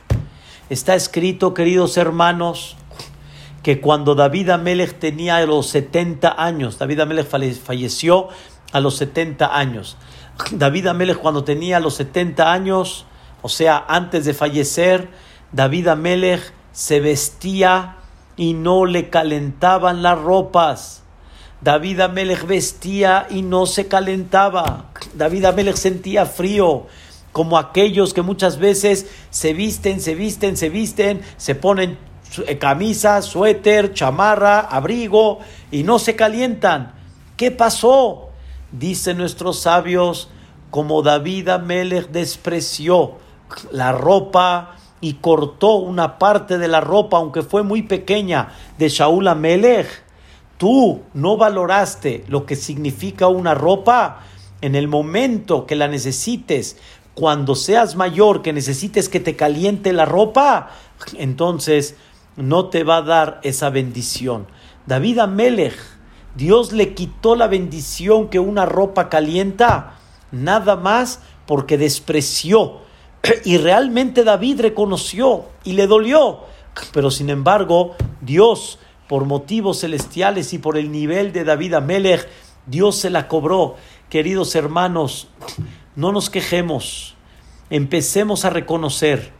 Está 0.70 0.94
escrito, 0.94 1.54
queridos 1.54 1.96
hermanos, 1.96 2.76
que 3.64 3.80
cuando 3.80 4.14
David 4.14 4.50
Amelech 4.50 4.98
tenía 4.98 5.44
los 5.46 5.68
70 5.68 6.34
años, 6.36 6.78
David 6.78 7.00
Amelech 7.00 7.26
falleció 7.26 8.28
a 8.72 8.80
los 8.80 8.96
70 8.98 9.56
años. 9.56 9.96
David 10.50 10.88
Amelech 10.88 11.16
cuando 11.16 11.44
tenía 11.44 11.80
los 11.80 11.94
70 11.94 12.52
años, 12.52 13.06
o 13.40 13.48
sea, 13.48 13.82
antes 13.88 14.26
de 14.26 14.34
fallecer, 14.34 15.08
David 15.50 15.88
Amelech 15.88 16.52
se 16.72 17.00
vestía 17.00 17.96
y 18.36 18.52
no 18.52 18.84
le 18.84 19.08
calentaban 19.08 20.02
las 20.02 20.20
ropas. 20.20 21.02
David 21.62 22.00
Amelech 22.00 22.46
vestía 22.46 23.26
y 23.30 23.40
no 23.40 23.64
se 23.64 23.88
calentaba. 23.88 24.90
David 25.14 25.46
Amelech 25.46 25.76
sentía 25.76 26.26
frío, 26.26 26.86
como 27.32 27.56
aquellos 27.56 28.12
que 28.12 28.20
muchas 28.20 28.58
veces 28.58 29.06
se 29.30 29.54
visten, 29.54 30.02
se 30.02 30.14
visten, 30.14 30.58
se 30.58 30.68
visten, 30.68 31.22
se 31.38 31.54
ponen 31.54 31.96
camisa, 32.58 33.22
suéter, 33.22 33.92
chamarra, 33.92 34.60
abrigo 34.60 35.40
y 35.70 35.82
no 35.82 35.98
se 35.98 36.16
calientan. 36.16 36.92
¿Qué 37.36 37.50
pasó? 37.50 38.30
Dicen 38.72 39.18
nuestros 39.18 39.60
sabios, 39.60 40.28
como 40.70 41.02
David 41.02 41.48
Amelech 41.50 42.08
despreció 42.08 43.12
la 43.70 43.92
ropa 43.92 44.76
y 45.00 45.14
cortó 45.14 45.76
una 45.76 46.18
parte 46.18 46.58
de 46.58 46.68
la 46.68 46.80
ropa, 46.80 47.18
aunque 47.18 47.42
fue 47.42 47.62
muy 47.62 47.82
pequeña, 47.82 48.52
de 48.78 48.88
Shaul 48.88 49.28
Amelech. 49.28 49.86
Tú 50.58 51.02
no 51.12 51.36
valoraste 51.36 52.24
lo 52.28 52.46
que 52.46 52.56
significa 52.56 53.28
una 53.28 53.54
ropa 53.54 54.20
en 54.60 54.74
el 54.74 54.88
momento 54.88 55.66
que 55.66 55.76
la 55.76 55.88
necesites, 55.88 56.78
cuando 57.14 57.54
seas 57.54 57.96
mayor, 57.96 58.42
que 58.42 58.52
necesites 58.52 59.08
que 59.08 59.20
te 59.20 59.36
caliente 59.36 59.92
la 59.92 60.04
ropa, 60.04 60.70
entonces 61.16 61.96
no 62.36 62.66
te 62.66 62.84
va 62.84 62.98
a 62.98 63.02
dar 63.02 63.40
esa 63.42 63.70
bendición. 63.70 64.46
David 64.86 65.20
Amelech, 65.20 65.76
Dios 66.34 66.72
le 66.72 66.94
quitó 66.94 67.36
la 67.36 67.46
bendición 67.46 68.28
que 68.28 68.38
una 68.38 68.66
ropa 68.66 69.08
calienta, 69.08 69.94
nada 70.32 70.76
más 70.76 71.20
porque 71.46 71.78
despreció. 71.78 72.80
Y 73.44 73.56
realmente 73.58 74.24
David 74.24 74.60
reconoció 74.60 75.46
y 75.64 75.72
le 75.72 75.86
dolió. 75.86 76.40
Pero 76.92 77.10
sin 77.10 77.30
embargo, 77.30 77.94
Dios, 78.20 78.78
por 79.08 79.24
motivos 79.24 79.80
celestiales 79.80 80.52
y 80.52 80.58
por 80.58 80.76
el 80.76 80.90
nivel 80.90 81.32
de 81.32 81.44
David 81.44 81.74
Amelech, 81.74 82.28
Dios 82.66 82.96
se 82.96 83.10
la 83.10 83.28
cobró. 83.28 83.76
Queridos 84.10 84.54
hermanos, 84.54 85.28
no 85.96 86.12
nos 86.12 86.30
quejemos. 86.30 87.14
Empecemos 87.70 88.44
a 88.44 88.50
reconocer 88.50 89.32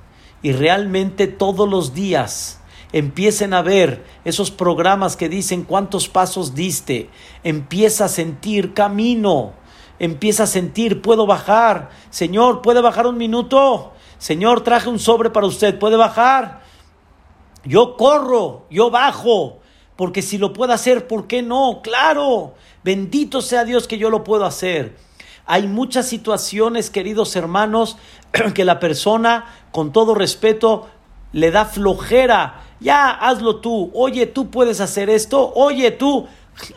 y 0.42 0.52
realmente 0.52 1.26
todos 1.26 1.68
los 1.68 1.94
días 1.94 2.60
empiecen 2.94 3.54
a 3.54 3.60
ver 3.60 4.04
esos 4.24 4.52
programas 4.52 5.16
que 5.16 5.28
dicen 5.28 5.64
cuántos 5.64 6.08
pasos 6.08 6.54
diste, 6.54 7.10
empieza 7.42 8.04
a 8.04 8.08
sentir 8.08 8.72
camino, 8.72 9.52
empieza 9.98 10.44
a 10.44 10.46
sentir, 10.46 11.02
puedo 11.02 11.26
bajar, 11.26 11.90
Señor, 12.10 12.62
puede 12.62 12.80
bajar 12.80 13.08
un 13.08 13.16
minuto, 13.16 13.92
Señor, 14.18 14.60
traje 14.60 14.88
un 14.88 15.00
sobre 15.00 15.30
para 15.30 15.48
usted, 15.48 15.76
puede 15.76 15.96
bajar, 15.96 16.62
yo 17.64 17.96
corro, 17.96 18.66
yo 18.70 18.92
bajo, 18.92 19.58
porque 19.96 20.22
si 20.22 20.38
lo 20.38 20.52
puedo 20.52 20.72
hacer, 20.72 21.08
¿por 21.08 21.26
qué 21.26 21.42
no? 21.42 21.80
Claro, 21.82 22.54
bendito 22.84 23.42
sea 23.42 23.64
Dios 23.64 23.88
que 23.88 23.98
yo 23.98 24.08
lo 24.08 24.22
puedo 24.22 24.44
hacer. 24.44 24.94
Hay 25.46 25.66
muchas 25.66 26.06
situaciones, 26.06 26.90
queridos 26.90 27.34
hermanos, 27.34 27.98
que 28.54 28.64
la 28.64 28.78
persona, 28.78 29.46
con 29.72 29.92
todo 29.92 30.14
respeto, 30.14 30.88
le 31.34 31.50
da 31.50 31.66
flojera. 31.66 32.62
Ya, 32.80 33.10
hazlo 33.10 33.56
tú. 33.56 33.90
Oye, 33.92 34.26
tú 34.26 34.50
puedes 34.50 34.80
hacer 34.80 35.10
esto. 35.10 35.52
Oye, 35.54 35.90
tú, 35.90 36.26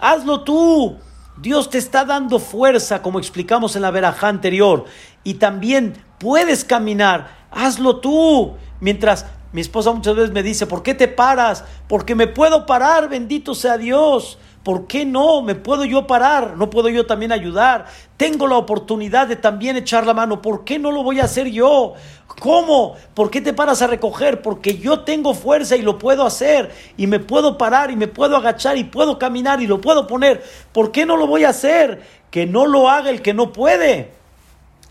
hazlo 0.02 0.42
tú. 0.42 0.98
Dios 1.38 1.70
te 1.70 1.78
está 1.78 2.04
dando 2.04 2.40
fuerza, 2.40 3.02
como 3.04 3.20
explicamos 3.20 3.76
en 3.76 3.84
la 3.84 3.92
verajá 3.92 4.28
anterior. 4.28 4.86
Y 5.24 5.36
también 5.36 5.94
puedes 6.20 6.66
caminar. 6.66 7.30
Hazlo 7.52 8.00
tú. 8.00 8.56
Mientras 8.82 9.28
mi 9.54 9.62
esposa 9.62 9.92
muchas 9.92 10.16
veces 10.16 10.32
me 10.32 10.44
dice, 10.44 10.66
¿por 10.66 10.82
qué 10.82 10.96
te 10.96 11.08
paras? 11.08 11.64
Porque 11.88 12.16
me 12.16 12.28
puedo 12.28 12.66
parar, 12.66 13.10
bendito 13.10 13.54
sea 13.54 13.78
Dios. 13.78 14.40
¿Por 14.68 14.86
qué 14.86 15.06
no? 15.06 15.42
¿Me 15.44 15.56
puedo 15.56 15.86
yo 15.86 16.08
parar? 16.08 16.58
¿No 16.58 16.70
puedo 16.70 16.90
yo 16.90 17.06
también 17.06 17.32
ayudar? 17.32 17.86
Tengo 18.18 18.48
la 18.48 18.58
oportunidad 18.58 19.26
de 19.26 19.38
también 19.38 19.78
echar 19.78 20.06
la 20.06 20.14
mano. 20.14 20.42
¿Por 20.42 20.66
qué 20.66 20.78
no 20.78 20.92
lo 20.92 21.04
voy 21.04 21.22
a 21.22 21.24
hacer 21.24 21.48
yo? 21.48 21.94
¿Cómo? 22.42 22.98
¿Por 23.14 23.32
qué 23.32 23.40
te 23.40 23.54
paras 23.54 23.82
a 23.82 23.88
recoger? 23.88 24.42
Porque 24.42 24.78
yo 24.78 25.06
tengo 25.06 25.34
fuerza 25.34 25.78
y 25.78 25.84
lo 25.84 25.98
puedo 25.98 26.26
hacer. 26.26 26.70
Y 26.98 27.08
me 27.08 27.22
puedo 27.22 27.58
parar 27.58 27.92
y 27.92 27.96
me 27.96 28.10
puedo 28.10 28.36
agachar 28.36 28.76
y 28.78 28.84
puedo 28.84 29.18
caminar 29.18 29.62
y 29.62 29.68
lo 29.68 29.80
puedo 29.80 30.06
poner. 30.06 30.44
¿Por 30.74 30.92
qué 30.92 31.06
no 31.06 31.16
lo 31.16 31.28
voy 31.28 31.46
a 31.46 31.52
hacer? 31.52 32.02
Que 32.30 32.46
no 32.46 32.68
lo 32.68 32.90
haga 32.90 33.10
el 33.10 33.22
que 33.22 33.34
no 33.34 33.54
puede. 33.54 34.12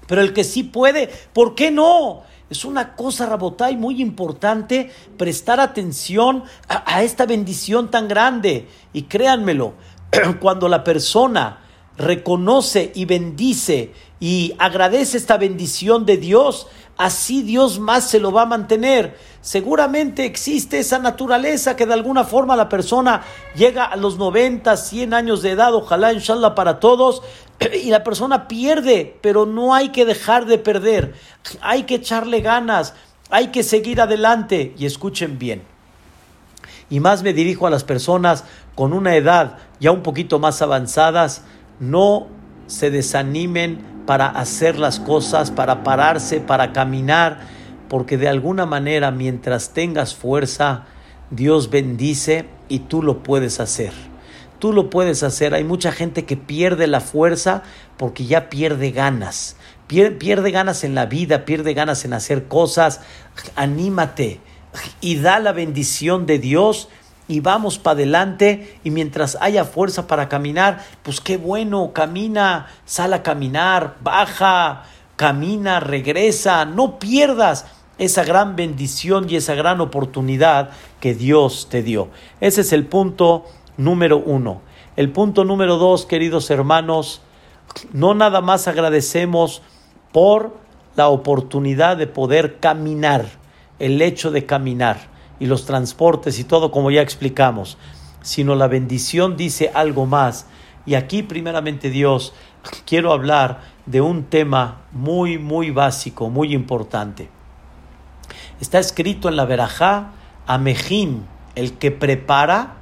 Pero 0.06 0.22
el 0.22 0.32
que 0.32 0.44
sí 0.44 0.62
puede, 0.62 1.10
¿por 1.34 1.54
qué 1.54 1.70
no? 1.70 2.22
Es 2.48 2.64
una 2.64 2.94
cosa, 2.94 3.26
Rabotay, 3.26 3.76
muy 3.76 4.00
importante 4.00 4.92
prestar 5.16 5.59
atención 5.59 6.44
a, 6.68 7.02
esta 7.02 7.26
bendición 7.26 7.90
tan 7.90 8.06
grande. 8.06 8.68
Y 8.92 9.02
créanmelo, 9.02 9.74
cuando 10.40 10.68
la 10.68 10.85
persona 10.85 11.61
reconoce 11.98 12.92
y 12.94 13.04
bendice 13.04 13.92
y 14.20 14.54
agradece 14.59 15.16
esta 15.16 15.38
bendición 15.38 16.06
de 16.06 16.18
Dios, 16.18 16.68
así 16.96 17.42
Dios 17.42 17.80
más 17.80 18.09
se 18.09 18.20
lo 18.20 18.30
va 18.30 18.42
a 18.42 18.46
mantener. 18.46 19.16
Seguramente 19.46 20.24
existe 20.24 20.80
esa 20.80 20.98
naturaleza 20.98 21.76
que 21.76 21.87
de 21.87 21.92
alguna 21.92 22.24
forma 22.24 22.56
la 22.56 22.68
persona 22.68 23.22
llega 23.54 23.85
a 23.85 23.94
los 23.94 24.18
90, 24.18 24.76
100 24.76 25.14
años 25.14 25.40
de 25.40 25.52
edad, 25.52 25.72
ojalá 25.72 26.12
inshallah 26.12 26.56
para 26.56 26.80
todos, 26.80 27.22
y 27.85 27.90
la 27.90 28.02
persona 28.02 28.48
pierde, 28.48 29.16
pero 29.20 29.46
no 29.46 29.72
hay 29.72 29.90
que 29.90 30.04
dejar 30.04 30.46
de 30.46 30.59
perder, 30.59 31.14
hay 31.61 31.85
que 31.85 31.94
echarle 31.94 32.40
ganas, 32.40 32.94
hay 33.30 33.52
que 33.52 33.62
seguir 33.62 34.00
adelante 34.00 34.74
y 34.76 34.85
escuchen 34.85 35.38
bien. 35.38 35.62
Y 36.90 36.98
más 36.98 37.22
me 37.22 37.32
dirijo 37.32 37.68
a 37.68 37.70
las 37.70 37.85
personas 37.85 38.42
con 38.74 38.92
una 38.92 39.14
edad 39.14 39.59
ya 39.78 39.92
un 39.92 40.02
poquito 40.02 40.40
más 40.40 40.61
avanzadas, 40.61 41.42
no 41.78 42.26
se 42.66 42.90
desanimen 42.90 44.02
para 44.06 44.26
hacer 44.26 44.76
las 44.76 44.98
cosas, 44.98 45.52
para 45.52 45.85
pararse, 45.85 46.40
para 46.40 46.72
caminar, 46.72 47.54
porque 47.88 48.18
de 48.18 48.29
alguna 48.29 48.66
manera 48.66 49.11
mientras 49.11 49.70
tengas 49.70 50.14
fuerza, 50.14 50.87
Dios 51.31 51.70
bendice 51.70 52.46
y 52.68 52.81
tú 52.81 53.03
lo 53.03 53.22
puedes 53.22 53.61
hacer. 53.61 53.92
Tú 54.59 54.72
lo 54.72 54.90
puedes 54.90 55.22
hacer. 55.22 55.55
Hay 55.55 55.64
mucha 55.64 55.92
gente 55.92 56.25
que 56.25 56.37
pierde 56.37 56.87
la 56.87 57.01
fuerza 57.01 57.62
porque 57.96 58.27
ya 58.27 58.49
pierde 58.49 58.90
ganas. 58.90 59.57
Pierde, 59.87 60.51
ganas 60.51 60.83
en 60.83 60.94
la 60.94 61.07
vida, 61.07 61.44
pierde 61.44 61.75
ganas 61.75 62.05
en 62.05 62.12
hacer 62.12 62.46
cosas. 62.49 63.01
Anímate 63.55 64.40
y 65.01 65.16
da 65.16 65.38
la 65.38 65.53
bendición 65.53 66.27
de 66.27 66.38
Dios 66.38 66.88
y 67.29 67.40
vamos 67.40 67.79
para 67.79 67.94
adelante 67.94 68.79
y 68.85 68.90
mientras 68.90 69.37
haya 69.40 69.64
fuerza 69.64 70.07
para 70.07 70.29
caminar, 70.29 70.85
pues 71.03 71.20
qué 71.20 71.37
bueno, 71.37 71.92
camina, 71.92 72.66
sal 72.85 73.14
a 73.14 73.22
caminar, 73.22 73.96
baja, 74.01 74.85
camina, 75.16 75.81
regresa, 75.81 76.64
no 76.64 76.99
pierdas 76.99 77.66
esa 77.98 78.24
gran 78.24 78.56
bendición 78.56 79.26
y 79.28 79.37
esa 79.37 79.54
gran 79.54 79.80
oportunidad 79.80 80.70
que 81.00 81.14
Dios 81.14 81.68
te 81.70 81.82
dio. 81.82 82.09
Ese 82.40 82.61
es 82.61 82.72
el 82.72 82.87
punto 82.87 83.44
número 83.76 84.18
uno. 84.18 84.61
El 84.96 85.11
punto 85.11 85.44
número 85.44 85.76
dos, 85.76 86.06
queridos 86.06 86.50
hermanos, 86.50 87.20
no 87.92 88.14
nada 88.14 88.40
más 88.40 88.68
agradecemos 88.68 89.62
por 90.12 90.56
la 90.94 91.09
oportunidad 91.09 91.96
de 91.96 92.06
poder 92.06 92.59
caminar, 92.59 93.26
el 93.78 94.00
hecho 94.00 94.30
de 94.30 94.46
caminar 94.46 94.98
y 95.38 95.46
los 95.46 95.66
transportes 95.66 96.38
y 96.38 96.44
todo 96.44 96.70
como 96.70 96.90
ya 96.90 97.02
explicamos, 97.02 97.76
sino 98.22 98.54
la 98.54 98.68
bendición 98.68 99.37
dice 99.37 99.70
algo 99.74 100.06
más. 100.06 100.46
Y 100.87 100.94
aquí 100.94 101.22
primeramente 101.22 101.90
Dios, 101.90 102.32
quiero 102.87 103.12
hablar 103.12 103.61
de 103.85 104.00
un 104.00 104.24
tema 104.24 104.82
muy, 104.92 105.38
muy 105.38 105.70
básico, 105.70 106.30
muy 106.30 106.54
importante. 106.54 107.36
Está 108.60 108.78
escrito 108.78 109.28
en 109.28 109.36
la 109.36 109.44
Berajá, 109.44 110.12
Amejín, 110.46 111.26
el 111.54 111.78
que 111.78 111.90
prepara 111.90 112.76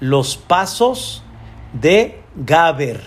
los 0.00 0.36
pasos 0.36 1.22
de 1.72 2.22
Gaber. 2.36 3.02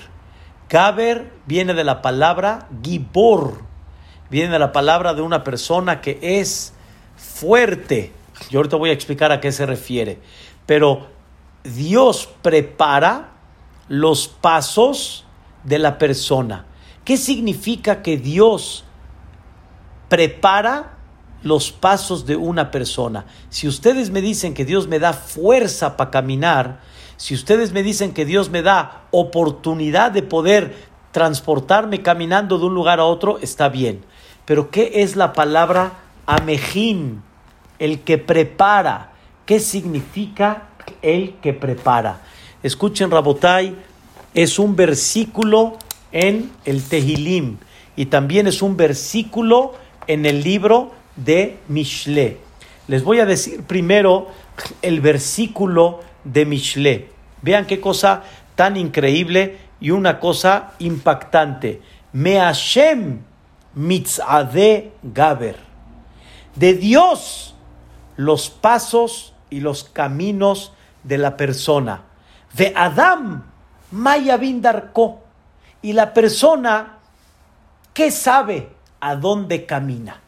Gaber 0.69 1.31
viene 1.45 1.73
de 1.73 1.83
la 1.83 2.01
palabra 2.01 2.67
Gibor, 2.83 3.61
viene 4.29 4.51
de 4.51 4.59
la 4.59 4.71
palabra 4.71 5.13
de 5.13 5.21
una 5.21 5.43
persona 5.43 6.01
que 6.01 6.19
es 6.21 6.73
fuerte. 7.15 8.11
Yo 8.49 8.59
ahorita 8.59 8.77
voy 8.77 8.89
a 8.89 8.93
explicar 8.93 9.31
a 9.31 9.39
qué 9.39 9.51
se 9.51 9.65
refiere. 9.65 10.19
Pero 10.65 11.07
Dios 11.63 12.29
prepara 12.41 13.31
los 13.89 14.27
pasos 14.27 15.25
de 15.63 15.79
la 15.79 15.97
persona. 15.97 16.65
¿Qué 17.05 17.15
significa 17.15 18.01
que 18.01 18.17
Dios 18.17 18.83
prepara 20.09 20.96
los 21.43 21.71
pasos 21.71 22.25
de 22.25 22.35
una 22.35 22.71
persona. 22.71 23.25
Si 23.49 23.67
ustedes 23.67 24.09
me 24.09 24.21
dicen 24.21 24.53
que 24.53 24.65
Dios 24.65 24.87
me 24.87 24.99
da 24.99 25.13
fuerza 25.13 25.97
para 25.97 26.11
caminar, 26.11 26.79
si 27.17 27.33
ustedes 27.33 27.71
me 27.71 27.83
dicen 27.83 28.13
que 28.13 28.25
Dios 28.25 28.49
me 28.49 28.61
da 28.61 29.03
oportunidad 29.11 30.11
de 30.11 30.23
poder 30.23 30.75
transportarme 31.11 32.01
caminando 32.01 32.59
de 32.59 32.65
un 32.65 32.75
lugar 32.75 32.99
a 32.99 33.05
otro, 33.05 33.39
está 33.39 33.69
bien. 33.69 34.03
Pero 34.45 34.69
¿qué 34.69 34.91
es 34.95 35.15
la 35.15 35.33
palabra 35.33 35.93
amejín? 36.25 37.23
El 37.79 38.01
que 38.01 38.17
prepara. 38.17 39.11
¿Qué 39.45 39.59
significa 39.59 40.69
el 41.01 41.35
que 41.41 41.53
prepara? 41.53 42.21
Escuchen, 42.63 43.11
Rabotai, 43.11 43.75
es 44.33 44.59
un 44.59 44.75
versículo 44.75 45.77
en 46.11 46.51
el 46.65 46.83
Tehilim 46.83 47.57
y 47.95 48.05
también 48.05 48.47
es 48.47 48.61
un 48.61 48.77
versículo 48.77 49.73
en 50.05 50.25
el 50.25 50.43
libro 50.43 50.91
de 51.17 51.57
Mishle. 51.67 52.37
Les 52.87 53.03
voy 53.03 53.19
a 53.19 53.25
decir 53.25 53.63
primero 53.63 54.29
el 54.81 55.01
versículo 55.01 55.99
de 56.23 56.45
Mishle. 56.45 57.09
Vean 57.41 57.65
qué 57.65 57.81
cosa 57.81 58.23
tan 58.55 58.77
increíble 58.77 59.57
y 59.79 59.91
una 59.91 60.19
cosa 60.19 60.73
impactante. 60.79 61.81
Me 62.13 62.39
Hashem 62.39 63.19
mitzade 63.75 64.91
gaber. 65.03 65.57
De 66.55 66.73
Dios 66.73 67.55
los 68.15 68.49
pasos 68.49 69.33
y 69.49 69.59
los 69.59 69.83
caminos 69.83 70.73
de 71.03 71.17
la 71.17 71.37
persona. 71.37 72.03
De 72.53 72.73
Adam 72.75 73.43
maya 73.91 74.37
darko. 74.37 75.23
Y 75.81 75.93
la 75.93 76.13
persona, 76.13 76.97
¿qué 77.93 78.11
sabe 78.11 78.69
a 78.99 79.15
dónde 79.15 79.65
camina? 79.65 80.21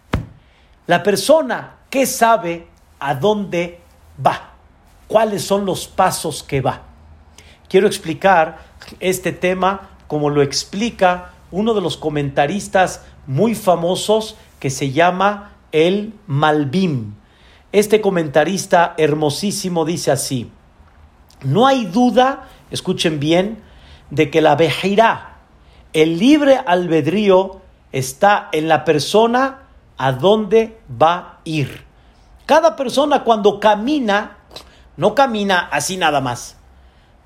La 0.89 1.03
persona 1.03 1.75
que 1.91 2.07
sabe 2.07 2.65
a 2.99 3.13
dónde 3.13 3.79
va, 4.25 4.53
cuáles 5.07 5.43
son 5.43 5.63
los 5.63 5.87
pasos 5.87 6.41
que 6.41 6.61
va. 6.61 6.81
Quiero 7.67 7.85
explicar 7.85 8.57
este 8.99 9.31
tema 9.31 9.91
como 10.07 10.31
lo 10.31 10.41
explica 10.41 11.33
uno 11.51 11.75
de 11.75 11.81
los 11.81 11.95
comentaristas 11.95 13.05
muy 13.27 13.53
famosos 13.53 14.35
que 14.59 14.71
se 14.71 14.89
llama 14.91 15.51
el 15.71 16.15
Malbim. 16.25 17.13
Este 17.71 18.01
comentarista 18.01 18.95
hermosísimo 18.97 19.85
dice 19.85 20.09
así, 20.09 20.49
no 21.43 21.67
hay 21.67 21.85
duda, 21.85 22.49
escuchen 22.71 23.19
bien, 23.19 23.61
de 24.09 24.31
que 24.31 24.41
la 24.41 24.55
vejirá, 24.55 25.37
el 25.93 26.17
libre 26.17 26.57
albedrío, 26.65 27.61
está 27.91 28.49
en 28.51 28.67
la 28.67 28.85
persona 28.85 29.68
a 29.99 30.13
dónde 30.13 30.79
va 30.89 31.15
a 31.15 31.37
ir. 31.43 31.85
Cada 32.45 32.75
persona 32.75 33.23
cuando 33.23 33.59
camina, 33.59 34.37
no 34.97 35.13
camina 35.13 35.69
así 35.71 35.97
nada 35.97 36.21
más. 36.21 36.55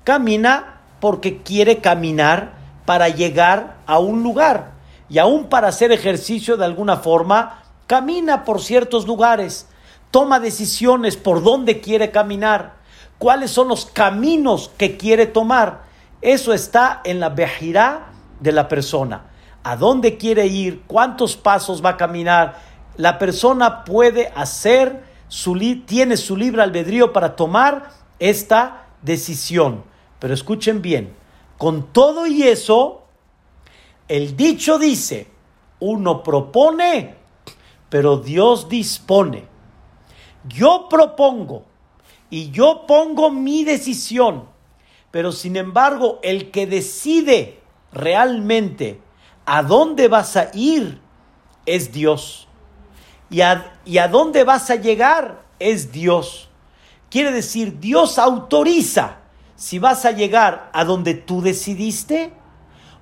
Camina 0.02 0.80
porque 1.00 1.42
quiere 1.42 1.78
caminar 1.78 2.52
para 2.84 3.08
llegar 3.08 3.76
a 3.86 4.00
un 4.00 4.22
lugar. 4.22 4.72
Y 5.08 5.18
aún 5.18 5.44
para 5.44 5.68
hacer 5.68 5.92
ejercicio 5.92 6.56
de 6.56 6.64
alguna 6.64 6.96
forma, 6.96 7.62
camina 7.86 8.44
por 8.44 8.60
ciertos 8.60 9.06
lugares. 9.06 9.68
Toma 10.10 10.40
decisiones 10.40 11.16
por 11.16 11.42
dónde 11.42 11.80
quiere 11.80 12.10
caminar. 12.10 12.82
cuáles 13.18 13.52
son 13.52 13.68
los 13.68 13.86
caminos 13.86 14.70
que 14.76 14.96
quiere 14.96 15.26
tomar. 15.26 15.82
Eso 16.20 16.52
está 16.52 17.00
en 17.04 17.20
la 17.20 17.28
vejirá 17.28 18.08
de 18.40 18.52
la 18.52 18.68
persona. 18.68 19.30
¿A 19.64 19.76
dónde 19.76 20.18
quiere 20.18 20.46
ir? 20.46 20.82
¿Cuántos 20.86 21.36
pasos 21.36 21.82
va 21.82 21.90
a 21.90 21.96
caminar? 21.96 22.60
La 22.98 23.18
persona 23.18 23.82
puede 23.82 24.30
hacer, 24.36 25.02
su 25.28 25.58
tiene 25.86 26.18
su 26.18 26.36
libre 26.36 26.62
albedrío 26.62 27.14
para 27.14 27.34
tomar 27.34 27.90
esta 28.18 28.88
decisión. 29.00 29.82
Pero 30.18 30.34
escuchen 30.34 30.82
bien, 30.82 31.14
con 31.56 31.92
todo 31.92 32.26
y 32.26 32.42
eso, 32.42 33.04
el 34.06 34.36
dicho 34.36 34.78
dice, 34.78 35.28
uno 35.80 36.22
propone, 36.22 37.14
pero 37.88 38.18
Dios 38.18 38.68
dispone. 38.68 39.46
Yo 40.46 40.88
propongo 40.90 41.64
y 42.28 42.50
yo 42.50 42.84
pongo 42.86 43.30
mi 43.30 43.64
decisión, 43.64 44.44
pero 45.10 45.32
sin 45.32 45.56
embargo 45.56 46.18
el 46.22 46.50
que 46.50 46.66
decide 46.66 47.60
realmente 47.92 49.00
a 49.46 49.62
dónde 49.62 50.08
vas 50.08 50.36
a 50.36 50.50
ir 50.54 51.00
es 51.66 51.92
Dios. 51.92 52.48
Y 53.30 53.40
a, 53.40 53.78
y 53.84 53.98
a 53.98 54.08
dónde 54.08 54.44
vas 54.44 54.70
a 54.70 54.76
llegar 54.76 55.42
es 55.58 55.92
Dios. 55.92 56.48
Quiere 57.10 57.32
decir, 57.32 57.80
Dios 57.80 58.18
autoriza 58.18 59.18
si 59.56 59.78
vas 59.78 60.04
a 60.04 60.10
llegar 60.10 60.70
a 60.72 60.84
donde 60.84 61.14
tú 61.14 61.40
decidiste 61.40 62.32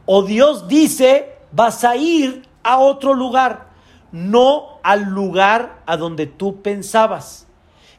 o 0.07 0.23
Dios 0.23 0.69
dice 0.69 1.37
vas 1.53 1.85
a 1.85 1.97
ir 1.97 2.49
a 2.63 2.79
otro 2.79 3.15
lugar, 3.15 3.69
no 4.11 4.79
al 4.83 5.05
lugar 5.05 5.83
a 5.87 5.97
donde 5.97 6.27
tú 6.27 6.63
pensabas. 6.63 7.47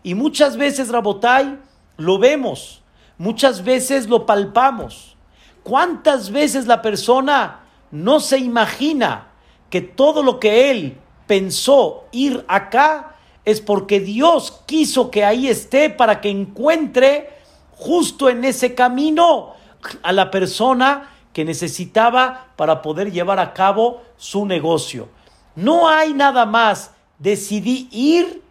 Y 0.04 0.16
muchas 0.16 0.58
veces, 0.58 0.90
Rabotai, 0.90 1.60
lo 1.98 2.20
vemos, 2.20 2.82
muchas 3.18 3.64
veces 3.64 4.08
lo 4.08 4.26
palpamos. 4.26 5.16
¿Cuántas 5.64 6.30
veces 6.30 6.68
la 6.68 6.82
persona 6.82 7.63
no 7.94 8.20
se 8.20 8.40
imagina 8.40 9.28
que 9.70 9.82
todo 9.82 10.24
lo 10.24 10.40
que 10.40 10.72
él 10.72 10.98
pensó 11.28 12.06
ir 12.12 12.44
acá 12.48 13.18
es 13.46 13.62
porque 13.62 14.00
Dios 14.00 14.64
quiso 14.66 15.12
que 15.12 15.24
ahí 15.24 15.48
esté 15.48 15.92
para 15.92 16.20
que 16.20 16.32
encuentre 16.32 17.30
justo 17.74 18.30
en 18.30 18.46
ese 18.46 18.74
camino 18.74 19.54
a 20.02 20.12
la 20.12 20.32
persona 20.32 21.12
que 21.34 21.46
necesitaba 21.46 22.48
para 22.56 22.82
poder 22.82 23.12
llevar 23.12 23.38
a 23.38 23.54
cabo 23.54 24.02
su 24.18 24.48
negocio. 24.48 25.10
No 25.56 25.88
hay 25.88 26.16
nada 26.16 26.48
más. 26.48 26.96
Decidí 27.20 27.90
ir 27.92 28.42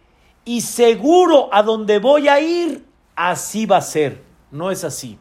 y 0.45 0.61
seguro 0.61 1.49
a 1.51 1.63
donde 1.63 1.99
voy 1.99 2.29
a 2.29 2.39
ir, 2.39 2.85
así 3.13 3.65
va 3.65 3.77
a 3.77 3.81
ser. 3.81 4.23
No 4.51 4.71
es 4.71 4.85
así. 4.85 5.17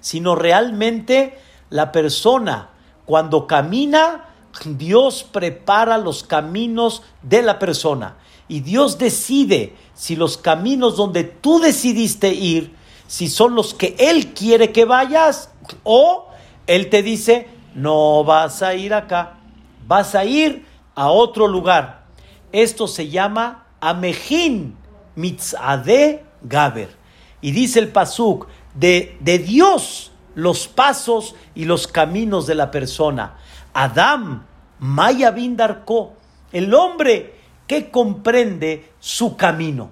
Sino 0.00 0.34
realmente 0.34 1.38
la 1.70 1.92
persona 1.92 2.72
cuando 3.06 3.46
camina, 3.46 4.24
Dios 4.64 5.22
prepara 5.22 5.96
los 5.98 6.22
caminos 6.22 7.02
de 7.22 7.42
la 7.42 7.58
persona. 7.58 8.16
Y 8.48 8.60
Dios 8.60 8.98
decide 8.98 9.74
si 9.94 10.16
los 10.16 10.36
caminos 10.36 10.96
donde 10.96 11.24
tú 11.24 11.58
decidiste 11.58 12.32
ir, 12.32 12.74
si 13.06 13.28
son 13.28 13.54
los 13.54 13.74
que 13.74 13.96
Él 13.98 14.34
quiere 14.34 14.72
que 14.72 14.84
vayas 14.84 15.50
o 15.82 16.28
Él 16.66 16.90
te 16.90 17.02
dice, 17.02 17.48
no 17.74 18.24
vas 18.24 18.62
a 18.62 18.74
ir 18.74 18.94
acá, 18.94 19.38
vas 19.86 20.14
a 20.14 20.24
ir 20.24 20.66
a 20.94 21.10
otro 21.10 21.46
lugar. 21.46 22.06
Esto 22.52 22.88
se 22.88 23.08
llama 23.08 23.66
Amejin 23.80 24.76
Mitzade 25.14 26.24
Gaber. 26.42 26.96
Y 27.40 27.52
dice 27.52 27.78
el 27.78 27.88
Pasuk, 27.88 28.46
de, 28.74 29.16
de 29.20 29.38
Dios 29.38 30.10
los 30.36 30.68
pasos 30.68 31.34
y 31.54 31.64
los 31.64 31.88
caminos 31.88 32.46
de 32.46 32.54
la 32.54 32.70
persona. 32.70 33.38
Adam, 33.72 34.44
Maya 34.78 35.30
Bindarko, 35.30 36.12
el 36.52 36.72
hombre 36.74 37.34
que 37.66 37.90
comprende 37.90 38.92
su 39.00 39.36
camino. 39.36 39.90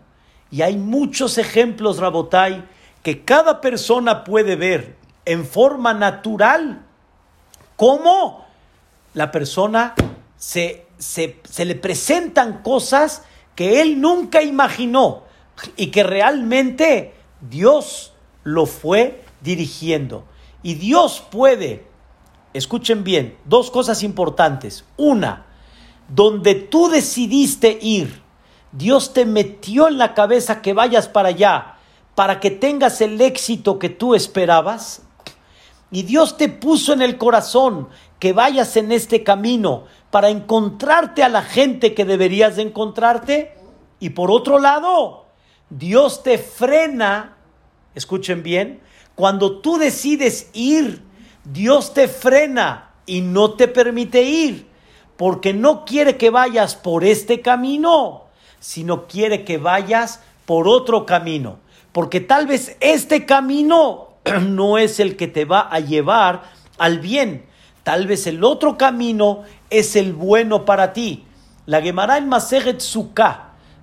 Y 0.51 0.61
hay 0.61 0.77
muchos 0.77 1.39
ejemplos, 1.39 1.99
Rabotai, 1.99 2.63
que 3.03 3.25
cada 3.25 3.63
persona 3.63 4.23
puede 4.23 4.55
ver 4.55 4.97
en 5.25 5.47
forma 5.47 5.95
natural 5.95 6.83
cómo 7.77 8.45
la 9.15 9.33
persona 9.33 9.95
se, 10.37 10.87
se 10.99 11.65
le 11.65 11.75
presentan 11.75 12.63
cosas 12.63 13.23
que 13.55 13.81
él 13.81 13.99
nunca 13.99 14.43
imaginó 14.43 15.23
y 15.77 15.87
que 15.87 16.03
realmente 16.03 17.15
Dios 17.41 18.13
lo 18.43 18.67
fue 18.67 19.25
dirigiendo. 19.41 20.27
Y 20.65 20.75
Dios 20.75 21.23
puede, 21.31 21.87
escuchen 22.55 23.05
bien, 23.05 23.37
dos 23.45 23.71
cosas 23.71 24.03
importantes. 24.03 24.87
Una, 24.97 25.45
donde 26.09 26.55
tú 26.55 26.89
decidiste 26.89 27.79
ir, 27.83 28.23
Dios 28.73 29.13
te 29.13 29.27
metió 29.27 29.89
en 29.89 29.99
la 29.99 30.15
cabeza 30.15 30.63
que 30.63 30.73
vayas 30.73 31.07
para 31.07 31.29
allá, 31.29 31.77
para 32.15 32.41
que 32.41 32.51
tengas 32.51 33.03
el 33.03 33.21
éxito 33.21 33.79
que 33.79 33.91
tú 33.91 34.15
esperabas. 34.15 35.03
Y 35.91 36.03
Dios 36.03 36.39
te 36.39 36.49
puso 36.49 36.95
en 36.95 37.03
el 37.03 37.19
corazón 37.19 37.89
que 38.19 38.33
vayas 38.33 38.79
en 38.79 38.91
este 38.91 39.23
camino 39.23 39.85
para 40.11 40.31
encontrarte 40.31 41.23
a 41.23 41.29
la 41.29 41.43
gente 41.43 41.93
que 41.93 42.07
deberías 42.07 42.57
de 42.57 42.63
encontrarte. 42.63 43.55
Y 44.01 44.11
por 44.11 44.31
otro 44.31 44.59
lado, 44.59 45.27
Dios 45.69 46.23
te 46.23 46.39
frena, 46.39 47.37
escuchen 47.95 48.43
bien, 48.43 48.81
cuando 49.15 49.59
tú 49.59 49.79
decides 49.79 50.51
ir, 50.53 51.03
Dios 51.45 51.95
te 51.95 52.09
frena 52.09 52.91
y 53.07 53.21
no 53.21 53.53
te 53.53 53.69
permite 53.69 54.23
ir, 54.23 54.67
porque 55.17 55.53
no 55.53 55.85
quiere 55.85 56.17
que 56.17 56.31
vayas 56.31 56.75
por 56.75 57.05
este 57.05 57.41
camino, 57.41 58.25
sino 58.61 59.07
quiere 59.07 59.45
que 59.45 59.59
vayas 59.59 60.21
por 60.47 60.69
otro 60.69 61.07
camino, 61.07 61.59
porque 61.93 62.21
tal 62.21 62.47
vez 62.47 62.77
este 62.81 63.27
camino 63.27 64.09
no 64.43 64.79
es 64.79 65.01
el 65.01 65.17
que 65.17 65.29
te 65.29 65.45
va 65.45 65.61
a 65.61 65.81
llevar 65.81 66.43
al 66.79 66.99
bien, 66.99 67.47
tal 67.83 68.07
vez 68.07 68.27
el 68.27 68.43
otro 68.43 68.77
camino 68.77 69.43
es 69.71 69.97
el 69.97 70.13
bueno 70.13 70.65
para 70.65 70.93
ti. 70.93 71.25
La 71.67 71.81
Gemara 71.81 72.19
en 72.19 72.29
Maseret 72.29 72.83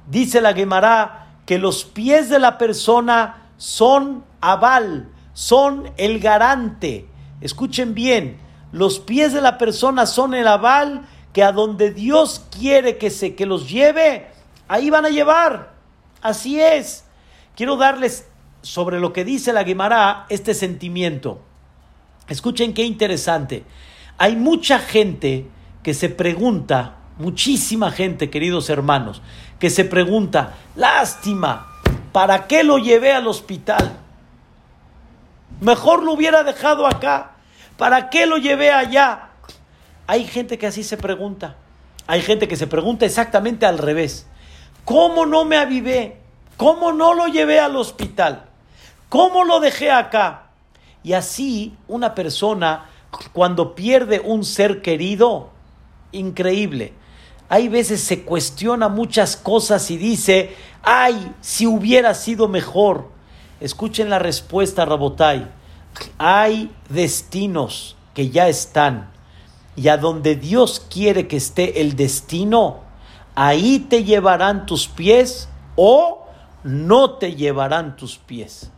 dice 0.07 0.41
la 0.41 0.53
Gemara 0.53 1.27
que 1.45 1.57
los 1.57 1.83
pies 1.83 2.29
de 2.29 2.39
la 2.39 2.57
persona 2.57 3.49
son 3.57 4.23
aval, 4.39 5.10
son 5.33 5.91
el 5.97 6.19
garante. 6.19 7.07
Escuchen 7.41 7.93
bien, 7.93 8.37
los 8.71 8.99
pies 8.99 9.33
de 9.33 9.41
la 9.41 9.57
persona 9.57 10.05
son 10.05 10.33
el 10.33 10.47
aval 10.47 11.07
que 11.33 11.43
a 11.43 11.51
donde 11.51 11.91
Dios 11.91 12.45
quiere 12.57 12.97
que 12.97 13.09
se 13.09 13.35
que 13.35 13.45
los 13.45 13.69
lleve, 13.69 14.27
ahí 14.67 14.89
van 14.89 15.05
a 15.05 15.09
llevar. 15.09 15.73
Así 16.21 16.59
es. 16.59 17.05
Quiero 17.55 17.77
darles 17.77 18.27
sobre 18.61 18.99
lo 18.99 19.13
que 19.13 19.25
dice 19.25 19.53
la 19.53 19.63
Gemara 19.63 20.25
este 20.29 20.53
sentimiento. 20.53 21.41
Escuchen 22.27 22.73
qué 22.73 22.83
interesante. 22.83 23.63
Hay 24.17 24.35
mucha 24.35 24.79
gente 24.79 25.47
que 25.83 25.93
se 25.93 26.09
pregunta, 26.09 26.97
muchísima 27.17 27.91
gente, 27.91 28.29
queridos 28.29 28.69
hermanos, 28.69 29.21
que 29.59 29.69
se 29.69 29.83
pregunta, 29.83 30.55
lástima, 30.75 31.67
¿para 32.11 32.47
qué 32.47 32.63
lo 32.63 32.77
llevé 32.77 33.13
al 33.13 33.27
hospital? 33.27 33.97
Mejor 35.61 36.03
lo 36.03 36.13
hubiera 36.13 36.43
dejado 36.43 36.85
acá. 36.87 37.35
¿Para 37.77 38.09
qué 38.09 38.25
lo 38.25 38.37
llevé 38.37 38.71
allá? 38.71 39.29
Hay 40.07 40.25
gente 40.25 40.57
que 40.57 40.67
así 40.67 40.83
se 40.83 40.97
pregunta. 40.97 41.55
Hay 42.07 42.21
gente 42.21 42.47
que 42.47 42.57
se 42.57 42.67
pregunta 42.67 43.05
exactamente 43.05 43.65
al 43.65 43.77
revés. 43.77 44.25
¿Cómo 44.83 45.25
no 45.25 45.45
me 45.45 45.57
avivé? 45.57 46.17
¿Cómo 46.57 46.91
no 46.91 47.13
lo 47.13 47.27
llevé 47.27 47.59
al 47.59 47.75
hospital? 47.75 48.49
¿Cómo 49.07 49.43
lo 49.43 49.59
dejé 49.59 49.91
acá? 49.91 50.49
Y 51.03 51.13
así 51.13 51.75
una 51.87 52.15
persona 52.15 52.89
cuando 53.33 53.75
pierde 53.75 54.19
un 54.19 54.43
ser 54.43 54.81
querido, 54.81 55.51
increíble. 56.11 56.93
Hay 57.49 57.67
veces 57.67 58.01
se 58.01 58.23
cuestiona 58.23 58.89
muchas 58.89 59.35
cosas 59.37 59.91
y 59.91 59.97
dice, 59.97 60.55
ay, 60.81 61.33
si 61.41 61.67
hubiera 61.67 62.13
sido 62.15 62.47
mejor. 62.47 63.09
Escuchen 63.61 64.09
la 64.09 64.19
respuesta, 64.19 64.85
Rabotai. 64.85 65.47
Hay 66.17 66.71
destinos 66.89 67.95
que 68.13 68.29
ya 68.29 68.47
están 68.47 69.11
y 69.75 69.87
a 69.87 69.97
donde 69.97 70.35
Dios 70.35 70.85
quiere 70.89 71.27
que 71.27 71.37
esté 71.37 71.81
el 71.81 71.95
destino, 71.95 72.79
ahí 73.35 73.79
te 73.79 74.03
llevarán 74.03 74.65
tus 74.65 74.87
pies 74.87 75.47
o 75.75 76.27
no 76.63 77.11
te 77.11 77.35
llevarán 77.35 77.95
tus 77.95 78.17
pies. 78.17 78.71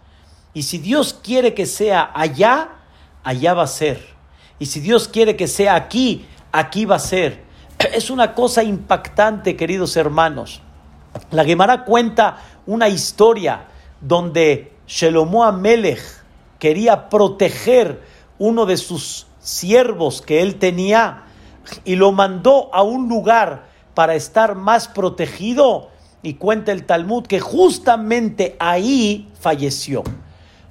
Y 0.54 0.64
si 0.64 0.78
Dios 0.78 1.14
quiere 1.14 1.54
que 1.54 1.66
sea 1.66 2.12
allá, 2.14 2.70
allá 3.24 3.54
va 3.54 3.64
a 3.64 3.68
ser. 3.68 4.06
Y 4.60 4.68
si 4.68 4.80
Dios 4.80 5.08
quiere 5.08 5.36
que 5.36 5.48
sea 5.48 5.76
aquí, 5.76 6.28
aquí 6.52 6.86
va 6.86 6.98
a 6.98 7.00
ser. 7.00 7.44
Es 7.94 8.10
una 8.10 8.36
cosa 8.36 8.64
impactante, 8.64 9.56
queridos 9.56 9.98
hermanos. 9.98 10.62
La 11.32 11.44
Gemara 11.44 11.86
cuenta 11.86 12.38
una 12.66 12.88
historia 12.88 13.68
donde 14.00 14.73
Shelomo 14.94 15.44
Amelech 15.44 16.04
quería 16.60 17.10
proteger 17.10 18.04
uno 18.38 18.68
de 18.68 18.78
sus 18.78 19.26
siervos 19.40 20.22
que 20.22 20.44
él 20.44 20.60
tenía 20.60 21.24
y 21.84 21.96
lo 21.96 22.12
mandó 22.12 22.70
a 22.72 22.84
un 22.84 23.10
lugar 23.10 23.66
para 23.96 24.14
estar 24.14 24.54
más 24.54 24.88
protegido. 24.88 25.90
Y 26.22 26.36
cuenta 26.36 26.72
el 26.72 26.86
Talmud 26.86 27.26
que 27.26 27.40
justamente 27.40 28.56
ahí 28.60 29.32
falleció. 29.40 30.04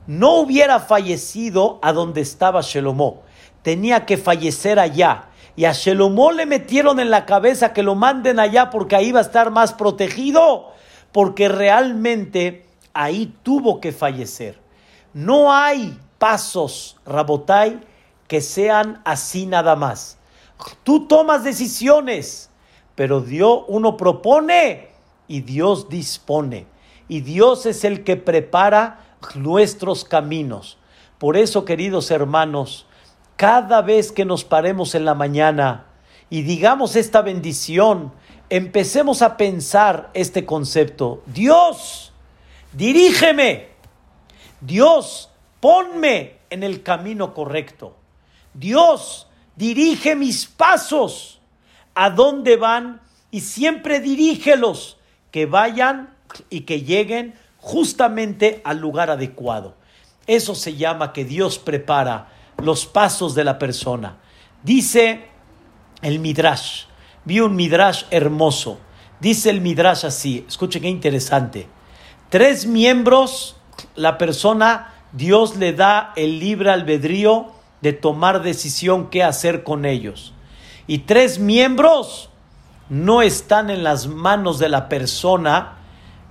No 0.06 0.36
hubiera 0.36 0.78
fallecido 0.78 1.80
a 1.82 1.92
donde 1.92 2.20
estaba 2.20 2.60
Shelomó. 2.60 3.22
Tenía 3.62 4.06
que 4.06 4.18
fallecer 4.18 4.78
allá. 4.78 5.30
Y 5.56 5.64
a 5.64 5.72
Shelomó 5.72 6.30
le 6.30 6.46
metieron 6.46 7.00
en 7.00 7.10
la 7.10 7.26
cabeza 7.26 7.72
que 7.72 7.82
lo 7.82 7.96
manden 7.96 8.38
allá 8.38 8.70
porque 8.70 8.94
ahí 8.94 9.10
va 9.10 9.18
a 9.18 9.22
estar 9.22 9.50
más 9.50 9.72
protegido. 9.72 10.70
Porque 11.10 11.48
realmente 11.48 12.71
ahí 12.94 13.34
tuvo 13.42 13.80
que 13.80 13.92
fallecer. 13.92 14.58
No 15.12 15.52
hay 15.52 15.98
pasos, 16.18 16.96
Rabotai, 17.04 17.80
que 18.28 18.40
sean 18.40 19.02
así 19.04 19.46
nada 19.46 19.76
más. 19.76 20.18
Tú 20.84 21.06
tomas 21.06 21.44
decisiones, 21.44 22.50
pero 22.94 23.20
Dios, 23.20 23.64
uno 23.68 23.96
propone 23.96 24.88
y 25.28 25.40
Dios 25.40 25.88
dispone. 25.88 26.66
Y 27.08 27.20
Dios 27.20 27.66
es 27.66 27.84
el 27.84 28.04
que 28.04 28.16
prepara 28.16 29.00
nuestros 29.34 30.04
caminos. 30.04 30.78
Por 31.18 31.36
eso, 31.36 31.64
queridos 31.64 32.10
hermanos, 32.10 32.86
cada 33.36 33.82
vez 33.82 34.12
que 34.12 34.24
nos 34.24 34.44
paremos 34.44 34.94
en 34.94 35.04
la 35.04 35.14
mañana 35.14 35.86
y 36.30 36.42
digamos 36.42 36.96
esta 36.96 37.22
bendición, 37.22 38.12
empecemos 38.48 39.22
a 39.22 39.36
pensar 39.36 40.10
este 40.14 40.46
concepto. 40.46 41.22
Dios, 41.26 42.11
dirígeme. 42.72 43.68
Dios, 44.60 45.30
ponme 45.60 46.38
en 46.50 46.62
el 46.62 46.82
camino 46.82 47.34
correcto. 47.34 47.96
Dios, 48.54 49.26
dirige 49.56 50.16
mis 50.16 50.46
pasos. 50.46 51.40
¿A 51.94 52.10
dónde 52.10 52.56
van? 52.56 53.00
Y 53.30 53.40
siempre 53.40 54.00
dirígelos 54.00 54.98
que 55.30 55.46
vayan 55.46 56.14
y 56.50 56.60
que 56.60 56.82
lleguen 56.82 57.34
justamente 57.58 58.60
al 58.64 58.78
lugar 58.78 59.10
adecuado. 59.10 59.74
Eso 60.26 60.54
se 60.54 60.76
llama 60.76 61.12
que 61.12 61.24
Dios 61.24 61.58
prepara 61.58 62.28
los 62.58 62.86
pasos 62.86 63.34
de 63.34 63.44
la 63.44 63.58
persona. 63.58 64.18
Dice 64.62 65.26
el 66.02 66.18
Midrash, 66.18 66.84
vi 67.24 67.40
un 67.40 67.56
Midrash 67.56 68.04
hermoso. 68.10 68.78
Dice 69.20 69.50
el 69.50 69.60
Midrash 69.60 70.04
así, 70.06 70.44
escuchen 70.46 70.82
qué 70.82 70.88
interesante. 70.88 71.66
Tres 72.32 72.64
miembros, 72.64 73.56
la 73.94 74.16
persona, 74.16 74.94
Dios 75.12 75.56
le 75.56 75.74
da 75.74 76.14
el 76.16 76.38
libre 76.38 76.70
albedrío 76.70 77.48
de 77.82 77.92
tomar 77.92 78.42
decisión 78.42 79.10
qué 79.10 79.22
hacer 79.22 79.64
con 79.64 79.84
ellos. 79.84 80.32
Y 80.86 81.00
tres 81.00 81.38
miembros 81.38 82.30
no 82.88 83.20
están 83.20 83.68
en 83.68 83.84
las 83.84 84.06
manos 84.06 84.58
de 84.58 84.70
la 84.70 84.88
persona 84.88 85.74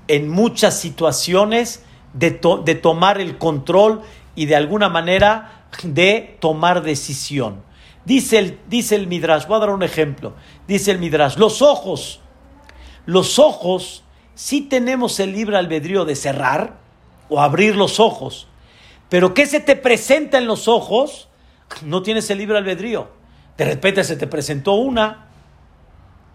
en 0.08 0.28
muchas 0.28 0.80
situaciones 0.80 1.84
de, 2.14 2.42
de 2.66 2.74
tomar 2.74 3.22
el 3.22 3.38
control 3.38 4.02
y 4.34 4.48
de 4.48 4.56
alguna 4.56 4.90
manera 4.90 5.68
de 5.84 6.36
tomar 6.40 6.82
decisión. 6.82 7.62
Dice 8.06 8.40
el, 8.40 8.60
dice 8.68 8.96
el 8.96 9.06
Midrash, 9.06 9.46
voy 9.46 9.58
a 9.58 9.60
dar 9.60 9.70
un 9.70 9.84
ejemplo. 9.84 10.34
Dice 10.68 10.90
el 10.90 10.98
Midrash, 10.98 11.38
los 11.38 11.62
ojos, 11.62 12.22
los 13.06 13.38
ojos, 13.38 14.04
sí 14.42 14.62
tenemos 14.62 15.20
el 15.20 15.34
libre 15.34 15.56
albedrío 15.56 16.04
de 16.04 16.16
cerrar 16.16 16.74
o 17.30 17.40
abrir 17.40 17.76
los 17.76 18.00
ojos, 18.00 18.48
pero 19.08 19.36
¿qué 19.36 19.46
se 19.46 19.60
te 19.60 19.76
presenta 19.76 20.40
en 20.40 20.48
los 20.48 20.68
ojos? 20.68 21.28
No 21.84 22.02
tienes 22.02 22.28
el 22.32 22.40
libre 22.40 22.58
albedrío. 22.58 23.08
De 23.56 23.66
repente 23.66 24.04
se 24.04 24.16
te 24.16 24.26
presentó 24.26 24.74
una 24.74 25.28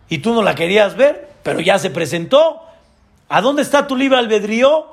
y 0.08 0.18
tú 0.18 0.34
no 0.34 0.42
la 0.42 0.54
querías 0.54 0.94
ver, 0.94 1.32
pero 1.42 1.60
ya 1.60 1.80
se 1.80 1.90
presentó. 1.90 2.62
¿A 3.28 3.40
dónde 3.40 3.62
está 3.62 3.88
tu 3.88 3.96
libre 3.96 4.18
albedrío? 4.18 4.86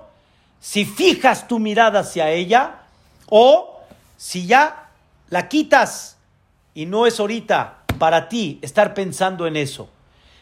Si 0.60 0.84
fijas 0.84 1.48
tu 1.48 1.60
mirada 1.60 2.00
hacia 2.00 2.32
ella 2.32 2.80
o 3.30 3.80
si 4.18 4.48
ya 4.48 4.90
la 5.30 5.50
quitas 5.50 6.18
y 6.74 6.88
no 6.88 7.06
es 7.06 7.20
ahorita 7.20 7.84
para 8.00 8.28
ti 8.28 8.58
estar 8.64 8.96
pensando 8.96 9.46
en 9.46 9.56
eso. 9.56 9.88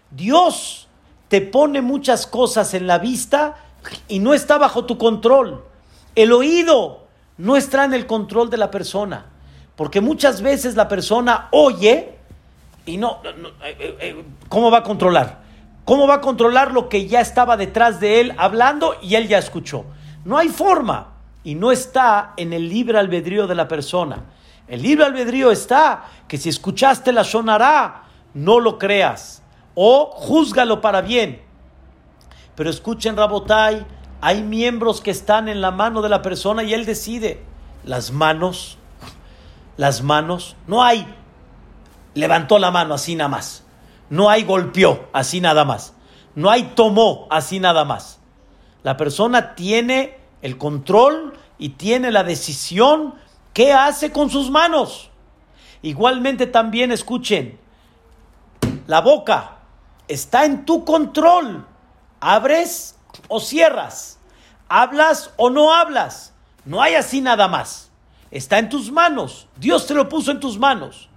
Dios 0.10 0.88
te 1.32 1.40
pone 1.40 1.82
muchas 1.82 2.28
cosas 2.28 2.74
en 2.74 2.88
la 2.88 3.00
vista 3.00 3.56
y 4.10 4.20
no 4.20 4.34
está 4.34 4.58
bajo 4.58 4.84
tu 4.84 4.98
control. 4.98 5.64
El 6.14 6.34
oído 6.34 7.08
no 7.38 7.56
está 7.56 7.86
en 7.86 7.94
el 7.94 8.06
control 8.06 8.50
de 8.50 8.58
la 8.58 8.70
persona. 8.70 9.28
Porque 9.78 10.02
muchas 10.02 10.42
veces 10.42 10.76
la 10.76 10.90
persona 10.90 11.48
oye 11.52 12.16
y 12.86 12.98
no, 12.98 13.22
eh, 13.64 13.78
eh, 13.80 13.98
eh, 14.02 14.26
¿cómo 14.50 14.70
va 14.72 14.80
a 14.80 14.84
controlar? 14.84 15.40
¿Cómo 15.86 16.06
va 16.06 16.16
a 16.16 16.22
controlar 16.22 16.74
lo 16.74 16.90
que 16.90 17.08
ya 17.08 17.22
estaba 17.22 17.56
detrás 17.56 18.02
de 18.02 18.20
él 18.20 18.36
hablando 18.38 18.98
y 19.02 19.16
él 19.16 19.30
ya 19.30 19.38
escuchó? 19.38 19.86
No 20.26 20.38
hay 20.38 20.50
forma 20.50 21.14
y 21.46 21.56
no 21.56 21.72
está 21.72 22.34
en 22.36 22.52
el 22.52 22.68
libre 22.68 23.00
albedrío 23.00 23.48
de 23.48 23.56
la 23.56 23.70
persona. 23.70 24.26
El 24.68 24.82
libre 24.82 25.06
albedrío 25.06 25.50
está 25.50 26.04
que 26.28 26.38
si 26.38 26.50
escuchaste 26.50 27.14
la 27.14 27.24
sonará, 27.24 28.04
no 28.34 28.60
lo 28.60 28.78
creas 28.78 29.41
o 29.76 30.12
júzgalo 30.12 30.82
para 30.82 31.02
bien. 31.02 31.42
Pero 32.56 32.70
escuchen, 32.70 33.16
Rabotai, 33.18 33.86
hay 34.22 34.44
miembros 34.44 35.02
que 35.02 35.12
están 35.12 35.48
en 35.50 35.62
la 35.62 35.72
mano 35.72 36.02
de 36.02 36.10
la 36.10 36.22
persona 36.22 36.64
y 36.64 36.74
él 36.74 36.86
decide. 36.86 37.44
Las 37.84 38.12
manos 38.12 38.78
las 39.82 40.04
manos, 40.04 40.56
no 40.68 40.84
hay 40.84 41.08
levantó 42.14 42.60
la 42.60 42.72
mano 42.72 42.94
así 42.94 43.16
nada 43.16 43.30
más, 43.30 43.64
no 44.10 44.30
hay 44.30 44.44
golpeó 44.44 45.08
así 45.14 45.42
nada 45.42 45.66
más, 45.66 45.96
no 46.36 46.52
hay 46.52 46.74
tomó 46.76 47.26
así 47.30 47.60
nada 47.60 47.86
más. 47.86 48.20
La 48.84 48.98
persona 48.98 49.56
tiene 49.56 50.20
el 50.44 50.58
control 50.58 51.34
y 51.58 51.70
tiene 51.70 52.12
la 52.12 52.24
decisión 52.24 53.16
qué 53.54 53.74
hace 53.74 54.12
con 54.12 54.30
sus 54.30 54.52
manos. 54.52 55.10
Igualmente 55.82 56.46
también 56.48 56.92
escuchen, 56.92 57.60
la 58.86 59.02
boca 59.02 59.61
está 60.12 60.46
en 60.46 60.66
tu 60.66 60.86
control. 60.86 61.68
Abres 62.20 62.96
o 63.28 63.40
cierras, 63.40 64.20
hablas 64.70 65.32
o 65.38 65.50
no 65.50 65.74
hablas. 65.74 66.34
No 66.66 66.82
hay 66.82 66.96
así 66.96 67.22
nada 67.22 67.48
más 67.48 67.92
está 68.32 68.58
en 68.60 68.70
tus 68.70 68.92
manos. 68.92 69.48
Dios 69.58 69.86
te 69.86 69.94
lo 69.94 70.10
puso 70.10 70.32
en 70.32 70.40
tus 70.40 70.58
manos. 70.58 71.10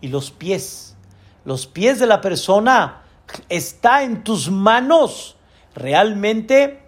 Y 0.00 0.08
los 0.08 0.30
pies, 0.30 0.96
los 1.44 1.66
pies 1.66 1.98
de 1.98 2.06
la 2.06 2.20
persona 2.20 3.02
está 3.48 4.02
en 4.02 4.24
tus 4.24 4.50
manos. 4.50 5.36
Realmente 5.74 6.82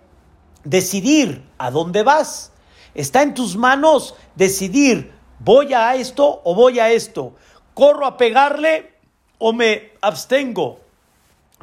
decidir 0.64 1.48
a 1.56 1.70
dónde 1.70 2.02
vas. 2.02 2.52
Está 2.94 3.22
en 3.22 3.34
tus 3.34 3.56
manos 3.56 4.16
decidir, 4.34 5.12
voy 5.38 5.72
a 5.72 5.94
esto 5.94 6.42
o 6.44 6.54
voy 6.56 6.80
a 6.80 6.90
esto. 6.90 7.36
Corro 7.72 8.04
a 8.04 8.16
pegarle 8.16 8.98
o 9.38 9.52
me 9.52 9.92
abstengo. 10.02 10.80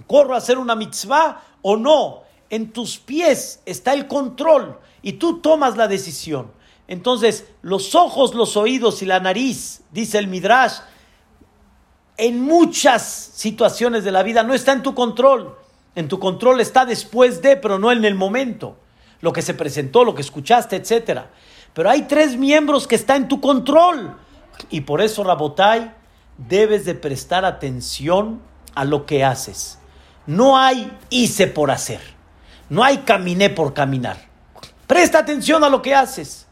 Corro 0.06 0.36
a 0.36 0.38
hacer 0.38 0.58
una 0.58 0.76
mitzvah 0.76 1.42
o 1.62 1.76
no. 1.76 2.24
En 2.50 2.72
tus 2.72 2.98
pies 2.98 3.62
está 3.66 3.94
el 3.94 4.08
control 4.08 4.80
y 5.02 5.14
tú 5.14 5.40
tomas 5.40 5.76
la 5.76 5.88
decisión. 5.88 6.52
Entonces, 6.88 7.46
los 7.62 7.96
ojos, 7.96 8.34
los 8.34 8.56
oídos 8.56 9.02
y 9.02 9.06
la 9.06 9.20
nariz, 9.20 9.82
dice 9.92 10.18
el 10.18 10.28
Midrash, 10.28 10.80
en 12.16 12.42
muchas 12.42 13.04
situaciones 13.36 14.04
de 14.04 14.12
la 14.12 14.24
vida 14.24 14.44
no 14.44 14.54
está 14.54 14.72
en 14.72 14.84
tu 14.84 14.96
control. 14.96 15.56
En 15.96 16.08
tu 16.08 16.20
control 16.20 16.62
está 16.62 16.86
después 16.86 17.42
de, 17.42 17.58
pero 17.58 17.78
no 17.80 17.92
en 17.92 18.06
el 18.06 18.16
momento. 18.16 18.78
Lo 19.22 19.34
que 19.34 19.42
se 19.42 19.54
presentó, 19.54 20.04
lo 20.04 20.16
que 20.16 20.22
escuchaste, 20.22 20.76
etc. 20.76 21.22
Pero 21.74 21.90
hay 21.90 22.04
tres 22.04 22.38
miembros 22.38 22.88
que 22.88 22.96
están 22.96 23.24
en 23.24 23.28
tu 23.28 23.42
control. 23.42 24.16
Y 24.70 24.82
por 24.82 25.02
eso, 25.02 25.24
Rabotai, 25.24 25.92
debes 26.38 26.86
de 26.86 26.96
prestar 26.96 27.46
atención 27.46 28.42
a 28.76 28.86
lo 28.86 29.06
que 29.06 29.24
haces. 29.24 29.80
No 30.28 30.58
hay 30.58 30.92
hice 31.10 31.48
por 31.48 31.72
hacer. 31.72 32.02
No 32.70 32.84
hay 32.84 32.98
caminé 33.00 33.50
por 33.50 33.74
caminar. 33.74 34.18
Presta 34.86 35.20
atención 35.20 35.64
a 35.64 35.70
lo 35.70 35.82
que 35.82 35.96
haces. 35.96 36.48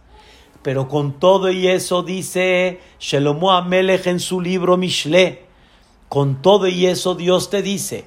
Pero 0.62 0.88
con 0.88 1.20
todo 1.20 1.52
y 1.52 1.68
eso 1.68 2.02
dice 2.02 2.80
Shelomo 3.00 3.52
Amelech 3.52 4.08
en 4.08 4.20
su 4.20 4.42
libro 4.42 4.78
Mishle, 4.78 5.46
con 6.10 6.42
todo 6.42 6.68
y 6.68 6.88
eso 6.88 7.14
Dios 7.14 7.52
te 7.52 7.62
dice, 7.62 8.06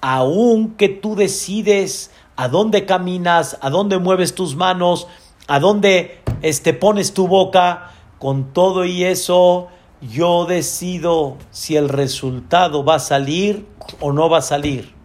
aun 0.00 0.76
que 0.76 0.88
tú 0.88 1.16
decides 1.16 2.12
a 2.36 2.46
dónde 2.46 2.86
caminas, 2.86 3.58
a 3.60 3.70
dónde 3.70 3.98
mueves 3.98 4.36
tus 4.36 4.54
manos, 4.54 5.08
a 5.48 5.58
dónde 5.58 6.20
este, 6.42 6.74
pones 6.74 7.12
tu 7.12 7.26
boca, 7.26 7.90
con 8.18 8.52
todo 8.52 8.84
y 8.84 9.02
eso 9.02 9.68
yo 10.00 10.44
decido 10.44 11.36
si 11.50 11.76
el 11.76 11.88
resultado 11.88 12.84
va 12.84 12.96
a 12.96 13.00
salir 13.00 13.66
o 14.00 14.12
no 14.12 14.28
va 14.28 14.38
a 14.38 14.42
salir. 14.42 14.95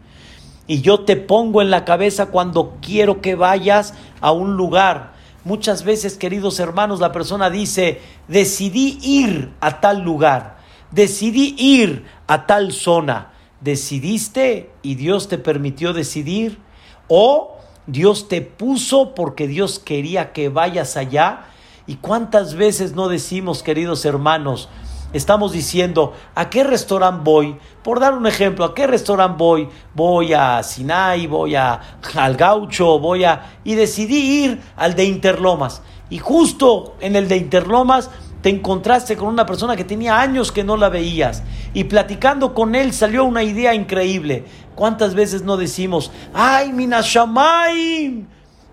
Y 0.72 0.82
yo 0.82 1.02
te 1.02 1.18
pongo 1.18 1.62
en 1.62 1.70
la 1.70 1.84
cabeza 1.84 2.28
cuando 2.28 2.78
quiero 2.82 3.20
que 3.20 3.36
vayas 3.36 3.94
a 4.22 4.32
un 4.32 4.56
lugar 4.56 5.12
Muchas 5.44 5.84
veces, 5.84 6.18
queridos 6.18 6.60
hermanos, 6.60 7.00
la 7.00 7.12
persona 7.12 7.50
dice, 7.50 8.00
decidí 8.28 9.00
ir 9.02 9.52
a 9.60 9.82
tal 9.82 10.02
lugar, 10.02 10.58
decidí 10.92 11.56
ir 11.58 12.06
a 12.28 12.46
tal 12.46 12.72
zona. 12.72 13.32
¿Decidiste 13.60 14.72
y 14.82 14.96
Dios 14.96 15.28
te 15.28 15.38
permitió 15.38 15.94
decidir? 15.94 16.60
¿O 17.08 17.58
Dios 17.88 18.28
te 18.28 18.42
puso 18.42 19.16
porque 19.16 19.48
Dios 19.48 19.80
quería 19.80 20.32
que 20.32 20.50
vayas 20.50 20.96
allá? 20.96 21.46
¿Y 21.88 21.96
cuántas 21.96 22.54
veces 22.54 22.94
no 22.94 23.08
decimos, 23.08 23.64
queridos 23.64 24.06
hermanos, 24.06 24.70
estamos 25.14 25.52
diciendo, 25.52 26.14
¿a 26.36 26.50
qué 26.50 26.64
restaurante 26.64 27.22
voy? 27.24 27.58
Por 27.84 28.00
dar 28.00 28.14
un 28.14 28.28
ejemplo, 28.28 28.66
¿a 28.66 28.74
qué 28.74 28.88
restaurante 28.88 29.36
voy? 29.38 29.70
Voy 29.94 30.34
a 30.34 30.62
Sinai, 30.64 31.28
voy 31.28 31.56
a, 31.56 31.80
al 32.16 32.36
Gaucho, 32.36 33.00
voy 33.00 33.24
a... 33.24 33.60
Y 33.64 33.76
decidí 33.76 34.44
ir 34.44 34.62
al 34.76 34.96
de 34.96 35.06
Interlomas. 35.06 35.82
Y 36.10 36.18
justo 36.20 36.96
en 37.00 37.16
el 37.16 37.28
de 37.28 37.38
Interlomas 37.38 38.10
te 38.42 38.50
encontraste 38.50 39.16
con 39.16 39.28
una 39.28 39.46
persona 39.46 39.76
que 39.76 39.84
tenía 39.84 40.20
años 40.20 40.52
que 40.52 40.64
no 40.64 40.76
la 40.76 40.90
veías. 40.90 41.44
Y 41.74 41.86
platicando 41.86 42.54
con 42.54 42.76
él 42.76 42.92
salió 42.94 43.24
una 43.24 43.44
idea 43.44 43.74
increíble. 43.74 44.46
¿Cuántas 44.76 45.14
veces 45.14 45.44
no 45.44 45.58
decimos, 45.58 46.12
ay, 46.34 46.74
Minashamaim, 46.74 48.26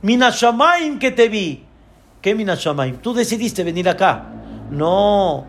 Minashamaim 0.03 0.99
que 0.99 1.11
te 1.11 1.28
vi? 1.28 1.64
¿Qué 2.22 2.34
Minashamaim? 2.34 2.97
Tú 2.97 3.12
decidiste 3.12 3.62
venir 3.62 3.89
acá. 3.89 4.26
No, 4.70 5.47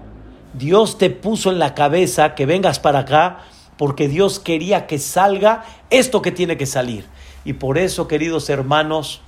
Dios 0.53 0.97
te 0.97 1.09
puso 1.09 1.51
en 1.51 1.59
la 1.59 1.75
cabeza 1.75 2.35
que 2.35 2.45
vengas 2.45 2.79
para 2.79 2.99
acá 2.99 3.39
porque 3.77 4.07
Dios 4.07 4.39
quería 4.39 4.87
que 4.87 4.99
salga 4.99 5.63
esto 5.89 6.21
que 6.21 6.31
tiene 6.31 6.57
que 6.57 6.65
salir. 6.65 7.05
Y 7.45 7.53
por 7.53 7.77
eso, 7.77 8.07
queridos 8.07 8.49
hermanos, 8.49 9.21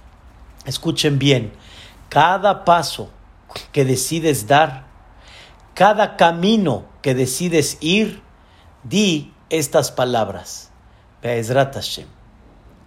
escuchen 0.65 1.19
bien, 1.19 1.53
cada 2.09 2.65
paso 2.65 3.09
que 3.71 3.85
decides 3.85 4.47
dar, 4.47 4.87
cada 5.73 6.17
camino 6.17 6.85
que 7.01 7.15
decides 7.15 7.77
ir, 7.79 8.21
di 8.83 9.33
estas 9.49 9.91
palabras. 9.91 10.71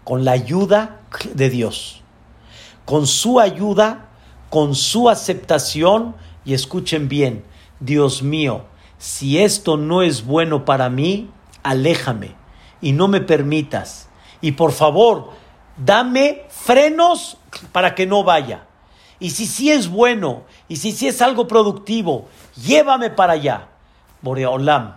Con 0.05 0.25
la 0.25 0.33
ayuda 0.33 1.01
de 1.33 1.49
Dios, 1.49 2.03
con 2.85 3.07
su 3.07 3.41
ayuda, 3.41 4.09
con 4.51 4.75
su 4.75 5.09
aceptación, 5.09 6.15
y 6.45 6.53
escuchen 6.53 7.09
bien, 7.09 7.45
Dios 7.85 8.23
mío, 8.23 8.65
si 8.99 9.39
esto 9.39 9.77
no 9.77 10.03
es 10.03 10.25
bueno 10.25 10.65
para 10.65 10.89
mí, 10.89 11.31
aléjame 11.63 12.35
y 12.81 12.93
no 12.93 13.09
me 13.09 13.21
permitas. 13.21 14.09
Y 14.41 14.53
por 14.53 14.73
favor, 14.73 15.33
dame 15.77 16.45
frenos 16.49 17.37
para 17.73 17.95
que 17.95 18.07
no 18.07 18.25
vaya. 18.25 18.67
Y 19.21 19.31
si 19.31 19.47
sí 19.47 19.71
es 19.71 19.89
bueno, 19.89 20.45
y 20.69 20.77
si 20.77 20.93
sí 20.93 21.09
es 21.09 21.21
algo 21.21 21.47
productivo, 21.47 22.29
llévame 22.57 23.11
para 23.11 23.35
allá. 23.35 23.69
Boreolam, 24.23 24.97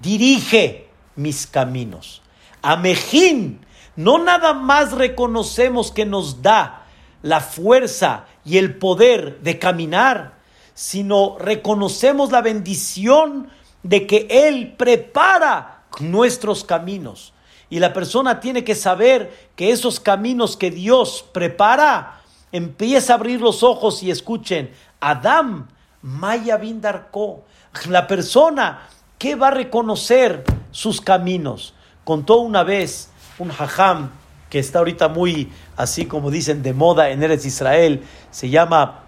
dirige 0.00 0.88
mis 1.16 1.46
caminos. 1.46 2.22
Amejín, 2.62 3.64
no 3.96 4.18
nada 4.18 4.54
más 4.54 4.92
reconocemos 4.92 5.92
que 5.92 6.06
nos 6.06 6.42
da 6.42 6.86
la 7.22 7.40
fuerza 7.40 8.26
y 8.44 8.58
el 8.58 8.76
poder 8.76 9.40
de 9.40 9.58
caminar, 9.58 10.33
sino 10.74 11.36
reconocemos 11.38 12.32
la 12.32 12.42
bendición 12.42 13.48
de 13.82 14.06
que 14.06 14.26
Él 14.30 14.74
prepara 14.76 15.84
nuestros 16.00 16.64
caminos. 16.64 17.32
Y 17.70 17.78
la 17.78 17.92
persona 17.92 18.40
tiene 18.40 18.64
que 18.64 18.74
saber 18.74 19.32
que 19.56 19.70
esos 19.70 20.00
caminos 20.00 20.56
que 20.56 20.70
Dios 20.70 21.24
prepara, 21.32 22.20
empieza 22.52 23.12
a 23.12 23.16
abrir 23.16 23.40
los 23.40 23.62
ojos 23.62 24.02
y 24.02 24.10
escuchen, 24.10 24.72
Adam, 25.00 25.68
Maya 26.02 26.56
Bindarko, 26.56 27.44
la 27.88 28.06
persona 28.06 28.88
que 29.18 29.34
va 29.34 29.48
a 29.48 29.52
reconocer 29.52 30.44
sus 30.70 31.00
caminos. 31.00 31.74
Contó 32.04 32.36
una 32.38 32.62
vez 32.62 33.10
un 33.38 33.50
hajam 33.50 34.10
que 34.50 34.58
está 34.58 34.80
ahorita 34.80 35.08
muy, 35.08 35.50
así 35.76 36.06
como 36.06 36.30
dicen, 36.30 36.62
de 36.62 36.74
moda 36.74 37.10
en 37.10 37.22
Eretz 37.22 37.44
Israel, 37.44 38.04
se 38.30 38.50
llama 38.50 39.03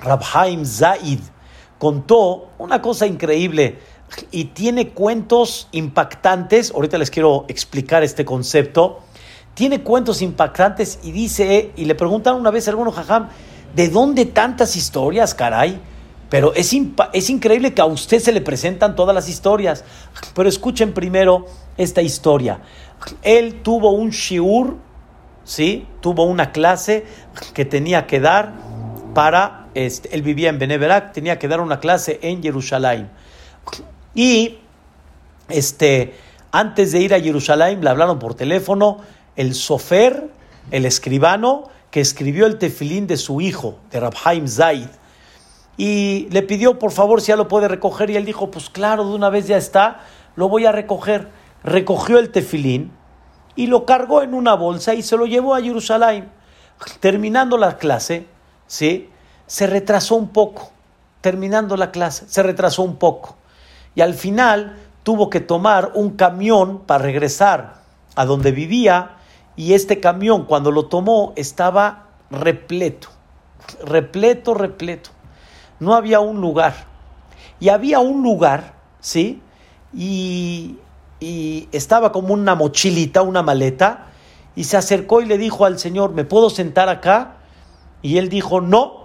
Rabhaim 0.00 0.64
Zaid 0.64 1.20
contó 1.78 2.48
una 2.58 2.80
cosa 2.80 3.06
increíble 3.06 3.78
y 4.30 4.46
tiene 4.46 4.88
cuentos 4.90 5.68
impactantes. 5.72 6.72
Ahorita 6.72 6.98
les 6.98 7.10
quiero 7.10 7.44
explicar 7.48 8.02
este 8.02 8.24
concepto. 8.24 9.00
Tiene 9.54 9.82
cuentos 9.82 10.22
impactantes 10.22 10.98
y 11.02 11.12
dice, 11.12 11.72
y 11.76 11.86
le 11.86 11.94
preguntan 11.94 12.36
una 12.36 12.50
vez 12.50 12.68
a 12.68 12.70
alguno, 12.70 12.92
jajam, 12.92 13.28
¿de 13.74 13.88
dónde 13.88 14.26
tantas 14.26 14.76
historias, 14.76 15.34
caray? 15.34 15.80
Pero 16.28 16.52
es, 16.54 16.74
es 17.12 17.30
increíble 17.30 17.72
que 17.72 17.80
a 17.80 17.86
usted 17.86 18.20
se 18.20 18.32
le 18.32 18.40
presentan 18.40 18.96
todas 18.96 19.14
las 19.14 19.28
historias. 19.28 19.84
Pero 20.34 20.48
escuchen 20.48 20.92
primero 20.92 21.46
esta 21.76 22.02
historia. 22.02 22.60
Él 23.22 23.62
tuvo 23.62 23.92
un 23.92 24.10
shiur, 24.10 24.76
¿sí? 25.44 25.86
Tuvo 26.00 26.24
una 26.24 26.52
clase 26.52 27.06
que 27.54 27.64
tenía 27.64 28.06
que 28.06 28.20
dar 28.20 28.52
para 29.14 29.65
este, 29.76 30.14
él 30.14 30.22
vivía 30.22 30.48
en 30.48 30.58
Beneverak, 30.58 31.12
tenía 31.12 31.38
que 31.38 31.48
dar 31.48 31.60
una 31.60 31.80
clase 31.80 32.18
en 32.22 32.42
Jerusalén. 32.42 33.10
Y 34.14 34.58
este, 35.50 36.14
antes 36.50 36.92
de 36.92 37.00
ir 37.00 37.12
a 37.12 37.20
Jerusalén, 37.20 37.84
le 37.84 37.90
hablaron 37.90 38.18
por 38.18 38.34
teléfono 38.34 39.02
el 39.36 39.54
sofer, 39.54 40.30
el 40.70 40.86
escribano, 40.86 41.68
que 41.90 42.00
escribió 42.00 42.46
el 42.46 42.56
tefilín 42.56 43.06
de 43.06 43.18
su 43.18 43.42
hijo, 43.42 43.78
de 43.90 44.00
Rabhaim 44.00 44.48
Zaid. 44.48 44.88
Y 45.76 46.26
le 46.30 46.42
pidió, 46.42 46.78
por 46.78 46.90
favor, 46.90 47.20
si 47.20 47.28
ya 47.28 47.36
lo 47.36 47.46
puede 47.46 47.68
recoger. 47.68 48.08
Y 48.08 48.16
él 48.16 48.24
dijo, 48.24 48.50
pues 48.50 48.70
claro, 48.70 49.06
de 49.06 49.14
una 49.14 49.28
vez 49.28 49.46
ya 49.46 49.58
está, 49.58 50.00
lo 50.36 50.48
voy 50.48 50.64
a 50.64 50.72
recoger. 50.72 51.28
Recogió 51.62 52.18
el 52.18 52.30
tefilín 52.30 52.92
y 53.56 53.66
lo 53.66 53.84
cargó 53.84 54.22
en 54.22 54.32
una 54.32 54.54
bolsa 54.54 54.94
y 54.94 55.02
se 55.02 55.18
lo 55.18 55.26
llevó 55.26 55.54
a 55.54 55.60
Jerusalén. 55.60 56.30
Terminando 57.00 57.58
la 57.58 57.76
clase, 57.76 58.26
¿sí? 58.66 59.10
Se 59.46 59.66
retrasó 59.66 60.16
un 60.16 60.28
poco, 60.28 60.70
terminando 61.20 61.76
la 61.76 61.90
clase, 61.90 62.26
se 62.28 62.42
retrasó 62.42 62.82
un 62.82 62.96
poco. 62.96 63.36
Y 63.94 64.00
al 64.00 64.14
final 64.14 64.76
tuvo 65.02 65.30
que 65.30 65.40
tomar 65.40 65.92
un 65.94 66.10
camión 66.10 66.80
para 66.80 67.04
regresar 67.04 67.74
a 68.14 68.24
donde 68.24 68.52
vivía 68.52 69.16
y 69.56 69.72
este 69.72 70.00
camión 70.00 70.44
cuando 70.44 70.70
lo 70.70 70.86
tomó 70.86 71.32
estaba 71.36 72.08
repleto, 72.30 73.08
repleto, 73.84 74.54
repleto. 74.54 75.10
No 75.80 75.94
había 75.94 76.20
un 76.20 76.40
lugar. 76.40 76.74
Y 77.58 77.70
había 77.70 78.00
un 78.00 78.22
lugar, 78.22 78.74
¿sí? 79.00 79.40
Y, 79.94 80.78
y 81.20 81.68
estaba 81.72 82.12
como 82.12 82.34
una 82.34 82.54
mochilita, 82.54 83.22
una 83.22 83.42
maleta, 83.42 84.06
y 84.54 84.64
se 84.64 84.76
acercó 84.76 85.20
y 85.20 85.26
le 85.26 85.38
dijo 85.38 85.64
al 85.64 85.78
Señor, 85.78 86.12
¿me 86.12 86.24
puedo 86.24 86.50
sentar 86.50 86.88
acá? 86.88 87.36
Y 88.02 88.18
él 88.18 88.28
dijo, 88.28 88.60
no, 88.60 88.95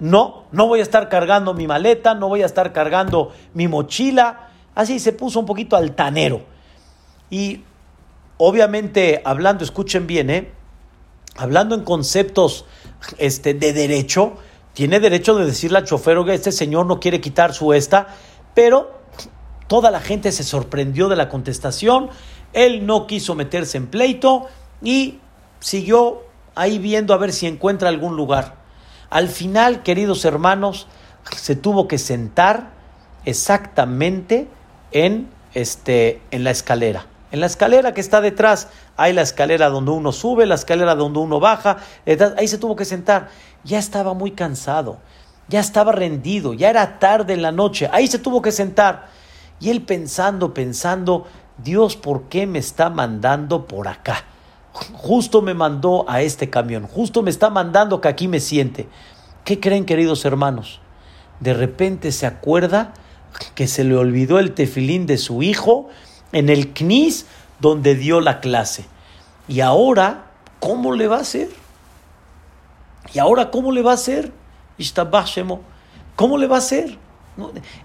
no, 0.00 0.44
no 0.52 0.66
voy 0.66 0.80
a 0.80 0.82
estar 0.82 1.08
cargando 1.08 1.54
mi 1.54 1.66
maleta, 1.66 2.14
no 2.14 2.28
voy 2.28 2.42
a 2.42 2.46
estar 2.46 2.72
cargando 2.72 3.32
mi 3.54 3.68
mochila. 3.68 4.48
Así 4.74 5.00
se 5.00 5.12
puso 5.12 5.40
un 5.40 5.46
poquito 5.46 5.76
altanero. 5.76 6.42
Y 7.30 7.62
obviamente 8.36 9.22
hablando, 9.24 9.64
escuchen 9.64 10.06
bien, 10.06 10.30
¿eh? 10.30 10.52
hablando 11.36 11.74
en 11.74 11.82
conceptos 11.82 12.64
este, 13.18 13.54
de 13.54 13.72
derecho, 13.72 14.34
tiene 14.72 15.00
derecho 15.00 15.36
de 15.36 15.46
decirle 15.46 15.78
al 15.78 15.84
chofer 15.84 16.18
que 16.24 16.34
este 16.34 16.52
señor 16.52 16.86
no 16.86 17.00
quiere 17.00 17.20
quitar 17.20 17.54
su 17.54 17.72
esta, 17.72 18.08
pero 18.54 18.98
toda 19.66 19.90
la 19.90 20.00
gente 20.00 20.32
se 20.32 20.44
sorprendió 20.44 21.08
de 21.08 21.16
la 21.16 21.28
contestación, 21.28 22.10
él 22.52 22.86
no 22.86 23.06
quiso 23.06 23.34
meterse 23.34 23.76
en 23.76 23.86
pleito 23.86 24.46
y 24.82 25.18
siguió 25.60 26.22
ahí 26.54 26.78
viendo 26.78 27.14
a 27.14 27.18
ver 27.18 27.32
si 27.32 27.46
encuentra 27.46 27.88
algún 27.88 28.16
lugar. 28.16 28.57
Al 29.10 29.28
final, 29.28 29.82
queridos 29.82 30.24
hermanos, 30.24 30.86
se 31.36 31.56
tuvo 31.56 31.88
que 31.88 31.98
sentar 31.98 32.70
exactamente 33.24 34.48
en, 34.90 35.28
este, 35.54 36.20
en 36.30 36.44
la 36.44 36.50
escalera. 36.50 37.06
En 37.30 37.40
la 37.40 37.46
escalera 37.46 37.92
que 37.92 38.00
está 38.00 38.20
detrás, 38.20 38.68
hay 38.96 39.12
la 39.12 39.22
escalera 39.22 39.68
donde 39.68 39.90
uno 39.90 40.12
sube, 40.12 40.46
la 40.46 40.54
escalera 40.54 40.94
donde 40.94 41.18
uno 41.18 41.40
baja, 41.40 41.78
ahí 42.36 42.48
se 42.48 42.58
tuvo 42.58 42.76
que 42.76 42.84
sentar. 42.84 43.28
Ya 43.64 43.78
estaba 43.78 44.14
muy 44.14 44.30
cansado, 44.30 44.98
ya 45.48 45.60
estaba 45.60 45.92
rendido, 45.92 46.54
ya 46.54 46.70
era 46.70 46.98
tarde 46.98 47.34
en 47.34 47.42
la 47.42 47.52
noche, 47.52 47.88
ahí 47.92 48.06
se 48.06 48.18
tuvo 48.18 48.40
que 48.40 48.52
sentar. 48.52 49.08
Y 49.60 49.70
él 49.70 49.82
pensando, 49.82 50.54
pensando, 50.54 51.26
Dios, 51.58 51.96
¿por 51.96 52.24
qué 52.24 52.46
me 52.46 52.58
está 52.58 52.88
mandando 52.88 53.66
por 53.66 53.88
acá? 53.88 54.24
Justo 54.92 55.42
me 55.42 55.54
mandó 55.54 56.04
a 56.08 56.22
este 56.22 56.50
camión, 56.50 56.86
justo 56.86 57.22
me 57.22 57.30
está 57.30 57.50
mandando 57.50 58.00
que 58.00 58.08
aquí 58.08 58.28
me 58.28 58.40
siente. 58.40 58.88
¿Qué 59.44 59.60
creen, 59.60 59.84
queridos 59.84 60.24
hermanos? 60.24 60.80
De 61.40 61.54
repente 61.54 62.12
se 62.12 62.26
acuerda 62.26 62.92
que 63.54 63.68
se 63.68 63.84
le 63.84 63.96
olvidó 63.96 64.38
el 64.38 64.52
tefilín 64.52 65.06
de 65.06 65.18
su 65.18 65.42
hijo 65.42 65.88
en 66.32 66.48
el 66.48 66.72
CNIS 66.72 67.26
donde 67.60 67.94
dio 67.94 68.20
la 68.20 68.40
clase. 68.40 68.86
Y 69.46 69.60
ahora, 69.60 70.26
¿cómo 70.60 70.92
le 70.92 71.08
va 71.08 71.16
a 71.16 71.20
hacer? 71.20 71.48
¿Y 73.14 73.18
ahora 73.18 73.50
cómo 73.50 73.72
le 73.72 73.82
va 73.82 73.92
a 73.92 73.94
hacer? 73.94 74.32
¿Cómo 76.16 76.36
le 76.38 76.46
va 76.46 76.56
a 76.56 76.58
hacer? 76.58 76.98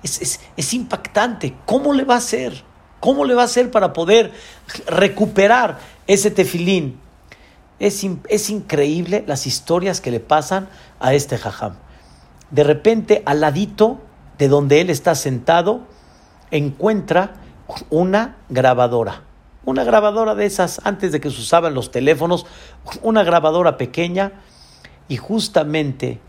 es, 0.03 0.73
impactante. 0.73 1.55
¿Cómo 1.65 1.93
le 1.93 2.03
va 2.03 2.15
a 2.15 2.17
hacer? 2.17 2.63
¿Cómo 3.03 3.25
le 3.25 3.33
va 3.33 3.41
a 3.41 3.45
hacer 3.45 3.69
para 3.69 3.91
poder 3.91 4.31
recuperar 4.87 5.77
ese 6.07 6.31
tefilín? 6.31 7.01
Es, 7.77 8.01
es 8.29 8.49
increíble 8.49 9.25
las 9.27 9.45
historias 9.45 9.99
que 9.99 10.09
le 10.09 10.21
pasan 10.21 10.69
a 11.01 11.13
este 11.13 11.37
jajam. 11.37 11.73
De 12.49 12.63
repente, 12.63 13.21
al 13.25 13.41
ladito 13.41 13.99
de 14.37 14.47
donde 14.47 14.79
él 14.79 14.89
está 14.89 15.15
sentado, 15.15 15.81
encuentra 16.49 17.33
una 17.89 18.37
grabadora. 18.47 19.23
Una 19.65 19.83
grabadora 19.83 20.33
de 20.33 20.45
esas, 20.45 20.79
antes 20.85 21.11
de 21.11 21.19
que 21.19 21.29
se 21.29 21.41
usaban 21.41 21.73
los 21.73 21.91
teléfonos, 21.91 22.45
una 23.01 23.25
grabadora 23.25 23.75
pequeña, 23.75 24.31
y 25.09 25.17
justamente 25.17 26.21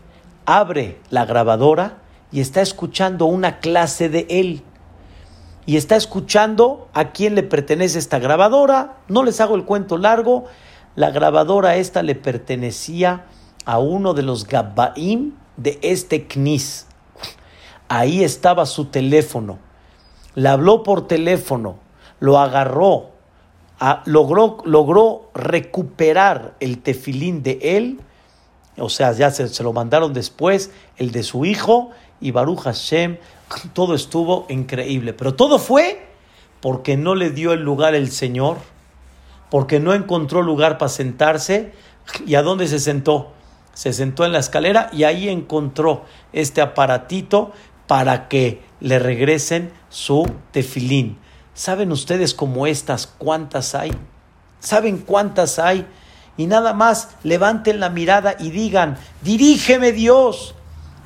abre 0.45 0.99
la 1.09 1.23
grabadora 1.23 1.99
y 2.33 2.41
está 2.41 2.61
escuchando 2.61 3.27
una 3.27 3.59
clase 3.59 4.09
de 4.09 4.27
él. 4.29 4.61
Y 5.65 5.77
está 5.77 5.95
escuchando 5.95 6.89
a 6.93 7.11
quién 7.11 7.35
le 7.35 7.43
pertenece 7.43 7.99
esta 7.99 8.19
grabadora. 8.19 8.97
No 9.07 9.23
les 9.23 9.41
hago 9.41 9.55
el 9.55 9.65
cuento 9.65 9.97
largo. 9.97 10.45
La 10.95 11.11
grabadora 11.11 11.75
esta 11.75 12.03
le 12.03 12.15
pertenecía 12.15 13.25
a 13.65 13.79
uno 13.79 14.13
de 14.13 14.23
los 14.23 14.47
Gabbaim 14.47 15.33
de 15.57 15.79
este 15.81 16.27
Knis. 16.27 16.87
Ahí 17.87 18.23
estaba 18.23 18.65
su 18.65 18.85
teléfono. 18.85 19.59
Le 20.35 20.49
habló 20.49 20.83
por 20.83 21.07
teléfono, 21.07 21.77
lo 22.19 22.39
agarró, 22.39 23.11
logró, 24.05 24.57
logró 24.65 25.29
recuperar 25.33 26.55
el 26.59 26.79
tefilín 26.79 27.41
de 27.41 27.59
él 27.61 27.99
o 28.77 28.89
sea, 28.89 29.13
ya 29.13 29.31
se, 29.31 29.63
lo 29.63 29.73
mandaron 29.73 30.13
después, 30.13 30.71
el 30.97 31.11
de 31.11 31.23
su 31.23 31.45
hijo, 31.45 31.91
y 32.19 32.31
Baruch 32.31 32.59
Hashem, 32.59 33.17
todo 33.73 33.95
estuvo 33.95 34.45
increíble. 34.49 35.13
Pero 35.13 35.35
todo 35.35 35.59
fue 35.59 36.07
porque 36.61 36.97
no 36.97 37.15
le 37.15 37.29
dio 37.29 37.53
el 37.53 37.61
lugar 37.61 37.95
el 37.95 38.11
Señor, 38.11 38.57
porque 39.49 39.79
no 39.79 39.93
encontró 39.93 40.41
lugar 40.41 40.77
para 40.77 40.89
sentarse. 40.89 41.73
¿Y 42.25 42.35
a 42.35 42.41
dónde 42.41 42.67
se 42.67 42.79
sentó? 42.79 43.33
Se 43.73 43.93
sentó 43.93 44.25
en 44.25 44.31
la 44.31 44.39
escalera 44.39 44.89
y 44.93 45.03
ahí 45.03 45.29
encontró 45.29 46.05
este 46.33 46.61
aparatito 46.61 47.51
para 47.87 48.27
que 48.27 48.61
le 48.79 48.99
regresen 48.99 49.71
su 49.89 50.29
tefilín. 50.51 51.17
¿Saben 51.53 51.91
ustedes 51.91 52.33
cómo 52.33 52.67
estas 52.67 53.07
cuántas 53.07 53.75
hay? 53.75 53.91
¿Saben 54.59 54.97
cuántas 54.99 55.59
hay? 55.59 55.85
y 56.37 56.47
nada 56.47 56.73
más 56.73 57.09
levanten 57.23 57.79
la 57.79 57.89
mirada 57.89 58.35
y 58.39 58.51
digan, 58.51 58.97
dirígeme 59.21 59.91
Dios. 59.91 60.54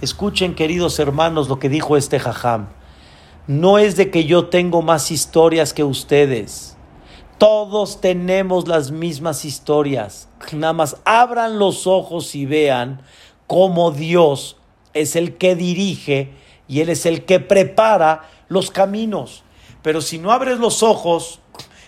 Escuchen, 0.02 0.56
queridos 0.56 0.98
hermanos, 1.00 1.50
lo 1.50 1.60
que 1.60 1.68
dijo 1.68 1.98
este 1.98 2.22
jajam. 2.22 2.70
No 3.48 3.78
es 3.78 3.98
de 3.98 4.10
que 4.10 4.24
yo 4.24 4.48
tengo 4.48 4.82
más 4.82 5.12
historias 5.12 5.74
que 5.74 5.84
ustedes. 5.84 6.78
Todos 7.38 8.00
tenemos 8.00 8.70
las 8.70 8.92
mismas 8.92 9.44
historias. 9.44 10.30
Nada 10.54 10.72
más 10.72 10.96
abran 11.04 11.60
los 11.60 11.86
ojos 11.86 12.34
y 12.34 12.46
vean 12.46 13.02
cómo 13.46 13.92
Dios 13.92 14.56
es 14.94 15.18
el 15.18 15.36
que 15.36 15.58
dirige 15.58 16.32
y 16.70 16.80
Él 16.80 16.88
es 16.88 17.06
el 17.06 17.26
que 17.26 17.42
prepara 17.42 18.30
los 18.48 18.72
caminos. 18.72 19.44
Pero 19.82 20.00
si 20.00 20.18
no 20.18 20.32
abres 20.32 20.60
los 20.60 20.82
ojos 20.82 21.42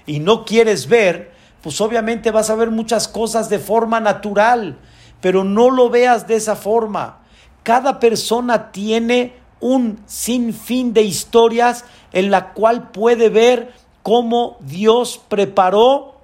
y 0.06 0.20
no 0.20 0.44
quieres 0.44 0.90
ver, 0.90 1.32
pues 1.62 1.80
obviamente 1.80 2.30
vas 2.32 2.50
a 2.50 2.56
ver 2.56 2.72
muchas 2.72 3.08
cosas 3.08 3.50
de 3.50 3.60
forma 3.60 4.02
natural, 4.02 4.80
pero 5.22 5.46
no 5.46 5.70
lo 5.70 5.90
veas 5.90 6.28
de 6.28 6.36
esa 6.36 6.58
forma. 6.58 7.21
Cada 7.64 8.00
persona 8.00 8.72
tiene 8.72 9.34
un 9.60 10.00
sinfín 10.08 10.94
de 10.94 11.04
historias 11.04 11.86
en 12.12 12.32
la 12.32 12.54
cual 12.54 12.90
puede 12.92 13.30
ver 13.30 13.74
cómo 14.02 14.58
Dios 14.62 15.22
preparó 15.30 16.16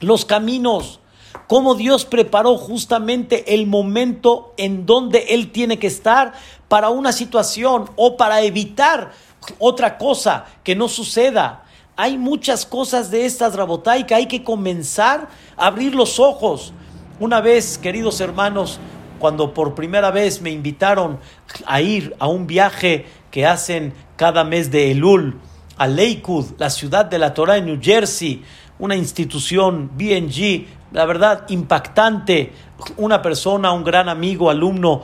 los 0.00 0.24
caminos, 0.24 1.00
cómo 1.48 1.74
Dios 1.74 2.04
preparó 2.04 2.56
justamente 2.56 3.54
el 3.54 3.66
momento 3.66 4.54
en 4.56 4.86
donde 4.86 5.26
Él 5.30 5.50
tiene 5.50 5.78
que 5.78 5.88
estar 5.88 6.32
para 6.68 6.90
una 6.90 7.12
situación 7.12 7.90
o 7.96 8.16
para 8.16 8.42
evitar 8.42 9.10
otra 9.58 9.98
cosa 9.98 10.46
que 10.62 10.76
no 10.76 10.88
suceda. 10.88 11.64
Hay 11.96 12.16
muchas 12.16 12.64
cosas 12.64 13.10
de 13.10 13.26
estas, 13.26 13.56
Rabotay, 13.56 14.06
que 14.06 14.14
hay 14.14 14.26
que 14.26 14.44
comenzar 14.44 15.28
a 15.56 15.66
abrir 15.66 15.96
los 15.96 16.20
ojos. 16.20 16.72
Una 17.18 17.40
vez, 17.40 17.76
queridos 17.76 18.20
hermanos, 18.20 18.78
cuando 19.18 19.54
por 19.54 19.74
primera 19.74 20.10
vez 20.10 20.40
me 20.40 20.50
invitaron 20.50 21.18
a 21.66 21.80
ir 21.80 22.14
a 22.18 22.28
un 22.28 22.46
viaje 22.46 23.06
que 23.30 23.46
hacen 23.46 23.92
cada 24.16 24.44
mes 24.44 24.70
de 24.70 24.90
Elul 24.90 25.38
a 25.76 25.86
Lakewood, 25.86 26.58
la 26.58 26.70
ciudad 26.70 27.04
de 27.04 27.18
la 27.18 27.34
Torah 27.34 27.56
en 27.56 27.66
New 27.66 27.78
Jersey, 27.80 28.42
una 28.78 28.96
institución 28.96 29.90
BNG, 29.96 30.66
la 30.92 31.04
verdad 31.04 31.44
impactante. 31.48 32.52
Una 32.96 33.22
persona, 33.22 33.72
un 33.72 33.84
gran 33.84 34.08
amigo, 34.08 34.50
alumno, 34.50 35.02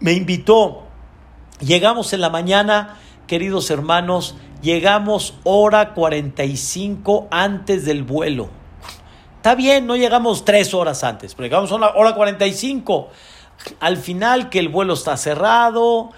me 0.00 0.12
invitó. 0.12 0.84
Llegamos 1.60 2.12
en 2.12 2.20
la 2.20 2.30
mañana, 2.30 2.96
queridos 3.26 3.70
hermanos, 3.70 4.36
llegamos 4.60 5.34
hora 5.44 5.94
45 5.94 7.28
antes 7.30 7.84
del 7.84 8.02
vuelo. 8.02 8.48
Está 9.36 9.54
bien, 9.54 9.86
no 9.86 9.96
llegamos 9.96 10.44
tres 10.44 10.74
horas 10.74 11.04
antes, 11.04 11.34
pero 11.34 11.46
llegamos 11.46 11.70
a 11.70 11.76
hora 11.76 12.14
45. 12.14 13.10
Al 13.80 13.96
final 13.96 14.48
que 14.50 14.58
el 14.58 14.68
vuelo 14.68 14.94
está 14.94 15.16
cerrado, 15.16 16.10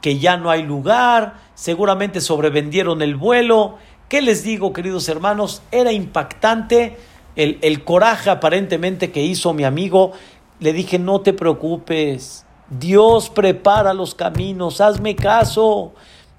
que 0.00 0.18
ya 0.18 0.36
no 0.36 0.50
hay 0.50 0.62
lugar, 0.62 1.34
seguramente 1.54 2.20
sobrevendieron 2.20 3.02
el 3.02 3.16
vuelo. 3.16 3.78
¿Qué 4.08 4.22
les 4.22 4.42
digo, 4.42 4.72
queridos 4.72 5.08
hermanos? 5.08 5.62
Era 5.70 5.92
impactante 5.92 6.96
el, 7.34 7.58
el 7.62 7.84
coraje 7.84 8.30
aparentemente 8.30 9.10
que 9.10 9.22
hizo 9.22 9.52
mi 9.52 9.64
amigo. 9.64 10.12
Le 10.60 10.72
dije, 10.72 10.98
no 10.98 11.20
te 11.20 11.32
preocupes, 11.32 12.46
Dios 12.68 13.30
prepara 13.30 13.94
los 13.94 14.14
caminos, 14.14 14.80
hazme 14.80 15.14
caso. 15.16 15.92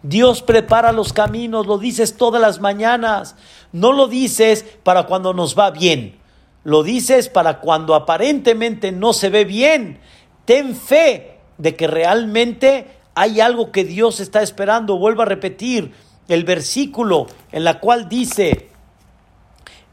Dios 0.04 0.42
prepara 0.42 0.92
los 0.92 1.12
caminos, 1.12 1.68
lo 1.68 1.78
dices 1.78 2.18
todas 2.18 2.42
las 2.42 2.60
mañanas. 2.60 3.36
No 3.72 3.94
lo 3.94 4.08
dices 4.08 4.66
para 4.84 5.04
cuando 5.04 5.34
nos 5.34 5.58
va 5.58 5.72
bien, 5.72 6.20
lo 6.64 6.84
dices 6.84 7.30
para 7.30 7.60
cuando 7.60 7.96
aparentemente 7.96 8.92
no 8.92 9.14
se 9.14 9.30
ve 9.30 9.46
bien. 9.46 10.00
Ten 10.48 10.78
fe 10.78 11.40
de 11.58 11.76
que 11.76 11.88
realmente 11.88 12.88
hay 13.16 13.42
algo 13.42 13.74
que 13.74 13.84
Dios 13.84 14.22
está 14.22 14.42
esperando. 14.42 14.98
Vuelvo 14.98 15.24
a 15.24 15.26
repetir 15.26 15.92
el 16.30 16.46
versículo 16.46 17.28
en 17.52 17.66
la 17.66 17.82
cual 17.82 18.08
dice, 18.08 18.70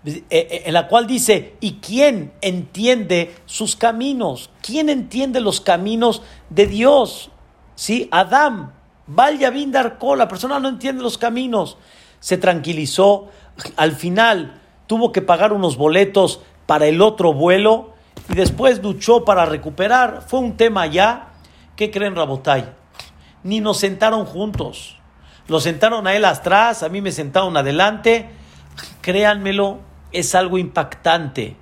eh, 0.04 0.22
eh, 0.30 0.62
en 0.66 0.72
la 0.72 0.86
cual 0.86 1.08
dice, 1.08 1.56
¿y 1.60 1.80
quién 1.80 2.34
entiende 2.40 3.34
sus 3.46 3.74
caminos? 3.74 4.48
¿Quién 4.62 4.90
entiende 4.90 5.40
los 5.40 5.60
caminos 5.60 6.22
de 6.50 6.68
Dios? 6.68 7.32
Sí, 7.74 8.06
Adán, 8.12 8.72
Vaya 9.08 9.50
Vindarco, 9.50 10.14
la 10.14 10.28
persona 10.28 10.60
no 10.60 10.68
entiende 10.68 11.02
los 11.02 11.18
caminos. 11.18 11.78
Se 12.20 12.38
tranquilizó. 12.38 13.26
Al 13.74 13.90
final 13.90 14.60
tuvo 14.86 15.10
que 15.10 15.20
pagar 15.20 15.52
unos 15.52 15.76
boletos 15.76 16.42
para 16.66 16.86
el 16.86 17.02
otro 17.02 17.32
vuelo 17.32 17.93
y 18.28 18.34
después 18.34 18.82
luchó 18.82 19.24
para 19.24 19.44
recuperar. 19.44 20.24
Fue 20.26 20.40
un 20.40 20.56
tema 20.56 20.86
ya. 20.86 21.32
¿Qué 21.76 21.90
creen, 21.90 22.16
Rabotay? 22.16 22.68
Ni 23.42 23.60
nos 23.60 23.78
sentaron 23.78 24.24
juntos. 24.24 24.98
Lo 25.46 25.60
sentaron 25.60 26.06
a 26.06 26.14
él 26.14 26.24
atrás, 26.24 26.82
a 26.82 26.88
mí 26.88 27.00
me 27.00 27.12
sentaron 27.12 27.56
adelante. 27.56 28.30
Créanmelo, 29.02 29.80
es 30.12 30.34
algo 30.34 30.56
impactante. 30.56 31.56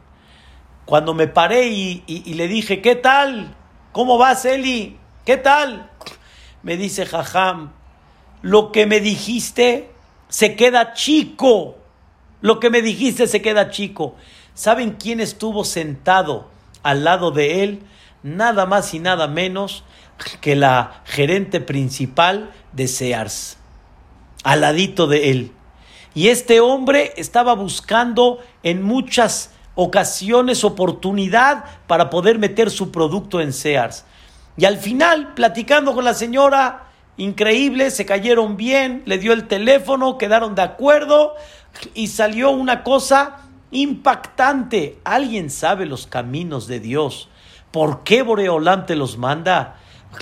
Cuando 0.85 1.15
me 1.15 1.27
paré 1.27 1.69
y, 1.69 2.05
y 2.07 2.35
le 2.35 2.47
dije, 2.47 2.81
¿qué 2.81 2.95
tal? 2.95 3.57
¿Cómo 3.93 4.19
vas, 4.19 4.45
Eli? 4.45 4.99
¿Qué 5.25 5.37
tal? 5.37 5.91
Me 6.63 6.77
dice 6.77 7.07
Jajam, 7.07 7.73
lo 8.41 8.71
que 8.71 8.87
me 8.87 9.01
dijiste 9.01 9.91
se 10.29 10.55
queda 10.57 10.95
chico. 10.95 11.77
Lo 12.41 12.59
que 12.59 12.71
me 12.71 12.83
dijiste 12.83 13.27
se 13.27 13.43
queda 13.43 13.71
chico. 13.71 14.15
¿Saben 14.55 14.93
quién 14.93 15.21
estuvo 15.21 15.65
sentado 15.65 16.52
al 16.83 17.05
lado 17.05 17.31
de 17.31 17.65
él? 17.65 17.83
Nada 18.23 18.67
más 18.67 18.95
y 18.95 18.99
nada 18.99 19.27
menos 19.27 19.85
que 20.41 20.57
la 20.57 21.03
gerente 21.05 21.61
principal 21.61 22.51
de 22.73 22.89
Sears, 22.89 23.59
al 24.45 24.61
ladito 24.61 25.07
de 25.07 25.31
él. 25.31 25.53
Y 26.15 26.29
este 26.29 26.61
hombre 26.61 27.13
estaba 27.17 27.55
buscando 27.55 28.39
en 28.63 28.83
muchas 28.83 29.51
ocasiones 29.75 30.65
oportunidad 30.65 31.65
para 31.87 32.11
poder 32.11 32.39
meter 32.39 32.71
su 32.71 32.93
producto 32.93 33.41
en 33.41 33.53
Sears. 33.53 34.05
Y 34.57 34.67
al 34.67 34.77
final, 34.77 35.33
platicando 35.35 35.95
con 35.95 36.05
la 36.05 36.15
señora, 36.15 36.89
increíble, 37.17 37.91
se 37.91 38.05
cayeron 38.05 38.57
bien, 38.57 39.03
le 39.07 39.19
dio 39.19 39.33
el 39.33 39.49
teléfono, 39.49 40.19
quedaron 40.19 40.55
de 40.55 40.63
acuerdo 40.63 41.35
y 41.95 42.09
salió 42.09 42.51
una 42.51 42.83
cosa 42.83 43.39
impactante. 43.73 45.01
¿Alguien 45.03 45.51
sabe 45.51 45.87
los 45.87 46.07
caminos 46.07 46.69
de 46.69 46.79
Dios? 46.79 47.29
¿Por 47.73 48.05
qué 48.05 48.23
Boreolam 48.23 48.87
te 48.87 48.95
los 48.95 49.19
manda? 49.19 49.77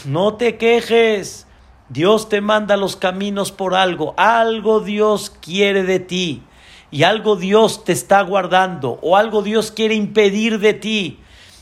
No 0.07 0.35
te 0.35 0.57
quejes. 0.57 1.47
Dios 1.91 2.29
te 2.29 2.41
manda 2.41 2.77
los 2.77 2.97
caminos 2.97 3.53
por 3.53 3.75
algo. 3.75 4.15
Algo 4.17 4.81
Dios 4.81 5.31
quiere 5.43 5.83
de 5.83 6.01
ti. 6.01 6.43
Y 6.91 7.03
algo 7.03 7.37
Dios 7.37 7.85
te 7.85 7.93
está 7.93 8.23
guardando. 8.23 8.99
O 9.03 9.17
algo 9.17 9.43
Dios 9.43 9.71
quiere 9.71 9.95
impedir 9.95 10.61
de 10.61 10.73
ti. 10.73 11.21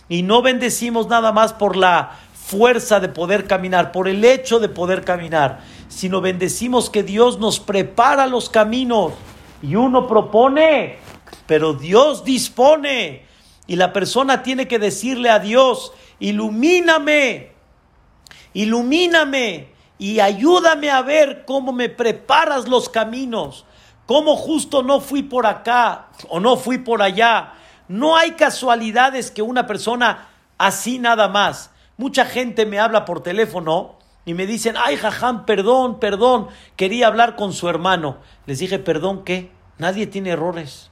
Y 0.09 0.22
no 0.22 0.43
bendecimos 0.43 1.09
nada 1.09 1.32
más 1.32 1.53
por 1.53 1.76
la 1.76 2.12
fuerza 2.49 2.99
de 2.99 3.11
poder 3.11 3.47
caminar, 3.47 3.93
por 3.93 4.09
el 4.09 4.24
hecho 4.24 4.59
de 4.59 4.70
poder 4.70 5.05
caminar, 5.05 5.61
sino 5.89 6.22
bendecimos 6.22 6.89
que 6.89 7.03
Dios 7.03 7.39
nos 7.39 7.61
prepara 7.61 8.26
los 8.26 8.49
caminos. 8.49 9.12
Y 9.61 9.74
uno 9.74 10.07
propone, 10.07 10.97
pero 11.47 11.74
Dios 11.74 12.24
dispone. 12.24 13.26
Y 13.66 13.76
la 13.76 13.93
persona 13.93 14.43
tiene 14.43 14.66
que 14.66 14.79
decirle 14.79 15.31
a 15.31 15.39
Dios, 15.39 15.93
ilumíname, 16.20 17.53
ilumíname 18.55 19.68
y 19.99 20.20
ayúdame 20.20 20.91
a 20.91 21.03
ver 21.03 21.45
cómo 21.45 21.72
me 21.72 21.89
preparas 21.89 22.68
los 22.68 22.89
caminos, 22.89 23.66
cómo 24.07 24.37
justo 24.37 24.83
no 24.83 25.01
fui 25.01 25.22
por 25.22 25.47
acá 25.47 26.09
o 26.29 26.41
no 26.41 26.57
fui 26.57 26.79
por 26.79 27.03
allá. 27.03 27.55
No 27.89 28.16
hay 28.16 28.33
casualidades 28.33 29.31
que 29.31 29.43
una 29.43 29.66
persona 29.66 30.29
así 30.57 30.99
nada 30.99 31.29
más. 31.29 31.70
Mucha 31.97 32.24
gente 32.24 32.64
me 32.64 32.79
habla 32.79 33.05
por 33.05 33.22
teléfono 33.22 33.99
y 34.24 34.35
me 34.35 34.47
dicen, 34.47 34.76
ay, 34.79 34.97
jajam, 34.97 35.47
perdón, 35.47 35.99
perdón, 35.99 36.49
quería 36.76 37.07
hablar 37.07 37.35
con 37.35 37.53
su 37.53 37.68
hermano. 37.68 38.18
Les 38.47 38.59
dije, 38.59 38.79
perdón, 38.79 39.24
¿qué? 39.24 39.51
Nadie 39.79 40.07
tiene 40.07 40.31
errores. 40.31 40.88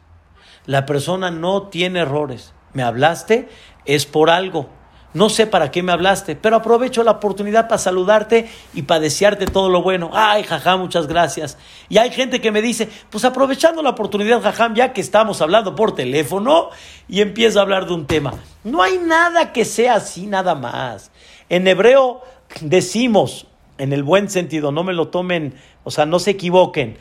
La 0.66 0.84
persona 0.84 1.30
no 1.30 1.68
tiene 1.68 2.00
errores 2.00 2.52
me 2.76 2.82
hablaste 2.82 3.48
es 3.86 4.04
por 4.04 4.28
algo. 4.28 4.68
No 5.14 5.30
sé 5.30 5.46
para 5.46 5.70
qué 5.70 5.82
me 5.82 5.92
hablaste, 5.92 6.36
pero 6.36 6.56
aprovecho 6.56 7.02
la 7.02 7.12
oportunidad 7.12 7.68
para 7.68 7.78
saludarte 7.78 8.50
y 8.74 8.82
para 8.82 9.00
desearte 9.00 9.46
todo 9.46 9.70
lo 9.70 9.80
bueno. 9.80 10.10
Ay, 10.12 10.42
jaja, 10.42 10.76
muchas 10.76 11.06
gracias. 11.06 11.56
Y 11.88 11.96
hay 11.96 12.10
gente 12.10 12.42
que 12.42 12.52
me 12.52 12.60
dice, 12.60 12.90
pues 13.08 13.24
aprovechando 13.24 13.82
la 13.82 13.90
oportunidad, 13.90 14.42
jajam, 14.42 14.74
ya 14.74 14.92
que 14.92 15.00
estamos 15.00 15.40
hablando 15.40 15.74
por 15.74 15.94
teléfono, 15.94 16.68
y 17.08 17.22
empiezo 17.22 17.60
a 17.60 17.62
hablar 17.62 17.86
de 17.86 17.94
un 17.94 18.06
tema. 18.06 18.34
No 18.62 18.82
hay 18.82 18.98
nada 18.98 19.54
que 19.54 19.64
sea 19.64 19.94
así, 19.94 20.26
nada 20.26 20.54
más. 20.54 21.10
En 21.48 21.66
hebreo 21.66 22.20
decimos, 22.60 23.46
en 23.78 23.94
el 23.94 24.02
buen 24.02 24.28
sentido, 24.28 24.70
no 24.70 24.84
me 24.84 24.92
lo 24.92 25.08
tomen, 25.08 25.54
o 25.82 25.90
sea, 25.90 26.04
no 26.04 26.18
se 26.18 26.32
equivoquen, 26.32 26.98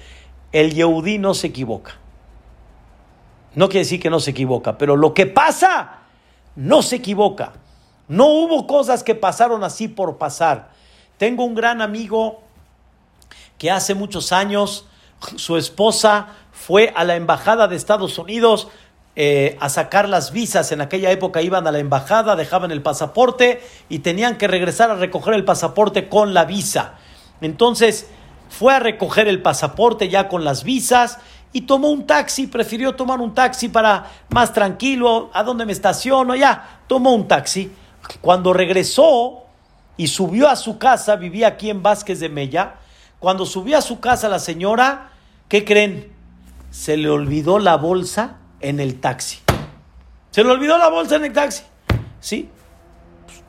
el 0.53 0.74
Yehudí 0.74 1.18
no 1.18 1.34
se 1.34 1.47
equivoca. 1.47 1.99
No 3.56 3.68
quiere 3.70 3.86
decir 3.86 4.01
que 4.01 4.10
no 4.10 4.20
se 4.20 4.32
equivoca, 4.32 4.78
pero 4.78 4.95
lo 4.95 5.14
que 5.14 5.26
pasa 5.26 5.99
no 6.56 6.82
se 6.82 6.97
equivoca. 6.97 7.53
No 8.08 8.28
hubo 8.28 8.68
cosas 8.68 9.03
que 9.03 9.16
pasaron 9.16 9.64
así 9.64 9.88
por 9.88 10.18
pasar. 10.18 10.70
Tengo 11.18 11.43
un 11.43 11.56
gran 11.56 11.82
amigo 11.82 12.41
que 13.58 13.72
hace 13.72 13.95
muchos 13.95 14.32
años 14.32 14.86
su 15.38 15.58
esposa 15.58 16.28
fue 16.51 16.93
a 16.95 17.03
la 17.03 17.16
embajada 17.16 17.68
de 17.68 17.76
Estados 17.76 18.18
Unidos 18.20 18.68
eh, 19.16 19.58
a 19.62 19.70
sacar 19.70 20.10
las 20.10 20.32
visas. 20.32 20.72
En 20.72 20.82
aquella 20.82 21.10
época 21.12 21.41
iban 21.41 21.68
a 21.68 21.72
la 21.72 21.80
embajada, 21.80 22.36
dejaban 22.36 22.72
el 22.72 22.82
pasaporte 22.82 23.62
y 23.88 23.99
tenían 23.99 24.38
que 24.38 24.47
regresar 24.47 24.91
a 24.91 24.95
recoger 24.95 25.34
el 25.34 25.45
pasaporte 25.45 26.10
con 26.10 26.34
la 26.34 26.45
visa. 26.45 26.95
Entonces 27.41 28.08
fue 28.49 28.74
a 28.74 28.80
recoger 28.80 29.28
el 29.28 29.41
pasaporte 29.41 30.10
ya 30.10 30.28
con 30.28 30.43
las 30.43 30.64
visas 30.64 31.20
y 31.56 31.62
tomó 31.62 31.89
un 31.89 32.06
taxi, 32.06 32.47
prefirió 32.47 32.95
tomar 32.95 33.22
un 33.22 33.34
taxi 33.34 33.70
para 33.70 34.12
más 34.28 34.51
tranquilo, 34.51 35.30
a 35.34 35.41
dónde 35.41 35.66
me 35.66 35.72
estaciono, 35.72 36.36
ya, 36.36 36.82
tomó 36.86 37.14
un 37.14 37.30
taxi. 37.30 37.72
Cuando 38.20 38.51
regresó 38.51 39.45
y 39.95 40.08
subió 40.08 40.49
a 40.49 40.58
su 40.58 40.78
casa, 40.78 41.16
vivía 41.16 41.47
aquí 41.47 41.70
en 41.70 41.82
Vázquez 41.82 42.20
de 42.20 42.28
Mella, 42.28 42.76
cuando 43.20 43.45
subió 43.45 43.78
a 43.78 43.82
su 43.82 44.01
casa 44.01 44.28
la 44.28 44.39
señora, 44.39 45.12
¿qué 45.47 45.64
creen? 45.64 46.12
Se 46.72 46.97
le 46.97 47.10
olvidó 47.10 47.58
la 47.58 47.78
bolsa 47.78 48.36
en 48.60 48.82
el 48.82 48.99
taxi. 48.99 49.39
Se 50.32 50.43
le 50.43 50.51
olvidó 50.51 50.78
la 50.78 50.89
bolsa 50.89 51.16
en 51.16 51.24
el 51.24 51.32
taxi. 51.32 51.64
Sí, 52.20 52.49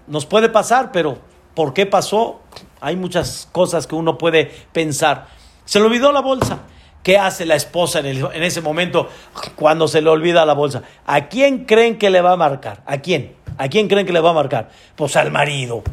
nos 0.07 0.27
puede 0.27 0.49
pasar, 0.49 0.93
pero 0.93 1.19
¿por 1.57 1.75
qué 1.75 1.87
pasó? 1.87 2.41
Hay 2.81 2.95
muchas 2.95 3.49
cosas 3.51 3.89
que 3.89 3.97
uno 3.97 4.17
puede 4.17 4.45
pensar. 4.73 5.27
Se 5.65 5.81
le 5.81 5.87
olvidó 5.87 6.13
la 6.13 6.21
bolsa. 6.21 6.61
¿Qué 7.07 7.19
hace 7.19 7.47
la 7.47 7.55
esposa 7.55 8.01
en, 8.01 8.43
ese 8.43 8.61
momento 8.61 9.09
cuando 9.55 9.87
se 9.87 10.03
le 10.03 10.11
olvida 10.11 10.45
la 10.45 10.55
bolsa? 10.55 10.83
¿A 11.07 11.29
quién 11.29 11.65
creen 11.65 11.99
que 11.99 12.11
le 12.11 12.21
va 12.21 12.33
a 12.33 12.37
marcar? 12.37 12.83
¿A 12.85 12.99
quién? 12.99 13.37
¿A 13.59 13.69
quién 13.69 13.87
creen 13.87 14.07
que 14.07 14.13
le 14.13 14.19
va 14.19 14.31
a 14.31 14.33
marcar? 14.33 14.71
Pues 14.97 15.15
al 15.15 15.31
marido, 15.31 15.85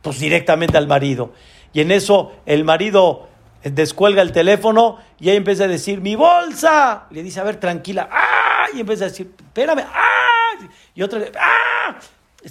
pues 0.00 0.18
directamente 0.18 0.78
al 0.78 0.86
marido. 0.86 1.34
Y 1.74 1.82
en 1.82 1.90
eso 1.90 2.32
el 2.46 2.64
marido 2.64 3.28
descuelga 3.62 4.22
el 4.22 4.32
teléfono 4.32 4.96
y 5.20 5.28
ahí 5.28 5.36
empieza 5.36 5.64
a 5.64 5.68
decir, 5.68 6.00
mi 6.00 6.16
bolsa. 6.16 7.08
Le 7.10 7.22
dice, 7.22 7.40
a 7.40 7.44
ver, 7.44 7.56
tranquila. 7.56 8.08
¡Ah! 8.10 8.64
Y 8.72 8.80
empieza 8.80 9.04
a 9.04 9.08
decir, 9.08 9.34
espérame. 9.36 9.84
¡Ah! 9.86 10.66
Y 10.94 11.02
otra, 11.02 11.20
¡ah! 11.38 11.98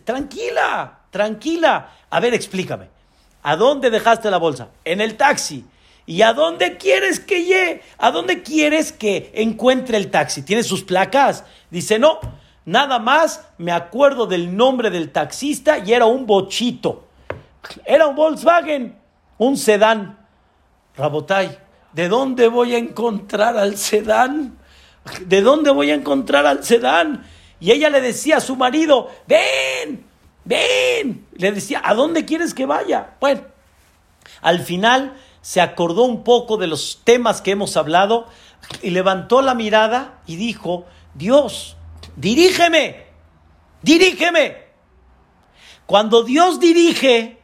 Tranquila, 0.05 0.99
tranquila. 1.09 1.89
A 2.11 2.19
ver, 2.19 2.35
explícame. 2.35 2.89
¿A 3.41 3.55
dónde 3.55 3.89
dejaste 3.89 4.29
la 4.29 4.37
bolsa? 4.37 4.67
En 4.85 5.01
el 5.01 5.17
taxi. 5.17 5.65
¿Y 6.05 6.21
a 6.21 6.33
dónde 6.33 6.77
quieres 6.77 7.19
que 7.19 7.43
llegue? 7.43 7.81
¿A 7.97 8.11
dónde 8.11 8.43
quieres 8.43 8.91
que 8.91 9.31
encuentre 9.35 9.97
el 9.97 10.11
taxi? 10.11 10.41
¿Tiene 10.41 10.63
sus 10.63 10.83
placas? 10.83 11.45
Dice, 11.69 11.97
no, 11.97 12.19
nada 12.65 12.99
más 12.99 13.45
me 13.57 13.71
acuerdo 13.71 14.25
del 14.25 14.55
nombre 14.55 14.89
del 14.89 15.11
taxista 15.11 15.77
y 15.79 15.93
era 15.93 16.05
un 16.05 16.25
bochito. 16.25 17.07
Era 17.85 18.07
un 18.07 18.15
Volkswagen, 18.15 18.97
un 19.37 19.57
sedán. 19.57 20.19
Rabotay, 20.97 21.57
¿de 21.93 22.09
dónde 22.09 22.49
voy 22.49 22.75
a 22.75 22.77
encontrar 22.77 23.57
al 23.57 23.77
sedán? 23.77 24.57
¿De 25.25 25.41
dónde 25.41 25.71
voy 25.71 25.91
a 25.91 25.95
encontrar 25.95 26.45
al 26.45 26.63
sedán? 26.63 27.25
Y 27.59 27.71
ella 27.71 27.89
le 27.89 28.01
decía 28.01 28.37
a 28.37 28.41
su 28.41 28.57
marido, 28.57 29.09
ven, 29.25 30.05
ven. 30.43 31.25
Le 31.33 31.51
decía, 31.53 31.81
¿a 31.83 31.93
dónde 31.93 32.25
quieres 32.25 32.53
que 32.53 32.65
vaya? 32.65 33.15
Bueno, 33.21 33.41
al 34.41 34.59
final 34.59 35.13
se 35.43 35.59
acordó 35.59 36.03
un 36.03 36.23
poco 36.23 36.55
de 36.55 36.67
los 36.67 37.01
temas 37.03 37.41
que 37.41 37.51
hemos 37.51 37.75
hablado 37.75 38.27
y 38.81 38.91
levantó 38.91 39.41
la 39.41 39.53
mirada 39.53 40.21
y 40.25 40.37
dijo, 40.37 40.85
Dios, 41.15 41.75
dirígeme, 42.15 43.07
dirígeme. 43.81 44.63
Cuando 45.85 46.23
Dios 46.23 46.61
dirige, 46.61 47.39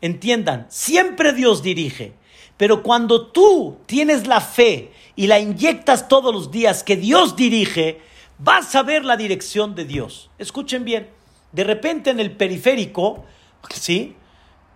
entiendan, 0.00 0.66
siempre 0.68 1.32
Dios 1.32 1.62
dirige, 1.62 2.14
pero 2.56 2.82
cuando 2.82 3.28
tú 3.28 3.78
tienes 3.86 4.26
la 4.26 4.40
fe 4.40 4.92
y 5.14 5.28
la 5.28 5.38
inyectas 5.38 6.08
todos 6.08 6.34
los 6.34 6.50
días 6.50 6.82
que 6.82 6.96
Dios 6.96 7.36
dirige, 7.36 8.00
vas 8.36 8.74
a 8.74 8.82
ver 8.82 9.04
la 9.04 9.16
dirección 9.16 9.76
de 9.76 9.84
Dios. 9.84 10.28
Escuchen 10.38 10.84
bien, 10.84 11.08
de 11.52 11.62
repente 11.62 12.10
en 12.10 12.18
el 12.18 12.32
periférico, 12.32 13.24
¿sí? 13.72 14.16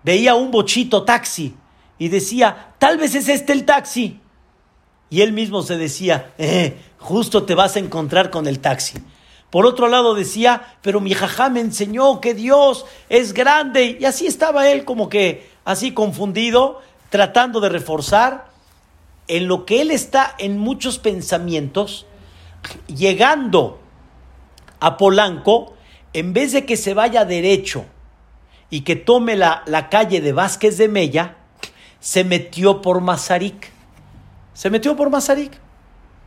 Veía 0.05 0.37
un 0.37 0.53
bochito 0.53 1.03
taxi 1.03 1.57
y 1.99 2.09
decía, 2.09 2.74
tal 2.78 2.99
vez 2.99 3.14
es 3.14 3.28
este 3.28 3.53
el 3.53 3.64
taxi. 3.64 4.20
Y 5.11 5.22
él 5.22 5.32
mismo 5.32 5.62
se 5.62 5.76
decía, 5.76 6.32
eh, 6.38 6.78
justo 6.99 7.44
te 7.44 7.55
vas 7.55 7.76
a 7.76 7.80
encontrar 7.80 8.30
con 8.30 8.46
el 8.46 8.61
taxi. 8.61 8.99
Por 9.51 9.64
otro 9.64 9.88
lado 9.88 10.14
decía, 10.14 10.76
pero 10.82 11.01
mi 11.01 11.14
jajá 11.14 11.49
me 11.49 11.61
enseñó 11.61 12.20
que 12.20 12.34
Dios 12.34 12.84
es 13.09 13.32
grande. 13.32 13.96
Y 13.99 14.05
así 14.05 14.26
estaba 14.26 14.68
él 14.68 14.84
como 14.84 15.09
que 15.09 15.49
así 15.64 15.92
confundido, 15.92 16.82
tratando 17.09 17.61
de 17.61 17.70
reforzar 17.70 18.49
en 19.26 19.49
lo 19.49 19.64
que 19.64 19.80
él 19.80 19.90
está 19.90 20.34
en 20.38 20.59
muchos 20.59 20.99
pensamientos, 20.99 22.07
llegando 22.86 23.80
a 24.80 24.96
Polanco, 24.96 25.74
en 26.12 26.32
vez 26.32 26.53
de 26.53 26.66
que 26.66 26.76
se 26.76 26.94
vaya 26.94 27.24
derecho 27.24 27.84
y 28.70 28.82
que 28.82 28.96
tome 28.96 29.36
la, 29.36 29.62
la 29.66 29.88
calle 29.88 30.20
de 30.20 30.32
Vázquez 30.32 30.76
de 30.76 30.88
Mella, 30.88 31.38
se 32.09 32.24
metió 32.24 32.80
por 32.80 33.02
Mazarik. 33.02 33.70
Se 34.54 34.70
metió 34.70 34.96
por 34.96 35.11
Mazarik. 35.11 35.52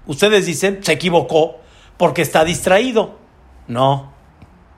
Ustedes 0.06 0.46
dicen, 0.46 0.84
se 0.84 0.92
equivocó 0.92 1.56
porque 1.98 2.22
está 2.22 2.46
distraído. 2.46 3.18
No, 3.68 4.14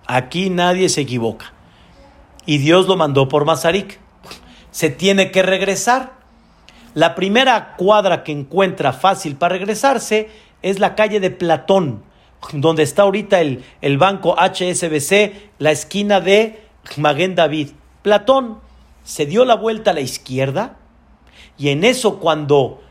aquí 0.08 0.50
nadie 0.50 0.88
se 0.88 1.02
equivoca. 1.02 1.52
Y 2.46 2.60
Dios 2.60 2.88
lo 2.88 2.96
mandó 2.96 3.28
por 3.28 3.44
Mazarik. 3.44 4.00
Se 4.72 4.90
tiene 4.90 5.30
que 5.30 5.44
regresar. 5.44 6.14
La 6.94 7.16
primera 7.16 7.76
cuadra 7.76 8.24
que 8.24 8.32
encuentra 8.32 8.94
fácil 8.94 9.36
para 9.36 9.56
regresarse 9.56 10.30
es 10.62 10.80
la 10.80 10.96
calle 10.96 11.20
de 11.20 11.32
Platón, 11.32 12.02
donde 12.54 12.84
está 12.84 13.02
ahorita 13.02 13.42
el, 13.42 13.66
el 13.82 13.98
banco 13.98 14.38
HSBC, 14.38 15.52
la 15.60 15.72
esquina 15.72 16.22
de 16.22 16.64
Maguen 16.96 17.36
David. 17.36 17.72
Platón 18.04 18.60
se 19.04 19.26
dio 19.26 19.44
la 19.44 19.56
vuelta 19.56 19.92
a 19.92 19.96
la 19.96 20.00
izquierda 20.00 20.78
y 21.58 21.70
en 21.70 21.84
eso 21.84 22.20
cuando, 22.20 22.82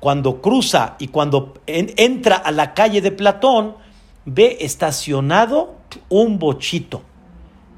cuando 0.00 0.40
cruza 0.40 0.96
y 0.98 1.08
cuando 1.08 1.54
entra 1.66 2.36
a 2.36 2.50
la 2.50 2.74
calle 2.74 3.00
de 3.00 3.12
Platón, 3.12 3.76
ve 4.24 4.58
estacionado 4.60 5.74
un 6.08 6.38
bochito. 6.38 7.02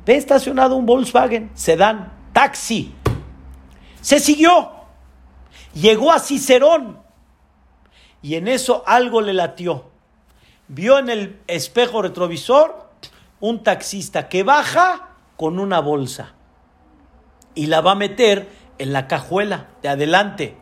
Ve 0.07 0.17
estacionado 0.17 0.77
un 0.77 0.87
Volkswagen, 0.87 1.51
sedán, 1.55 2.13
taxi. 2.33 2.95
Se 4.01 4.21
siguió. 4.21 4.71
Llegó 5.75 6.13
a 6.13 6.19
Cicerón. 6.19 6.99
Y 8.23 8.37
en 8.37 8.49
eso 8.49 8.83
algo 8.87 9.21
le 9.21 9.33
latió. 9.33 9.85
Vio 10.69 10.99
en 10.99 11.09
el 11.09 11.41
espejo 11.47 12.03
retrovisor 12.03 12.89
un 13.41 13.63
taxista 13.63 14.29
que 14.29 14.43
baja 14.43 15.11
con 15.37 15.59
una 15.59 15.81
bolsa 15.81 16.35
y 17.55 17.67
la 17.67 17.81
va 17.81 17.93
a 17.93 17.97
meter 17.97 18.49
en 18.79 18.93
la 18.93 19.07
cajuela 19.07 19.69
de 19.83 19.89
adelante. 19.89 20.57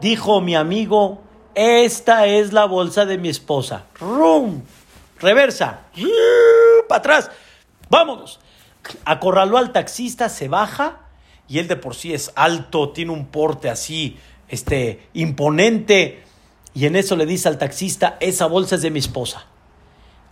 Dijo 0.00 0.40
mi 0.40 0.54
amigo, 0.54 1.22
esta 1.54 2.26
es 2.26 2.52
la 2.52 2.64
bolsa 2.64 3.06
de 3.06 3.18
mi 3.18 3.28
esposa. 3.28 3.84
¡Rum! 4.00 4.62
Reversa. 5.20 5.82
Para 6.88 6.98
atrás. 6.98 7.30
Vámonos. 7.88 8.40
Acorraló 9.04 9.56
al 9.56 9.72
taxista, 9.72 10.28
se 10.28 10.48
baja 10.48 11.00
y 11.48 11.58
él 11.58 11.68
de 11.68 11.76
por 11.76 11.94
sí 11.94 12.12
es 12.12 12.32
alto, 12.36 12.90
tiene 12.90 13.12
un 13.12 13.26
porte 13.26 13.70
así, 13.70 14.18
este, 14.48 15.08
imponente. 15.14 16.22
Y 16.74 16.86
en 16.86 16.96
eso 16.96 17.16
le 17.16 17.26
dice 17.26 17.48
al 17.48 17.58
taxista, 17.58 18.16
esa 18.20 18.46
bolsa 18.46 18.74
es 18.74 18.82
de 18.82 18.90
mi 18.90 18.98
esposa. 18.98 19.46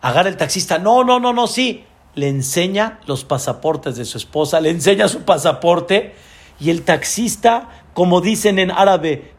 Agarra 0.00 0.28
el 0.28 0.36
taxista, 0.36 0.78
no, 0.78 1.04
no, 1.04 1.20
no, 1.20 1.32
no, 1.32 1.46
sí. 1.46 1.84
Le 2.14 2.28
enseña 2.28 3.00
los 3.06 3.24
pasaportes 3.24 3.96
de 3.96 4.04
su 4.04 4.18
esposa, 4.18 4.60
le 4.60 4.70
enseña 4.70 5.08
su 5.08 5.22
pasaporte 5.22 6.14
y 6.62 6.70
el 6.70 6.84
taxista, 6.84 7.68
como 7.92 8.20
dicen 8.20 8.60
en 8.60 8.70
árabe, 8.70 9.32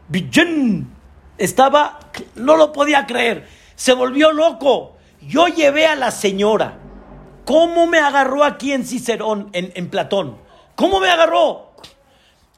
estaba, 1.38 1.98
no 2.34 2.56
lo 2.56 2.70
podía 2.70 3.06
creer, 3.06 3.48
se 3.76 3.94
volvió 3.94 4.30
loco. 4.30 4.96
Yo 5.22 5.48
llevé 5.48 5.86
a 5.86 5.96
la 5.96 6.10
señora. 6.10 6.80
¿Cómo 7.46 7.86
me 7.86 7.98
agarró 7.98 8.44
aquí 8.44 8.72
en 8.72 8.84
Cicerón, 8.84 9.48
en, 9.54 9.88
Platón? 9.88 10.36
¿Cómo 10.74 11.00
me 11.00 11.08
agarró? 11.08 11.72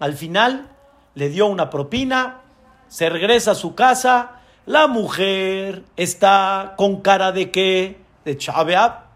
Al 0.00 0.14
final 0.14 0.68
le 1.14 1.28
dio 1.28 1.46
una 1.46 1.70
propina, 1.70 2.40
se 2.88 3.08
regresa 3.08 3.52
a 3.52 3.54
su 3.54 3.76
casa, 3.76 4.40
la 4.64 4.88
mujer 4.88 5.84
está 5.96 6.74
con 6.76 7.02
cara 7.02 7.30
de 7.30 7.52
qué? 7.52 8.00
De 8.24 8.36
chaveab. 8.36 9.06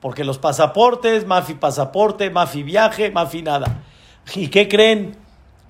Porque 0.00 0.24
los 0.24 0.38
pasaportes, 0.38 1.28
mafi 1.28 1.54
pasaporte, 1.54 2.28
mafi 2.30 2.64
viaje, 2.64 3.12
mafi 3.12 3.42
nada. 3.42 3.84
¿Y 4.34 4.48
qué 4.48 4.68
creen? 4.68 5.16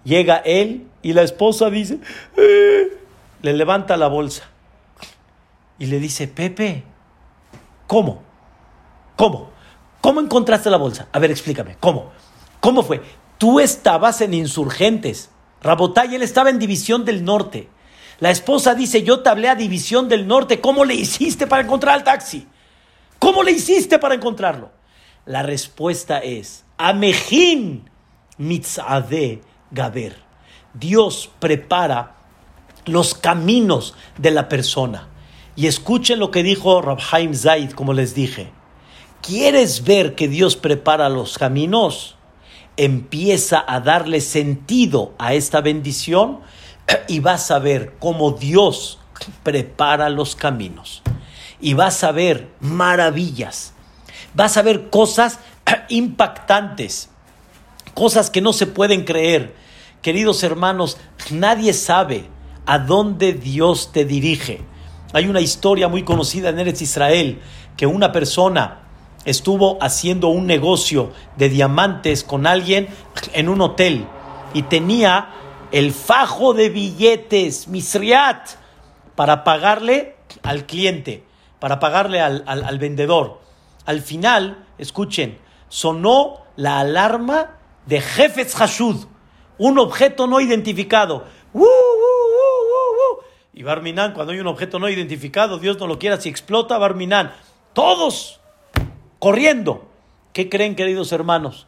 Llega 0.05 0.37
él 0.37 0.87
y 1.03 1.13
la 1.13 1.23
esposa 1.23 1.71
dice, 1.71 1.99
eh", 2.37 2.99
le 3.43 3.53
levanta 3.53 3.97
la 3.97 4.09
bolsa 4.09 4.45
y 5.79 5.87
le 5.87 5.99
dice, 5.99 6.29
Pepe, 6.29 6.85
¿cómo? 7.87 8.23
¿Cómo? 9.17 9.51
¿Cómo 10.01 10.21
encontraste 10.21 10.71
la 10.71 10.77
bolsa? 10.79 11.09
A 11.13 11.19
ver, 11.19 11.31
explícame, 11.31 11.77
¿cómo? 11.81 12.13
¿Cómo 12.61 12.83
fue? 12.83 13.03
Tú 13.39 13.61
estabas 13.61 14.21
en 14.21 14.35
insurgentes. 14.35 15.31
Rabotay, 15.63 16.15
él 16.15 16.23
estaba 16.23 16.51
en 16.51 16.59
División 16.59 17.05
del 17.05 17.25
Norte. 17.25 17.69
La 18.19 18.31
esposa 18.31 18.75
dice, 18.75 19.03
yo 19.03 19.21
te 19.21 19.31
hablé 19.31 19.49
a 19.49 19.55
División 19.55 20.09
del 20.09 20.27
Norte, 20.27 20.61
¿cómo 20.61 20.85
le 20.85 20.95
hiciste 20.95 21.47
para 21.47 21.63
encontrar 21.63 21.95
al 21.95 22.05
taxi? 22.05 22.47
¿Cómo 23.19 23.43
le 23.43 23.53
hiciste 23.53 23.99
para 23.99 24.15
encontrarlo? 24.15 24.71
La 25.27 25.43
respuesta 25.43 26.19
es, 26.19 26.65
Amejín 26.77 27.90
mitzade 28.41 29.43
gaber. 29.71 30.17
Dios 30.75 31.31
prepara 31.39 32.17
los 32.87 33.15
caminos 33.15 33.95
de 34.19 34.31
la 34.31 34.49
persona. 34.49 35.09
Y 35.57 35.67
escuchen 35.67 36.19
lo 36.19 36.31
que 36.31 36.43
dijo 36.43 36.81
Rabhaim 36.81 37.35
Zaid, 37.35 37.73
como 37.73 37.93
les 37.93 38.15
dije. 38.15 38.51
¿Quieres 39.21 39.85
ver 39.85 40.15
que 40.15 40.27
Dios 40.27 40.57
prepara 40.57 41.09
los 41.09 41.37
caminos? 41.37 42.17
Empieza 42.77 43.63
a 43.67 43.81
darle 43.81 44.21
sentido 44.23 45.13
a 45.19 45.35
esta 45.35 45.61
bendición 45.61 46.41
y 47.09 47.21
vas 47.21 47.51
a 47.51 47.59
ver 47.59 47.97
cómo 47.99 48.33
Dios 48.33 48.99
prepara 49.43 50.09
los 50.09 50.35
caminos. 50.35 51.03
Y 51.61 51.75
vas 51.75 52.03
a 52.05 52.13
ver 52.13 52.49
maravillas. 52.61 53.75
Vas 54.33 54.57
a 54.57 54.63
ver 54.63 54.89
cosas 54.89 55.41
impactantes. 55.91 57.11
Cosas 57.95 58.31
que 58.31 58.41
no 58.41 58.53
se 58.53 58.67
pueden 58.67 59.05
creer. 59.05 59.55
Queridos 60.03 60.43
hermanos, 60.43 60.97
nadie 61.31 61.73
sabe 61.73 62.25
a 62.67 62.79
dónde 62.79 63.33
Dios 63.33 63.93
te 63.93 64.05
dirige. 64.05 64.63
Hay 65.13 65.27
una 65.27 65.41
historia 65.41 65.89
muy 65.89 66.05
conocida 66.05 66.51
en 66.51 66.59
Eretz 66.59 66.83
Israel 66.83 67.41
que 67.77 67.87
una 67.87 68.13
persona 68.13 68.83
estuvo 69.25 69.77
haciendo 69.83 70.29
un 70.29 70.47
negocio 70.47 71.13
de 71.37 71.49
diamantes 71.49 72.25
con 72.25 72.47
alguien 72.47 72.89
en 73.33 73.49
un 73.49 73.61
hotel 73.61 74.07
y 74.55 74.63
tenía 74.63 75.31
el 75.73 75.93
fajo 75.93 76.55
de 76.55 76.69
billetes, 76.69 77.69
misriat, 77.69 78.51
para 79.15 79.45
pagarle 79.45 80.17
al 80.43 80.67
cliente, 80.67 81.25
para 81.59 81.79
pagarle 81.79 82.21
al, 82.21 82.79
vendedor. 82.79 83.41
Al 83.85 84.01
final, 84.01 84.65
escuchen, 84.79 85.39
sonó 85.69 86.39
la 86.57 86.81
alarma 86.81 87.59
de 87.87 88.01
Jefes 88.01 88.55
Hashud, 88.55 89.07
un 89.59 89.79
objeto 89.79 90.27
no 90.27 90.41
identificado. 90.41 91.25
y 93.53 93.63
Barminan, 93.63 94.15
cuando 94.15 94.33
hay 94.33 94.41
un 94.41 94.47
objeto 94.47 94.79
no 94.79 94.89
identificado, 94.89 95.59
Dios 95.59 95.79
no 95.79 95.87
lo 95.87 95.99
quiera, 95.99 96.21
si 96.21 96.29
explota 96.29 96.79
Barminan, 96.79 97.33
todos 97.73 98.41
corriendo. 99.19 99.87
¿Qué 100.33 100.49
creen, 100.49 100.77
queridos 100.77 101.13
hermanos? 101.13 101.67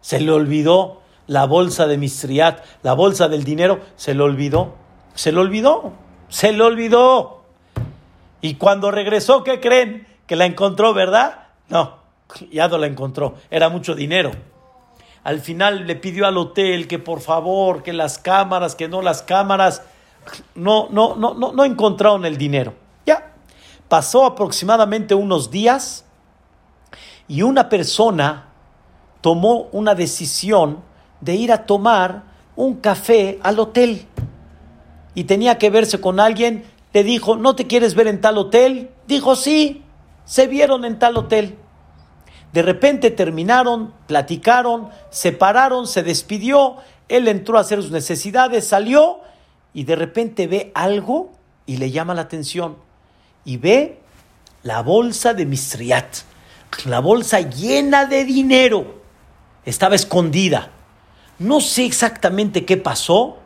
Se 0.00 0.20
le 0.20 0.32
olvidó 0.32 1.00
la 1.26 1.46
bolsa 1.46 1.86
de 1.86 1.98
Mistriat, 1.98 2.64
la 2.82 2.94
bolsa 2.94 3.28
del 3.28 3.44
dinero, 3.44 3.80
se 3.96 4.14
le 4.14 4.22
olvidó. 4.22 4.74
Se 5.14 5.32
le 5.32 5.38
olvidó. 5.38 5.92
Se 6.28 6.52
le 6.52 6.62
olvidó. 6.62 7.44
Y 8.40 8.54
cuando 8.54 8.90
regresó, 8.90 9.44
¿qué 9.44 9.60
creen? 9.60 10.06
Que 10.26 10.36
la 10.36 10.46
encontró, 10.46 10.94
¿verdad? 10.94 11.48
No, 11.68 11.98
ya 12.50 12.68
no 12.68 12.78
la 12.78 12.86
encontró. 12.86 13.34
Era 13.50 13.68
mucho 13.68 13.94
dinero. 13.94 14.32
Al 15.22 15.40
final 15.40 15.86
le 15.86 15.96
pidió 15.96 16.26
al 16.26 16.38
hotel 16.38 16.88
que 16.88 16.98
por 16.98 17.20
favor, 17.20 17.82
que 17.82 17.92
las 17.92 18.18
cámaras, 18.18 18.74
que 18.74 18.88
no 18.88 19.02
las 19.02 19.22
cámaras. 19.22 19.82
No, 20.54 20.88
no, 20.90 21.14
no, 21.16 21.34
no, 21.34 21.52
no 21.52 21.64
encontraron 21.64 22.24
el 22.24 22.36
dinero. 22.36 22.74
Ya. 23.06 23.32
Pasó 23.88 24.24
aproximadamente 24.24 25.14
unos 25.14 25.50
días 25.50 26.04
y 27.28 27.42
una 27.42 27.68
persona 27.68 28.48
tomó 29.20 29.68
una 29.72 29.94
decisión 29.94 30.82
de 31.20 31.34
ir 31.34 31.52
a 31.52 31.66
tomar 31.66 32.24
un 32.56 32.76
café 32.76 33.38
al 33.42 33.58
hotel. 33.58 34.06
Y 35.14 35.24
tenía 35.24 35.58
que 35.58 35.70
verse 35.70 36.00
con 36.00 36.20
alguien, 36.20 36.64
le 36.92 37.04
dijo, 37.04 37.36
¿no 37.36 37.54
te 37.54 37.66
quieres 37.66 37.94
ver 37.94 38.06
en 38.06 38.20
tal 38.20 38.38
hotel? 38.38 38.90
Dijo, 39.06 39.36
sí, 39.36 39.82
se 40.24 40.46
vieron 40.46 40.84
en 40.84 40.98
tal 40.98 41.16
hotel. 41.16 41.56
De 42.52 42.62
repente 42.62 43.10
terminaron, 43.10 43.94
platicaron, 44.06 44.88
se 45.10 45.32
pararon, 45.32 45.86
se 45.86 46.02
despidió, 46.02 46.76
él 47.08 47.28
entró 47.28 47.58
a 47.58 47.60
hacer 47.60 47.80
sus 47.82 47.90
necesidades, 47.90 48.66
salió 48.66 49.20
y 49.72 49.84
de 49.84 49.96
repente 49.96 50.46
ve 50.46 50.72
algo 50.74 51.30
y 51.66 51.76
le 51.76 51.90
llama 51.90 52.14
la 52.14 52.22
atención. 52.22 52.76
Y 53.44 53.56
ve 53.56 54.00
la 54.62 54.82
bolsa 54.82 55.32
de 55.32 55.46
Mistriat, 55.46 56.16
la 56.86 57.00
bolsa 57.00 57.40
llena 57.40 58.06
de 58.06 58.24
dinero. 58.24 59.00
Estaba 59.64 59.94
escondida. 59.94 60.70
No 61.38 61.60
sé 61.60 61.84
exactamente 61.84 62.64
qué 62.64 62.76
pasó, 62.76 63.38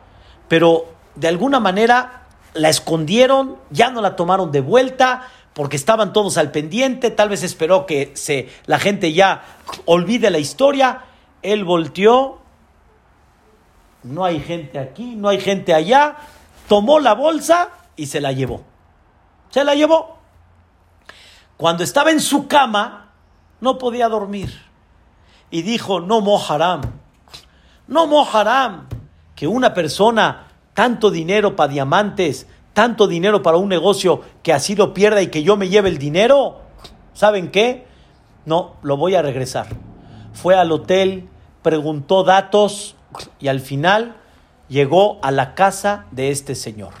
pero 0.47 0.93
de 1.15 1.27
alguna 1.27 1.59
manera 1.59 2.23
la 2.53 2.69
escondieron, 2.69 3.57
ya 3.69 3.89
no 3.89 4.01
la 4.01 4.15
tomaron 4.15 4.51
de 4.51 4.61
vuelta 4.61 5.27
porque 5.55 5.77
estaban 5.77 6.11
todos 6.11 6.37
al 6.37 6.51
pendiente, 6.51 7.11
tal 7.11 7.29
vez 7.29 7.41
esperó 7.41 7.85
que 7.85 8.11
se, 8.15 8.49
la 8.65 8.77
gente 8.77 9.13
ya 9.13 9.45
olvide 9.85 10.29
la 10.29 10.37
historia. 10.37 11.05
Él 11.41 11.63
volteó, 11.63 12.41
no 14.03 14.25
hay 14.25 14.41
gente 14.41 14.79
aquí, 14.79 15.15
no 15.15 15.29
hay 15.29 15.39
gente 15.39 15.73
allá, 15.73 16.17
tomó 16.67 16.99
la 16.99 17.13
bolsa 17.13 17.69
y 17.95 18.07
se 18.07 18.19
la 18.19 18.33
llevó. 18.33 18.63
Se 19.49 19.63
la 19.63 19.75
llevó. 19.75 20.17
Cuando 21.55 21.85
estaba 21.85 22.11
en 22.11 22.19
su 22.19 22.49
cama, 22.49 23.13
no 23.61 23.77
podía 23.77 24.09
dormir. 24.09 24.61
Y 25.51 25.61
dijo, 25.61 26.01
no 26.01 26.19
moharam, 26.19 26.81
no 27.87 28.07
moharam 28.07 28.89
que 29.37 29.47
una 29.47 29.73
persona, 29.73 30.47
tanto 30.73 31.11
dinero 31.11 31.55
para 31.55 31.71
diamantes, 31.71 32.45
tanto 32.75 33.07
dinero 33.07 33.41
para 33.41 33.55
un 33.55 33.69
negocio, 33.69 34.21
que 34.43 34.51
así 34.51 34.75
lo 34.75 34.93
pierda 34.93 35.21
y 35.21 35.27
que 35.27 35.43
yo 35.43 35.55
me 35.55 35.69
lleve 35.69 35.87
el 35.87 35.97
dinero. 35.97 36.57
¿Saben 37.13 37.49
qué? 37.49 37.87
No, 38.45 38.75
lo 38.83 38.97
voy 38.97 39.15
a 39.15 39.21
regresar. 39.21 39.67
Fue 40.33 40.55
al 40.55 40.73
hotel, 40.73 41.29
preguntó 41.61 42.25
datos 42.25 42.97
y 43.39 43.47
al 43.47 43.61
final 43.61 44.17
llegó 44.67 45.19
a 45.23 45.31
la 45.31 45.55
casa 45.55 46.05
de 46.11 46.31
este 46.31 46.53
señor. 46.53 46.91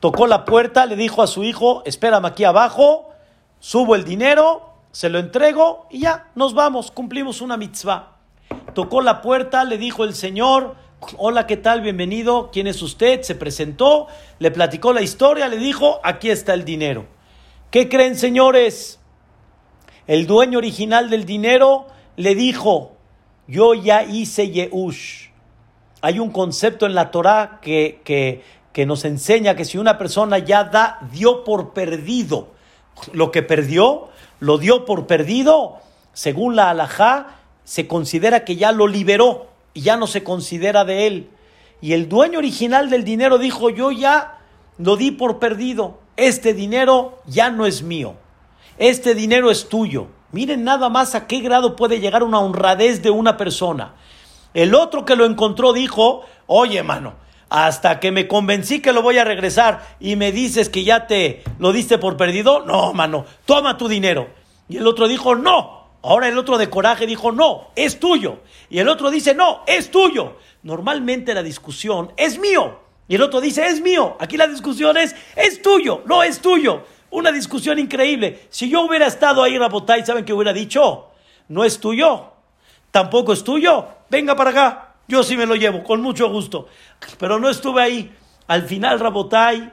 Tocó 0.00 0.26
la 0.26 0.46
puerta, 0.46 0.86
le 0.86 0.96
dijo 0.96 1.22
a 1.22 1.26
su 1.26 1.44
hijo, 1.44 1.82
espérame 1.84 2.24
aquí 2.24 2.44
abajo, 2.44 3.10
subo 3.60 3.94
el 3.94 4.04
dinero, 4.04 4.70
se 4.90 5.10
lo 5.10 5.18
entrego 5.18 5.86
y 5.90 6.00
ya, 6.00 6.30
nos 6.34 6.54
vamos, 6.54 6.90
cumplimos 6.90 7.42
una 7.42 7.58
mitzvah. 7.58 8.16
Tocó 8.72 9.02
la 9.02 9.20
puerta, 9.20 9.64
le 9.64 9.76
dijo 9.76 10.04
el 10.04 10.14
Señor, 10.14 10.76
hola, 11.16 11.46
¿qué 11.46 11.56
tal? 11.56 11.80
Bienvenido, 11.80 12.50
¿quién 12.52 12.66
es 12.66 12.82
usted? 12.82 13.22
Se 13.22 13.34
presentó, 13.34 14.06
le 14.38 14.50
platicó 14.50 14.92
la 14.92 15.02
historia, 15.02 15.48
le 15.48 15.58
dijo, 15.58 16.00
aquí 16.02 16.30
está 16.30 16.54
el 16.54 16.64
dinero. 16.64 17.06
¿Qué 17.70 17.88
creen, 17.88 18.16
señores? 18.16 19.00
El 20.06 20.26
dueño 20.26 20.58
original 20.58 21.10
del 21.10 21.26
dinero 21.26 21.86
le 22.16 22.34
dijo, 22.34 22.92
yo 23.46 23.74
ya 23.74 24.04
hice 24.04 24.50
Yehush. 24.50 25.28
Hay 26.00 26.18
un 26.18 26.30
concepto 26.30 26.86
en 26.86 26.94
la 26.94 27.10
Torah 27.10 27.58
que, 27.60 28.00
que, 28.04 28.42
que 28.72 28.86
nos 28.86 29.04
enseña 29.04 29.56
que 29.56 29.64
si 29.64 29.78
una 29.78 29.98
persona 29.98 30.38
ya 30.38 30.64
da, 30.64 30.98
dio 31.12 31.44
por 31.44 31.72
perdido 31.72 32.48
lo 33.12 33.30
que 33.30 33.42
perdió, 33.42 34.08
lo 34.40 34.58
dio 34.58 34.84
por 34.86 35.06
perdido, 35.06 35.78
según 36.12 36.56
la 36.56 36.70
alajá, 36.70 37.40
se 37.64 37.86
considera 37.86 38.44
que 38.44 38.56
ya 38.56 38.72
lo 38.72 38.86
liberó 38.86 39.55
y 39.76 39.82
ya 39.82 39.98
no 39.98 40.06
se 40.06 40.24
considera 40.24 40.86
de 40.86 41.06
él. 41.06 41.30
Y 41.82 41.92
el 41.92 42.08
dueño 42.08 42.38
original 42.38 42.88
del 42.88 43.04
dinero 43.04 43.36
dijo, 43.36 43.68
yo 43.68 43.92
ya 43.92 44.38
lo 44.78 44.96
di 44.96 45.10
por 45.10 45.38
perdido, 45.38 46.00
este 46.16 46.54
dinero 46.54 47.18
ya 47.26 47.50
no 47.50 47.66
es 47.66 47.82
mío, 47.82 48.14
este 48.78 49.14
dinero 49.14 49.50
es 49.50 49.68
tuyo. 49.68 50.06
Miren 50.32 50.64
nada 50.64 50.88
más 50.88 51.14
a 51.14 51.26
qué 51.26 51.40
grado 51.40 51.76
puede 51.76 52.00
llegar 52.00 52.22
una 52.22 52.40
honradez 52.40 53.02
de 53.02 53.10
una 53.10 53.36
persona. 53.36 53.94
El 54.54 54.74
otro 54.74 55.04
que 55.04 55.14
lo 55.14 55.26
encontró 55.26 55.74
dijo, 55.74 56.22
oye, 56.46 56.82
mano, 56.82 57.12
hasta 57.50 58.00
que 58.00 58.12
me 58.12 58.26
convencí 58.26 58.80
que 58.80 58.94
lo 58.94 59.02
voy 59.02 59.18
a 59.18 59.24
regresar 59.24 59.86
y 60.00 60.16
me 60.16 60.32
dices 60.32 60.70
que 60.70 60.84
ya 60.84 61.06
te 61.06 61.44
lo 61.58 61.72
diste 61.72 61.98
por 61.98 62.16
perdido, 62.16 62.64
no, 62.64 62.94
mano, 62.94 63.26
toma 63.44 63.76
tu 63.76 63.88
dinero. 63.88 64.28
Y 64.70 64.78
el 64.78 64.86
otro 64.86 65.06
dijo, 65.06 65.36
no. 65.36 65.85
Ahora 66.02 66.28
el 66.28 66.38
otro 66.38 66.58
de 66.58 66.70
coraje 66.70 67.06
dijo, 67.06 67.32
no, 67.32 67.68
es 67.74 67.98
tuyo. 67.98 68.40
Y 68.70 68.78
el 68.78 68.88
otro 68.88 69.10
dice, 69.10 69.34
no, 69.34 69.62
es 69.66 69.90
tuyo. 69.90 70.36
Normalmente 70.62 71.34
la 71.34 71.42
discusión 71.42 72.12
es 72.16 72.38
mío. 72.38 72.78
Y 73.08 73.14
el 73.14 73.22
otro 73.22 73.40
dice, 73.40 73.66
es 73.66 73.80
mío. 73.80 74.16
Aquí 74.20 74.36
la 74.36 74.46
discusión 74.46 74.96
es, 74.96 75.14
es 75.34 75.62
tuyo, 75.62 76.02
no 76.06 76.22
es 76.22 76.40
tuyo. 76.40 76.84
Una 77.10 77.32
discusión 77.32 77.78
increíble. 77.78 78.46
Si 78.50 78.68
yo 78.68 78.82
hubiera 78.82 79.06
estado 79.06 79.42
ahí, 79.42 79.58
Rabotay, 79.58 80.04
¿saben 80.04 80.24
qué 80.24 80.32
hubiera 80.32 80.52
dicho? 80.52 81.08
No 81.48 81.64
es 81.64 81.78
tuyo. 81.78 82.32
Tampoco 82.90 83.32
es 83.32 83.44
tuyo. 83.44 83.86
Venga 84.10 84.34
para 84.34 84.50
acá. 84.50 84.94
Yo 85.08 85.22
sí 85.22 85.36
me 85.36 85.46
lo 85.46 85.54
llevo, 85.54 85.84
con 85.84 86.02
mucho 86.02 86.28
gusto. 86.30 86.68
Pero 87.18 87.38
no 87.38 87.48
estuve 87.48 87.82
ahí. 87.82 88.12
Al 88.48 88.62
final, 88.62 88.98
Rabotay, 88.98 89.72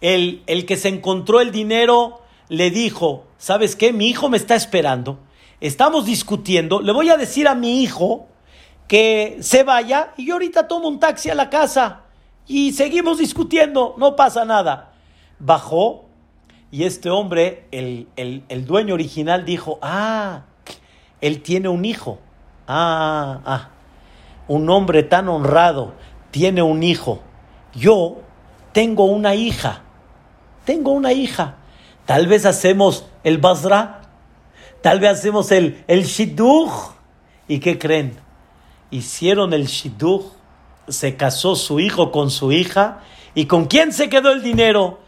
el, 0.00 0.42
el 0.46 0.66
que 0.66 0.76
se 0.76 0.88
encontró 0.88 1.40
el 1.40 1.52
dinero, 1.52 2.22
le 2.48 2.70
dijo, 2.70 3.25
¿sabes 3.38 3.76
qué? 3.76 3.92
Mi 3.92 4.08
hijo 4.08 4.28
me 4.28 4.36
está 4.36 4.54
esperando. 4.54 5.18
Estamos 5.60 6.06
discutiendo. 6.06 6.80
Le 6.80 6.92
voy 6.92 7.08
a 7.08 7.16
decir 7.16 7.48
a 7.48 7.54
mi 7.54 7.82
hijo 7.82 8.26
que 8.88 9.38
se 9.40 9.62
vaya 9.62 10.12
y 10.16 10.26
yo 10.26 10.34
ahorita 10.34 10.68
tomo 10.68 10.88
un 10.88 11.00
taxi 11.00 11.30
a 11.30 11.34
la 11.34 11.50
casa 11.50 12.02
y 12.46 12.72
seguimos 12.72 13.18
discutiendo. 13.18 13.94
No 13.98 14.16
pasa 14.16 14.44
nada. 14.44 14.92
Bajó 15.38 16.06
y 16.70 16.84
este 16.84 17.10
hombre, 17.10 17.66
el, 17.70 18.08
el 18.16 18.66
dueño 18.66 18.94
original, 18.94 19.44
dijo, 19.44 19.78
ah, 19.82 20.42
él 21.20 21.42
tiene 21.42 21.68
un 21.68 21.84
hijo. 21.84 22.18
Ah, 22.66 23.40
ah 23.44 23.70
un 24.48 24.68
hombre 24.70 25.02
tan 25.02 25.28
honrado 25.28 25.94
tiene 26.30 26.62
un 26.62 26.82
hijo. 26.82 27.20
Yo 27.74 28.18
tengo 28.72 29.04
una 29.04 29.34
hija. 29.34 29.82
Tengo 30.64 30.92
una 30.92 31.12
hija. 31.12 31.56
Tal 32.06 32.28
vez 32.28 32.46
hacemos 32.46 33.06
el 33.24 33.38
Basra. 33.38 34.02
Tal 34.80 35.00
vez 35.00 35.18
hacemos 35.18 35.50
el, 35.50 35.84
el 35.88 36.04
Shidduch. 36.04 36.70
¿Y 37.48 37.58
qué 37.58 37.78
creen? 37.78 38.16
Hicieron 38.90 39.52
el 39.52 39.66
Shidduch. 39.66 40.24
Se 40.88 41.16
casó 41.16 41.56
su 41.56 41.80
hijo 41.80 42.12
con 42.12 42.30
su 42.30 42.52
hija. 42.52 43.00
¿Y 43.34 43.46
con 43.46 43.66
quién 43.66 43.92
se 43.92 44.08
quedó 44.08 44.30
el 44.30 44.42
dinero? 44.42 45.00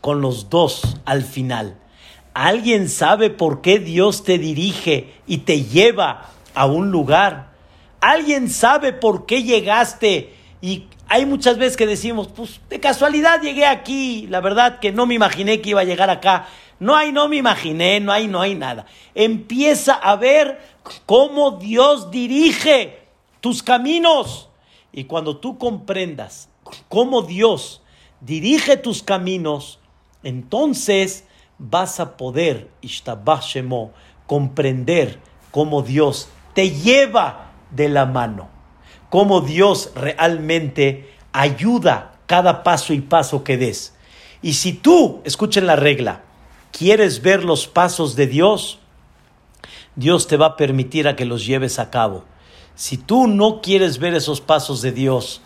Con 0.00 0.20
los 0.20 0.50
dos 0.50 0.98
al 1.04 1.22
final. 1.22 1.78
¿Alguien 2.34 2.88
sabe 2.88 3.30
por 3.30 3.60
qué 3.60 3.78
Dios 3.78 4.24
te 4.24 4.38
dirige 4.38 5.14
y 5.26 5.38
te 5.38 5.64
lleva 5.64 6.30
a 6.54 6.66
un 6.66 6.90
lugar? 6.90 7.52
¿Alguien 8.00 8.50
sabe 8.50 8.92
por 8.92 9.26
qué 9.26 9.42
llegaste? 9.42 10.34
Y 10.60 10.86
hay 11.12 11.26
muchas 11.26 11.58
veces 11.58 11.76
que 11.76 11.86
decimos, 11.86 12.28
pues 12.28 12.58
de 12.70 12.80
casualidad 12.80 13.42
llegué 13.42 13.66
aquí, 13.66 14.26
la 14.30 14.40
verdad 14.40 14.78
que 14.78 14.92
no 14.92 15.04
me 15.04 15.12
imaginé 15.12 15.60
que 15.60 15.68
iba 15.68 15.82
a 15.82 15.84
llegar 15.84 16.08
acá. 16.08 16.46
No 16.80 16.96
hay, 16.96 17.12
no 17.12 17.28
me 17.28 17.36
imaginé, 17.36 18.00
no 18.00 18.12
hay, 18.12 18.28
no 18.28 18.40
hay 18.40 18.54
nada. 18.54 18.86
Empieza 19.14 19.92
a 19.92 20.16
ver 20.16 20.58
cómo 21.04 21.58
Dios 21.58 22.10
dirige 22.10 22.98
tus 23.42 23.62
caminos. 23.62 24.48
Y 24.90 25.04
cuando 25.04 25.36
tú 25.36 25.58
comprendas 25.58 26.48
cómo 26.88 27.20
Dios 27.20 27.82
dirige 28.22 28.78
tus 28.78 29.02
caminos, 29.02 29.80
entonces 30.22 31.26
vas 31.58 32.00
a 32.00 32.16
poder, 32.16 32.70
Ishtabashemo, 32.80 33.92
comprender 34.26 35.20
cómo 35.50 35.82
Dios 35.82 36.30
te 36.54 36.70
lleva 36.70 37.52
de 37.70 37.90
la 37.90 38.06
mano. 38.06 38.51
Cómo 39.12 39.42
Dios 39.42 39.90
realmente 39.94 41.12
ayuda 41.32 42.14
cada 42.24 42.62
paso 42.62 42.94
y 42.94 43.02
paso 43.02 43.44
que 43.44 43.58
des. 43.58 43.92
Y 44.40 44.54
si 44.54 44.72
tú, 44.72 45.20
escuchen 45.24 45.66
la 45.66 45.76
regla, 45.76 46.22
quieres 46.70 47.20
ver 47.20 47.44
los 47.44 47.66
pasos 47.66 48.16
de 48.16 48.26
Dios, 48.26 48.78
Dios 49.96 50.28
te 50.28 50.38
va 50.38 50.46
a 50.46 50.56
permitir 50.56 51.08
a 51.08 51.14
que 51.14 51.26
los 51.26 51.44
lleves 51.44 51.78
a 51.78 51.90
cabo. 51.90 52.24
Si 52.74 52.96
tú 52.96 53.26
no 53.26 53.60
quieres 53.60 53.98
ver 53.98 54.14
esos 54.14 54.40
pasos 54.40 54.80
de 54.80 54.92
Dios, 54.92 55.42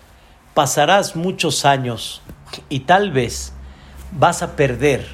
pasarás 0.55 1.17
muchos 1.17 1.65
años 1.65 2.23
y 2.69 2.79
tal 2.79 3.11
vez 3.11 3.53
vas 4.13 4.43
a 4.43 4.55
perder 4.55 5.09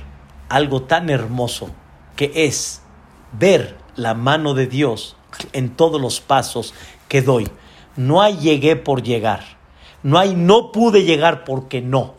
algo 0.50 0.82
tan 0.82 1.09
hermoso 1.09 1.70
que 2.16 2.30
es 2.34 2.82
ver 3.32 3.78
la 3.96 4.12
mano 4.12 4.53
de 4.53 4.66
Dios 4.66 5.16
en 5.55 5.70
todos 5.70 5.98
los 5.98 6.20
pasos 6.20 6.74
que 7.09 7.22
doy. 7.22 7.50
No 7.97 8.22
hay 8.22 8.36
llegué 8.38 8.76
por 8.76 9.03
llegar. 9.03 9.40
No 10.03 10.18
hay 10.18 10.34
no 10.34 10.72
pude 10.72 11.05
llegar 11.05 11.45
porque 11.45 11.80
no. 11.80 12.14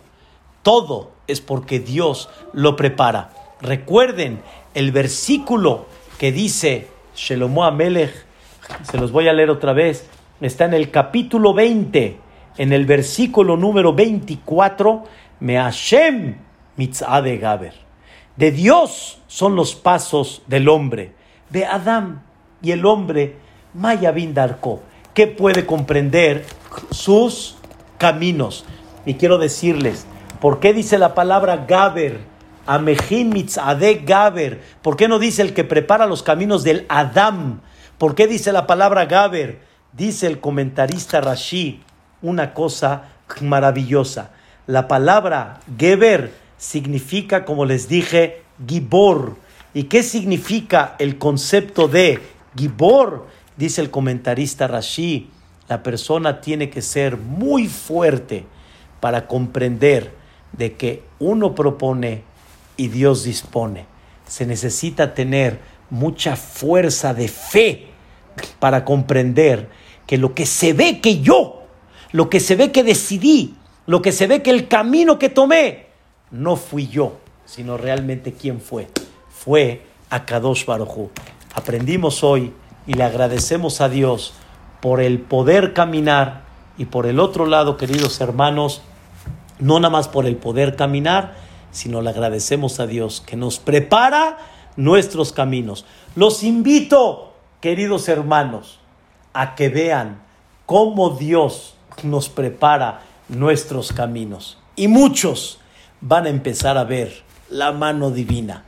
Todo 0.61 1.11
es 1.27 1.41
porque 1.41 1.79
Dios 1.79 2.29
lo 2.53 2.75
prepara. 2.75 3.31
Recuerden 3.61 4.41
el 4.73 4.91
versículo 4.91 5.85
que 6.17 6.31
dice 6.31 6.87
Shelomo 7.15 7.63
Amelech, 7.63 8.25
se 8.83 8.97
los 8.97 9.11
voy 9.11 9.27
a 9.27 9.33
leer 9.33 9.49
otra 9.49 9.73
vez, 9.73 10.07
está 10.41 10.65
en 10.65 10.73
el 10.73 10.91
capítulo 10.91 11.53
20, 11.53 12.17
en 12.57 12.73
el 12.73 12.85
versículo 12.85 13.57
número 13.57 13.93
24, 13.93 15.03
Me 15.39 15.57
Hashem 15.57 16.35
de 16.77 17.37
Gaber. 17.37 17.73
De 18.35 18.51
Dios 18.51 19.19
son 19.27 19.55
los 19.55 19.75
pasos 19.75 20.41
del 20.47 20.69
hombre, 20.69 21.13
de 21.49 21.65
Adán 21.65 22.23
y 22.61 22.71
el 22.71 22.85
hombre 22.85 23.35
Maya 23.73 24.11
Bindarko, 24.11 24.81
que 25.13 25.27
puede 25.27 25.65
comprender 25.65 26.45
sus 26.91 27.55
caminos. 27.97 28.65
Y 29.05 29.15
quiero 29.15 29.37
decirles, 29.37 30.05
¿por 30.39 30.59
qué 30.59 30.73
dice 30.73 30.97
la 30.97 31.13
palabra 31.13 31.65
Gaber? 31.67 32.19
Amejim 32.65 33.29
mitzade 33.29 33.95
Gaber. 34.05 34.61
¿Por 34.81 34.95
qué 34.95 35.07
no 35.07 35.19
dice 35.19 35.41
el 35.41 35.53
que 35.53 35.63
prepara 35.63 36.05
los 36.05 36.23
caminos 36.23 36.63
del 36.63 36.85
Adam? 36.89 37.61
¿Por 37.97 38.15
qué 38.15 38.27
dice 38.27 38.51
la 38.51 38.67
palabra 38.67 39.05
Gaber? 39.05 39.61
Dice 39.91 40.27
el 40.27 40.39
comentarista 40.39 41.21
Rashi 41.21 41.81
una 42.21 42.53
cosa 42.53 43.03
maravillosa. 43.41 44.31
La 44.65 44.87
palabra 44.87 45.59
Geber 45.77 46.33
significa, 46.57 47.45
como 47.45 47.65
les 47.65 47.87
dije, 47.87 48.41
Gibor. 48.65 49.35
¿Y 49.73 49.83
qué 49.83 50.03
significa 50.03 50.95
el 50.99 51.17
concepto 51.17 51.87
de 51.87 52.19
Gibor? 52.55 53.27
Dice 53.57 53.81
el 53.81 53.91
comentarista 53.91 54.67
Rashi, 54.67 55.29
la 55.69 55.83
persona 55.83 56.41
tiene 56.41 56.69
que 56.69 56.81
ser 56.81 57.17
muy 57.17 57.67
fuerte 57.67 58.45
para 58.99 59.27
comprender 59.27 60.13
de 60.51 60.73
que 60.73 61.03
uno 61.19 61.55
propone 61.55 62.23
y 62.77 62.87
Dios 62.87 63.23
dispone. 63.23 63.85
Se 64.27 64.45
necesita 64.45 65.13
tener 65.13 65.59
mucha 65.89 66.35
fuerza 66.35 67.13
de 67.13 67.27
fe 67.27 67.87
para 68.59 68.83
comprender 68.83 69.69
que 70.07 70.17
lo 70.17 70.33
que 70.33 70.45
se 70.45 70.73
ve 70.73 70.99
que 70.99 71.21
yo, 71.21 71.63
lo 72.11 72.29
que 72.29 72.39
se 72.39 72.55
ve 72.55 72.71
que 72.71 72.83
decidí, 72.83 73.55
lo 73.85 74.01
que 74.01 74.11
se 74.11 74.27
ve 74.27 74.41
que 74.41 74.49
el 74.49 74.67
camino 74.67 75.19
que 75.19 75.29
tomé, 75.29 75.87
no 76.31 76.55
fui 76.55 76.87
yo, 76.87 77.17
sino 77.45 77.77
realmente 77.77 78.33
quién 78.33 78.59
fue. 78.59 78.87
Fue 79.29 79.81
Akadosh 80.09 80.65
Baruj 80.65 81.09
Aprendimos 81.55 82.23
hoy 82.23 82.53
y 82.87 82.93
le 82.93 83.03
agradecemos 83.03 83.81
a 83.81 83.89
Dios 83.89 84.33
por 84.81 85.01
el 85.01 85.19
poder 85.19 85.73
caminar 85.73 86.43
y 86.77 86.85
por 86.85 87.05
el 87.05 87.19
otro 87.19 87.45
lado, 87.45 87.77
queridos 87.77 88.19
hermanos, 88.19 88.81
no 89.59 89.79
nada 89.79 89.91
más 89.91 90.07
por 90.07 90.25
el 90.25 90.35
poder 90.35 90.75
caminar, 90.75 91.35
sino 91.71 92.01
le 92.01 92.09
agradecemos 92.09 92.79
a 92.79 92.87
Dios 92.87 93.21
que 93.25 93.35
nos 93.35 93.59
prepara 93.59 94.37
nuestros 94.75 95.31
caminos. 95.31 95.85
Los 96.15 96.43
invito, 96.43 97.33
queridos 97.61 98.09
hermanos, 98.09 98.79
a 99.33 99.55
que 99.55 99.69
vean 99.69 100.21
cómo 100.65 101.11
Dios 101.11 101.75
nos 102.03 102.29
prepara 102.29 103.01
nuestros 103.29 103.93
caminos. 103.93 104.57
Y 104.75 104.87
muchos 104.87 105.59
van 106.01 106.25
a 106.25 106.29
empezar 106.29 106.77
a 106.77 106.83
ver 106.83 107.23
la 107.49 107.71
mano 107.71 108.11
divina, 108.11 108.65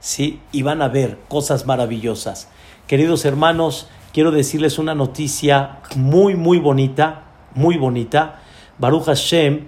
¿sí? 0.00 0.40
Y 0.52 0.62
van 0.62 0.82
a 0.82 0.88
ver 0.88 1.18
cosas 1.28 1.66
maravillosas. 1.66 2.48
Queridos 2.88 3.26
hermanos, 3.26 3.86
quiero 4.14 4.30
decirles 4.30 4.78
una 4.78 4.94
noticia 4.94 5.80
muy, 5.94 6.36
muy 6.36 6.58
bonita, 6.58 7.24
muy 7.54 7.76
bonita. 7.76 8.40
Baruch 8.78 9.04
Hashem, 9.04 9.66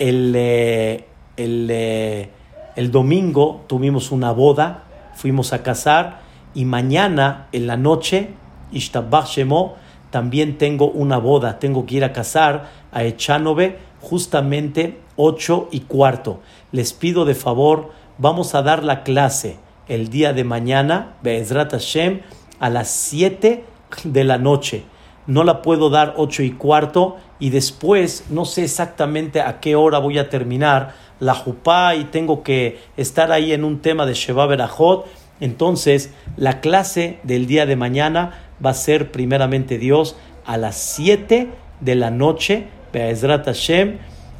el, 0.00 0.32
eh, 0.34 1.06
el, 1.36 1.68
eh, 1.70 2.30
el 2.74 2.90
domingo 2.90 3.62
tuvimos 3.68 4.10
una 4.10 4.32
boda, 4.32 4.82
fuimos 5.14 5.52
a 5.52 5.62
casar 5.62 6.22
y 6.54 6.64
mañana 6.64 7.46
en 7.52 7.68
la 7.68 7.76
noche, 7.76 8.30
Ishtabach 8.72 9.28
Shemo, 9.28 9.76
también 10.10 10.58
tengo 10.58 10.90
una 10.90 11.18
boda, 11.18 11.60
tengo 11.60 11.86
que 11.86 11.94
ir 11.94 12.04
a 12.04 12.12
casar 12.12 12.68
a 12.90 13.04
Echanove 13.04 13.78
justamente 14.00 14.98
8 15.14 15.68
y 15.70 15.82
cuarto. 15.82 16.40
Les 16.72 16.92
pido 16.92 17.26
de 17.26 17.36
favor, 17.36 17.92
vamos 18.18 18.56
a 18.56 18.62
dar 18.62 18.82
la 18.82 19.04
clase 19.04 19.56
el 19.86 20.08
día 20.08 20.32
de 20.32 20.42
mañana, 20.42 21.14
Be'ezrat 21.22 21.70
Hashem, 21.70 22.22
a 22.60 22.70
las 22.70 22.90
7 22.90 23.64
de 24.04 24.24
la 24.24 24.38
noche. 24.38 24.84
No 25.26 25.42
la 25.42 25.62
puedo 25.62 25.90
dar 25.90 26.14
8 26.16 26.42
y 26.44 26.52
cuarto 26.52 27.16
y 27.38 27.50
después 27.50 28.26
no 28.30 28.44
sé 28.44 28.64
exactamente 28.64 29.40
a 29.40 29.60
qué 29.60 29.74
hora 29.74 29.98
voy 29.98 30.18
a 30.18 30.28
terminar 30.28 30.94
la 31.18 31.34
jupá 31.34 31.94
y 31.94 32.04
tengo 32.04 32.42
que 32.42 32.78
estar 32.96 33.32
ahí 33.32 33.52
en 33.52 33.64
un 33.64 33.80
tema 33.80 34.06
de 34.06 34.14
Sheba 34.14 34.46
Berajot. 34.46 35.06
Entonces, 35.40 36.12
la 36.36 36.60
clase 36.60 37.18
del 37.22 37.46
día 37.46 37.66
de 37.66 37.76
mañana 37.76 38.48
va 38.64 38.70
a 38.70 38.74
ser 38.74 39.10
primeramente 39.10 39.78
Dios 39.78 40.16
a 40.46 40.56
las 40.56 40.76
7 40.76 41.48
de 41.80 41.94
la 41.94 42.10
noche, 42.10 42.68
Be'ezrat 42.92 43.46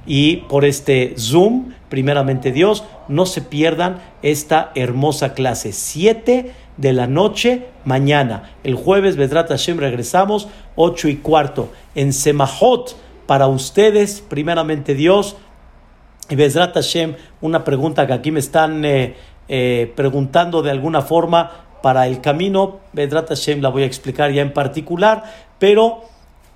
y 0.06 0.36
por 0.36 0.64
este 0.64 1.14
Zoom, 1.18 1.72
primeramente 1.88 2.52
Dios, 2.52 2.84
no 3.08 3.26
se 3.26 3.42
pierdan 3.42 3.98
esta 4.22 4.70
hermosa 4.74 5.34
clase. 5.34 5.72
7 5.72 6.52
de 6.76 6.92
la 6.92 7.06
noche 7.06 7.66
mañana. 7.84 8.50
El 8.64 8.74
jueves, 8.74 9.16
Bedrat 9.16 9.48
Hashem, 9.48 9.78
regresamos, 9.78 10.48
8 10.76 11.08
y 11.08 11.16
cuarto. 11.16 11.70
En 11.94 12.12
Semahot, 12.12 12.96
para 13.26 13.46
ustedes, 13.46 14.20
primeramente 14.20 14.94
Dios. 14.94 15.36
Y 16.28 16.36
Bedrat 16.36 16.74
Hashem, 16.74 17.16
una 17.40 17.64
pregunta 17.64 18.06
que 18.06 18.12
aquí 18.12 18.30
me 18.30 18.40
están 18.40 18.84
eh, 18.84 19.14
eh, 19.48 19.92
preguntando 19.94 20.62
de 20.62 20.70
alguna 20.70 21.02
forma 21.02 21.50
para 21.82 22.06
el 22.06 22.20
camino. 22.20 22.80
Bedrat 22.92 23.28
Hashem 23.28 23.60
la 23.60 23.68
voy 23.68 23.84
a 23.84 23.86
explicar 23.86 24.32
ya 24.32 24.42
en 24.42 24.52
particular, 24.52 25.24
pero 25.58 26.02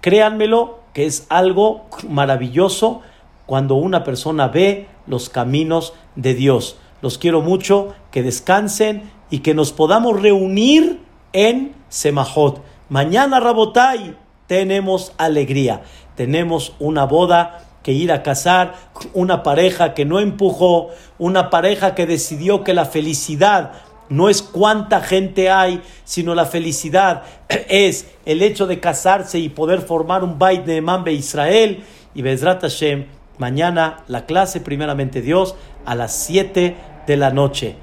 créanmelo 0.01 0.81
que 0.93 1.07
es 1.07 1.27
algo 1.29 1.87
maravilloso 2.09 3.03
cuando 3.47 3.77
una 3.77 4.05
persona 4.05 4.49
ve 4.49 4.89
los 5.07 5.29
caminos 5.29 5.95
de 6.17 6.35
Dios. 6.35 6.79
Los 7.03 7.17
quiero 7.19 7.41
mucho, 7.41 7.95
que 8.11 8.23
descansen 8.23 9.11
y 9.31 9.39
que 9.41 9.55
nos 9.55 9.73
podamos 9.73 10.21
reunir 10.21 11.01
en 11.33 11.75
Semajot. 11.89 12.63
Mañana, 12.89 13.41
Rabotai, 13.41 14.17
tenemos 14.47 15.13
alegría. 15.17 15.83
Tenemos 16.17 16.75
una 16.79 17.05
boda 17.05 17.65
que 17.83 17.93
ir 17.93 18.13
a 18.13 18.23
casar, 18.23 18.75
una 19.15 19.43
pareja 19.43 19.95
que 19.95 20.05
no 20.05 20.21
empujó, 20.21 20.89
una 21.19 21.49
pareja 21.49 21.95
que 21.95 22.07
decidió 22.07 22.63
que 22.65 22.75
la 22.75 22.85
felicidad 22.85 23.73
no 24.09 24.29
es 24.29 24.43
cuánta 24.43 25.01
gente 25.01 25.51
hay, 25.51 25.81
sino 26.05 26.35
la 26.35 26.45
felicidad 26.45 27.23
es 27.69 28.09
el 28.27 28.43
hecho 28.43 28.67
de 28.67 28.81
casarse 28.81 29.39
y 29.39 29.49
poder 29.49 29.81
formar 29.81 30.25
un 30.25 30.39
Bait 30.39 30.65
de 30.65 30.83
Mambe 30.83 31.13
Israel 31.13 31.85
y 32.15 32.23
Bezrat 32.23 32.61
Hashem 32.61 33.07
Mañana 33.41 34.05
la 34.07 34.27
clase, 34.27 34.61
primeramente 34.61 35.23
Dios, 35.23 35.55
a 35.87 35.95
las 35.95 36.13
7 36.13 36.77
de 37.07 37.17
la 37.17 37.31
noche. 37.31 37.75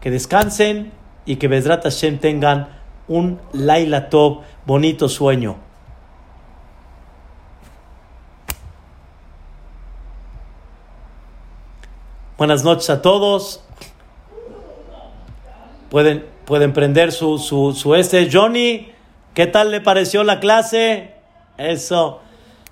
Que 0.00 0.10
descansen 0.10 0.92
y 1.26 1.36
que 1.36 1.48
Bezrat 1.48 1.82
Hashem 1.82 2.18
tengan 2.18 2.68
un 3.08 3.40
Laila 3.52 4.08
Tov, 4.10 4.42
bonito 4.64 5.08
sueño. 5.08 5.56
Buenas 12.36 12.62
noches 12.62 12.88
a 12.90 13.02
todos. 13.02 13.64
Pueden, 15.90 16.24
pueden 16.44 16.72
prender 16.72 17.10
su, 17.10 17.38
su, 17.38 17.72
su 17.72 17.96
este. 17.96 18.30
Johnny, 18.30 18.92
¿qué 19.34 19.48
tal 19.48 19.72
le 19.72 19.80
pareció 19.80 20.22
la 20.22 20.38
clase? 20.38 21.14
Eso. 21.56 22.20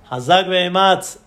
Hazak 0.09 0.47
Behematz. 0.47 1.19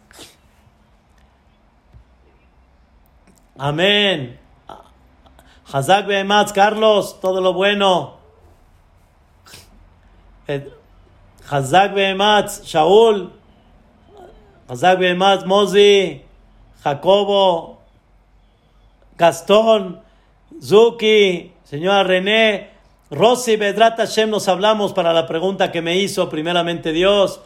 Amén. 3.58 4.39
Hazak 5.72 6.08
Behematz, 6.08 6.52
Carlos, 6.52 7.20
todo 7.20 7.42
lo 7.42 7.54
bueno. 7.54 8.18
Hazak 11.50 11.94
Behematz, 11.94 12.64
Shaul. 12.64 13.32
Hazak 14.68 15.00
Behematz, 15.00 15.46
Mozi. 15.46 16.24
Jacobo. 16.84 17.80
Gastón. 19.18 20.02
Zuki. 20.62 21.52
Señora 21.64 22.04
René. 22.04 22.72
Rosy 23.12 23.56
Bedrat 23.56 23.98
Hashem 23.98 24.30
nos 24.30 24.48
hablamos 24.48 24.94
para 24.94 25.14
la 25.14 25.26
pregunta 25.26 25.72
que 25.72 25.82
me 25.82 25.98
hizo 25.98 26.30
primeramente 26.30 26.92
Dios. 26.92 27.42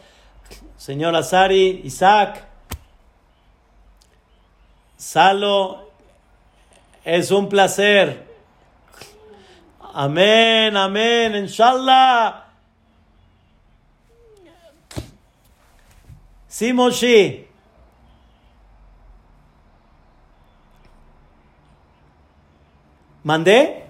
Señora 0.76 1.22
Sari, 1.22 1.82
Isaac. 1.84 2.46
Salo, 4.96 5.83
es 7.04 7.30
un 7.30 7.48
placer. 7.48 8.26
Amén, 9.92 10.76
amén, 10.76 11.36
inshallah. 11.36 12.44
Sí, 16.48 16.72
Moshi. 16.72 17.46
¿Mandé? 23.22 23.84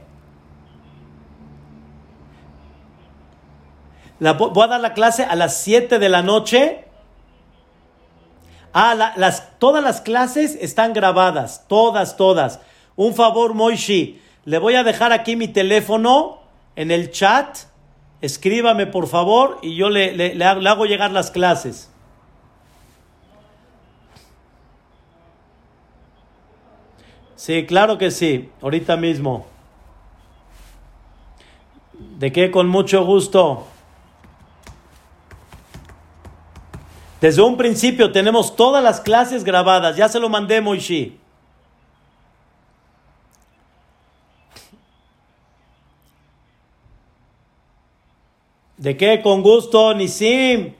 La, 4.20 4.32
voy 4.32 4.64
a 4.64 4.66
dar 4.68 4.80
la 4.80 4.94
clase 4.94 5.24
a 5.24 5.34
las 5.34 5.56
7 5.58 5.98
de 5.98 6.08
la 6.08 6.22
noche. 6.22 6.84
Ah, 8.72 8.94
las, 9.16 9.58
todas 9.58 9.82
las 9.84 10.00
clases 10.00 10.56
están 10.60 10.92
grabadas, 10.92 11.64
todas, 11.68 12.16
todas. 12.16 12.60
Un 12.96 13.14
favor, 13.14 13.54
Moishi, 13.54 14.20
le 14.44 14.58
voy 14.58 14.74
a 14.74 14.84
dejar 14.84 15.12
aquí 15.12 15.36
mi 15.36 15.48
teléfono 15.48 16.38
en 16.76 16.90
el 16.90 17.10
chat. 17.10 17.58
Escríbame, 18.20 18.86
por 18.86 19.08
favor, 19.08 19.58
y 19.62 19.76
yo 19.76 19.90
le, 19.90 20.14
le, 20.14 20.44
hago 20.44 20.86
llegar 20.86 21.10
las 21.10 21.30
clases. 21.30 21.90
Sí, 27.36 27.66
claro 27.66 27.98
que 27.98 28.10
sí, 28.10 28.48
ahorita 28.62 28.96
mismo. 28.96 29.46
¿De 32.18 32.32
qué? 32.32 32.50
Con 32.50 32.68
mucho 32.68 33.04
gusto. 33.04 33.66
Desde 37.20 37.42
un 37.42 37.56
principio 37.56 38.12
tenemos 38.12 38.54
todas 38.56 38.82
las 38.82 39.00
clases 39.00 39.44
grabadas, 39.44 39.96
ya 39.96 40.08
se 40.08 40.20
lo 40.20 40.28
mandé, 40.28 40.60
Moishi. 40.60 41.18
¿De 48.84 48.98
qué? 48.98 49.22
Con 49.22 49.40
gusto, 49.40 49.94
Nisim. 49.94 50.74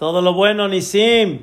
Todo 0.00 0.20
lo 0.20 0.34
bueno, 0.34 0.66
Nisim. 0.66 1.42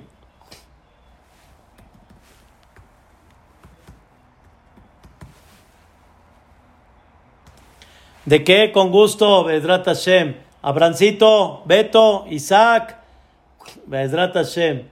¿De 8.26 8.44
qué? 8.44 8.74
Con 8.74 8.92
gusto, 8.92 9.46
Bedrat 9.46 9.86
Hashem. 9.86 10.36
Abrancito, 10.62 11.62
Beto, 11.64 12.26
Isaac, 12.30 12.98
Bedrat 13.86 14.34
Hashem. 14.34 14.90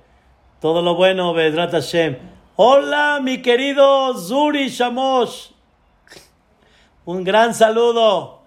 Todo 0.61 0.81
lo 0.81 0.95
bueno, 0.95 1.33
Bedrat 1.33 1.73
Hashem. 1.73 2.17
Hola, 2.55 3.19
mi 3.21 3.41
querido 3.41 4.17
Zuri 4.17 4.69
Shamosh. 4.69 5.49
Un 7.03 7.25
gran 7.25 7.53
saludo. 7.53 8.40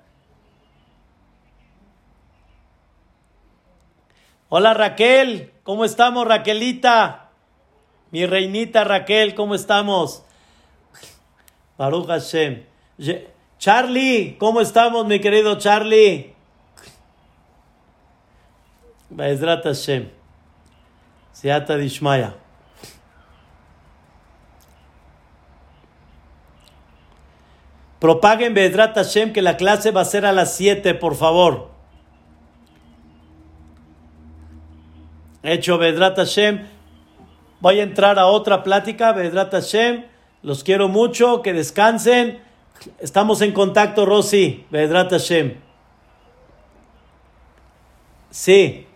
Hola 4.57 4.73
Raquel, 4.73 5.53
¿cómo 5.65 5.85
estamos 5.85 6.29
Raquelita? 6.29 7.31
Mi 8.13 8.25
reinita 8.25 8.85
Raquel, 8.85 9.35
¿cómo 9.35 9.57
estamos? 9.57 10.23
Baruch 11.77 12.07
Hashem. 12.07 12.63
Charlie, 13.59 14.37
¿cómo 14.39 14.61
estamos, 14.61 15.09
mi 15.09 15.19
querido 15.19 15.59
Charlie? 15.59 16.37
Be'ezrat 19.11 19.65
Hashem. 19.65 20.09
Seata 21.33 21.77
Dishmaya. 21.77 22.37
Propaguen 27.99 28.55
Be'ezrat 28.55 28.95
Hashem 28.95 29.33
que 29.33 29.43
la 29.43 29.57
clase 29.57 29.91
va 29.91 30.03
a 30.03 30.05
ser 30.05 30.25
a 30.25 30.33
las 30.33 30.55
7, 30.55 30.95
por 30.95 31.17
favor. 31.17 31.74
Hecho 35.45 35.79
Be'ezrat 35.79 36.17
Hashem. 36.17 36.67
Voy 37.61 37.79
a 37.79 37.85
entrar 37.85 38.19
a 38.19 38.27
otra 38.27 38.65
plática, 38.65 39.13
Be'ezrat 39.13 39.53
Hashem. 39.53 40.05
Los 40.43 40.65
quiero 40.65 40.89
mucho, 40.89 41.43
que 41.43 41.53
descansen. 41.53 42.43
Estamos 42.99 43.41
en 43.41 43.53
contacto, 43.53 44.05
Rosy, 44.05 44.67
Bedrat 44.71 45.11
Hashem. 45.11 45.55
Sí. 48.31 48.87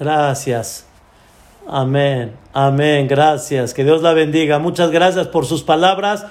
Gracias. 0.00 0.86
Amén, 1.68 2.34
amén, 2.54 3.06
gracias. 3.06 3.74
Que 3.74 3.84
Dios 3.84 4.00
la 4.00 4.14
bendiga. 4.14 4.58
Muchas 4.58 4.90
gracias 4.90 5.28
por 5.28 5.44
sus 5.44 5.62
palabras. 5.62 6.24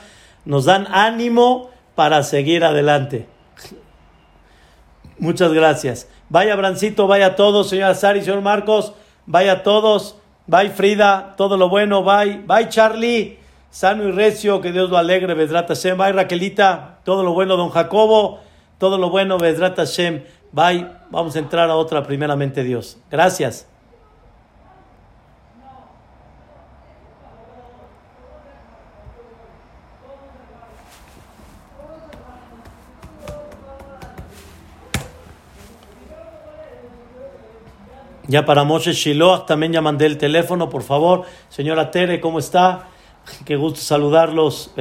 Nos 0.43 0.65
dan 0.65 0.87
ánimo 0.91 1.69
para 1.93 2.23
seguir 2.23 2.63
adelante. 2.63 3.27
Muchas 5.19 5.53
gracias. 5.53 6.09
Vaya 6.29 6.55
Brancito, 6.55 7.05
vaya 7.05 7.35
todos, 7.35 7.69
señor 7.69 7.93
Sari, 7.93 8.21
señor 8.21 8.41
Marcos, 8.41 8.93
vaya 9.27 9.61
todos. 9.61 10.17
Bye 10.47 10.71
Frida, 10.71 11.35
todo 11.37 11.55
lo 11.55 11.69
bueno, 11.69 12.03
bye. 12.03 12.41
Bye 12.47 12.69
Charlie, 12.69 13.37
sano 13.69 14.07
y 14.07 14.11
recio, 14.11 14.61
que 14.61 14.71
Dios 14.71 14.89
lo 14.89 14.97
alegre, 14.97 15.35
Vedrat 15.35 15.67
Hashem. 15.67 15.95
Bye 15.95 16.13
Raquelita, 16.13 16.99
todo 17.03 17.21
lo 17.21 17.33
bueno, 17.33 17.55
don 17.55 17.69
Jacobo, 17.69 18.39
todo 18.79 18.97
lo 18.97 19.11
bueno, 19.11 19.37
Vedrat 19.37 19.75
Hashem. 19.75 20.23
Bye, 20.51 20.87
vamos 21.11 21.35
a 21.35 21.39
entrar 21.39 21.69
a 21.69 21.75
otra 21.75 22.03
primeramente 22.03 22.63
Dios. 22.63 22.97
Gracias. 23.09 23.67
Ya 38.29 38.45
para 38.45 38.63
Moshe 38.63 38.93
Shiloh 38.93 39.45
también 39.47 39.73
ya 39.73 39.81
mandé 39.81 40.05
el 40.05 40.19
teléfono, 40.19 40.69
por 40.69 40.83
favor. 40.83 41.23
Señora 41.49 41.89
Tere, 41.89 42.21
¿cómo 42.21 42.37
está? 42.37 42.87
Qué 43.43 43.55
gusto 43.55 43.79
saludarlos. 43.81 44.71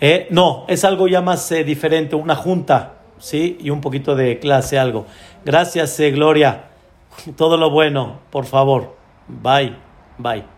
Eh, 0.00 0.28
no, 0.30 0.64
es 0.68 0.84
algo 0.84 1.08
ya 1.08 1.20
más 1.20 1.50
eh, 1.52 1.64
diferente, 1.64 2.14
una 2.14 2.36
junta, 2.36 2.94
¿sí? 3.18 3.58
Y 3.60 3.70
un 3.70 3.80
poquito 3.80 4.14
de 4.14 4.38
clase, 4.38 4.78
algo. 4.78 5.06
Gracias, 5.44 5.98
eh, 6.00 6.10
Gloria. 6.10 6.64
Todo 7.36 7.56
lo 7.56 7.70
bueno, 7.70 8.20
por 8.30 8.44
favor. 8.46 8.96
Bye, 9.26 9.76
bye. 10.18 10.57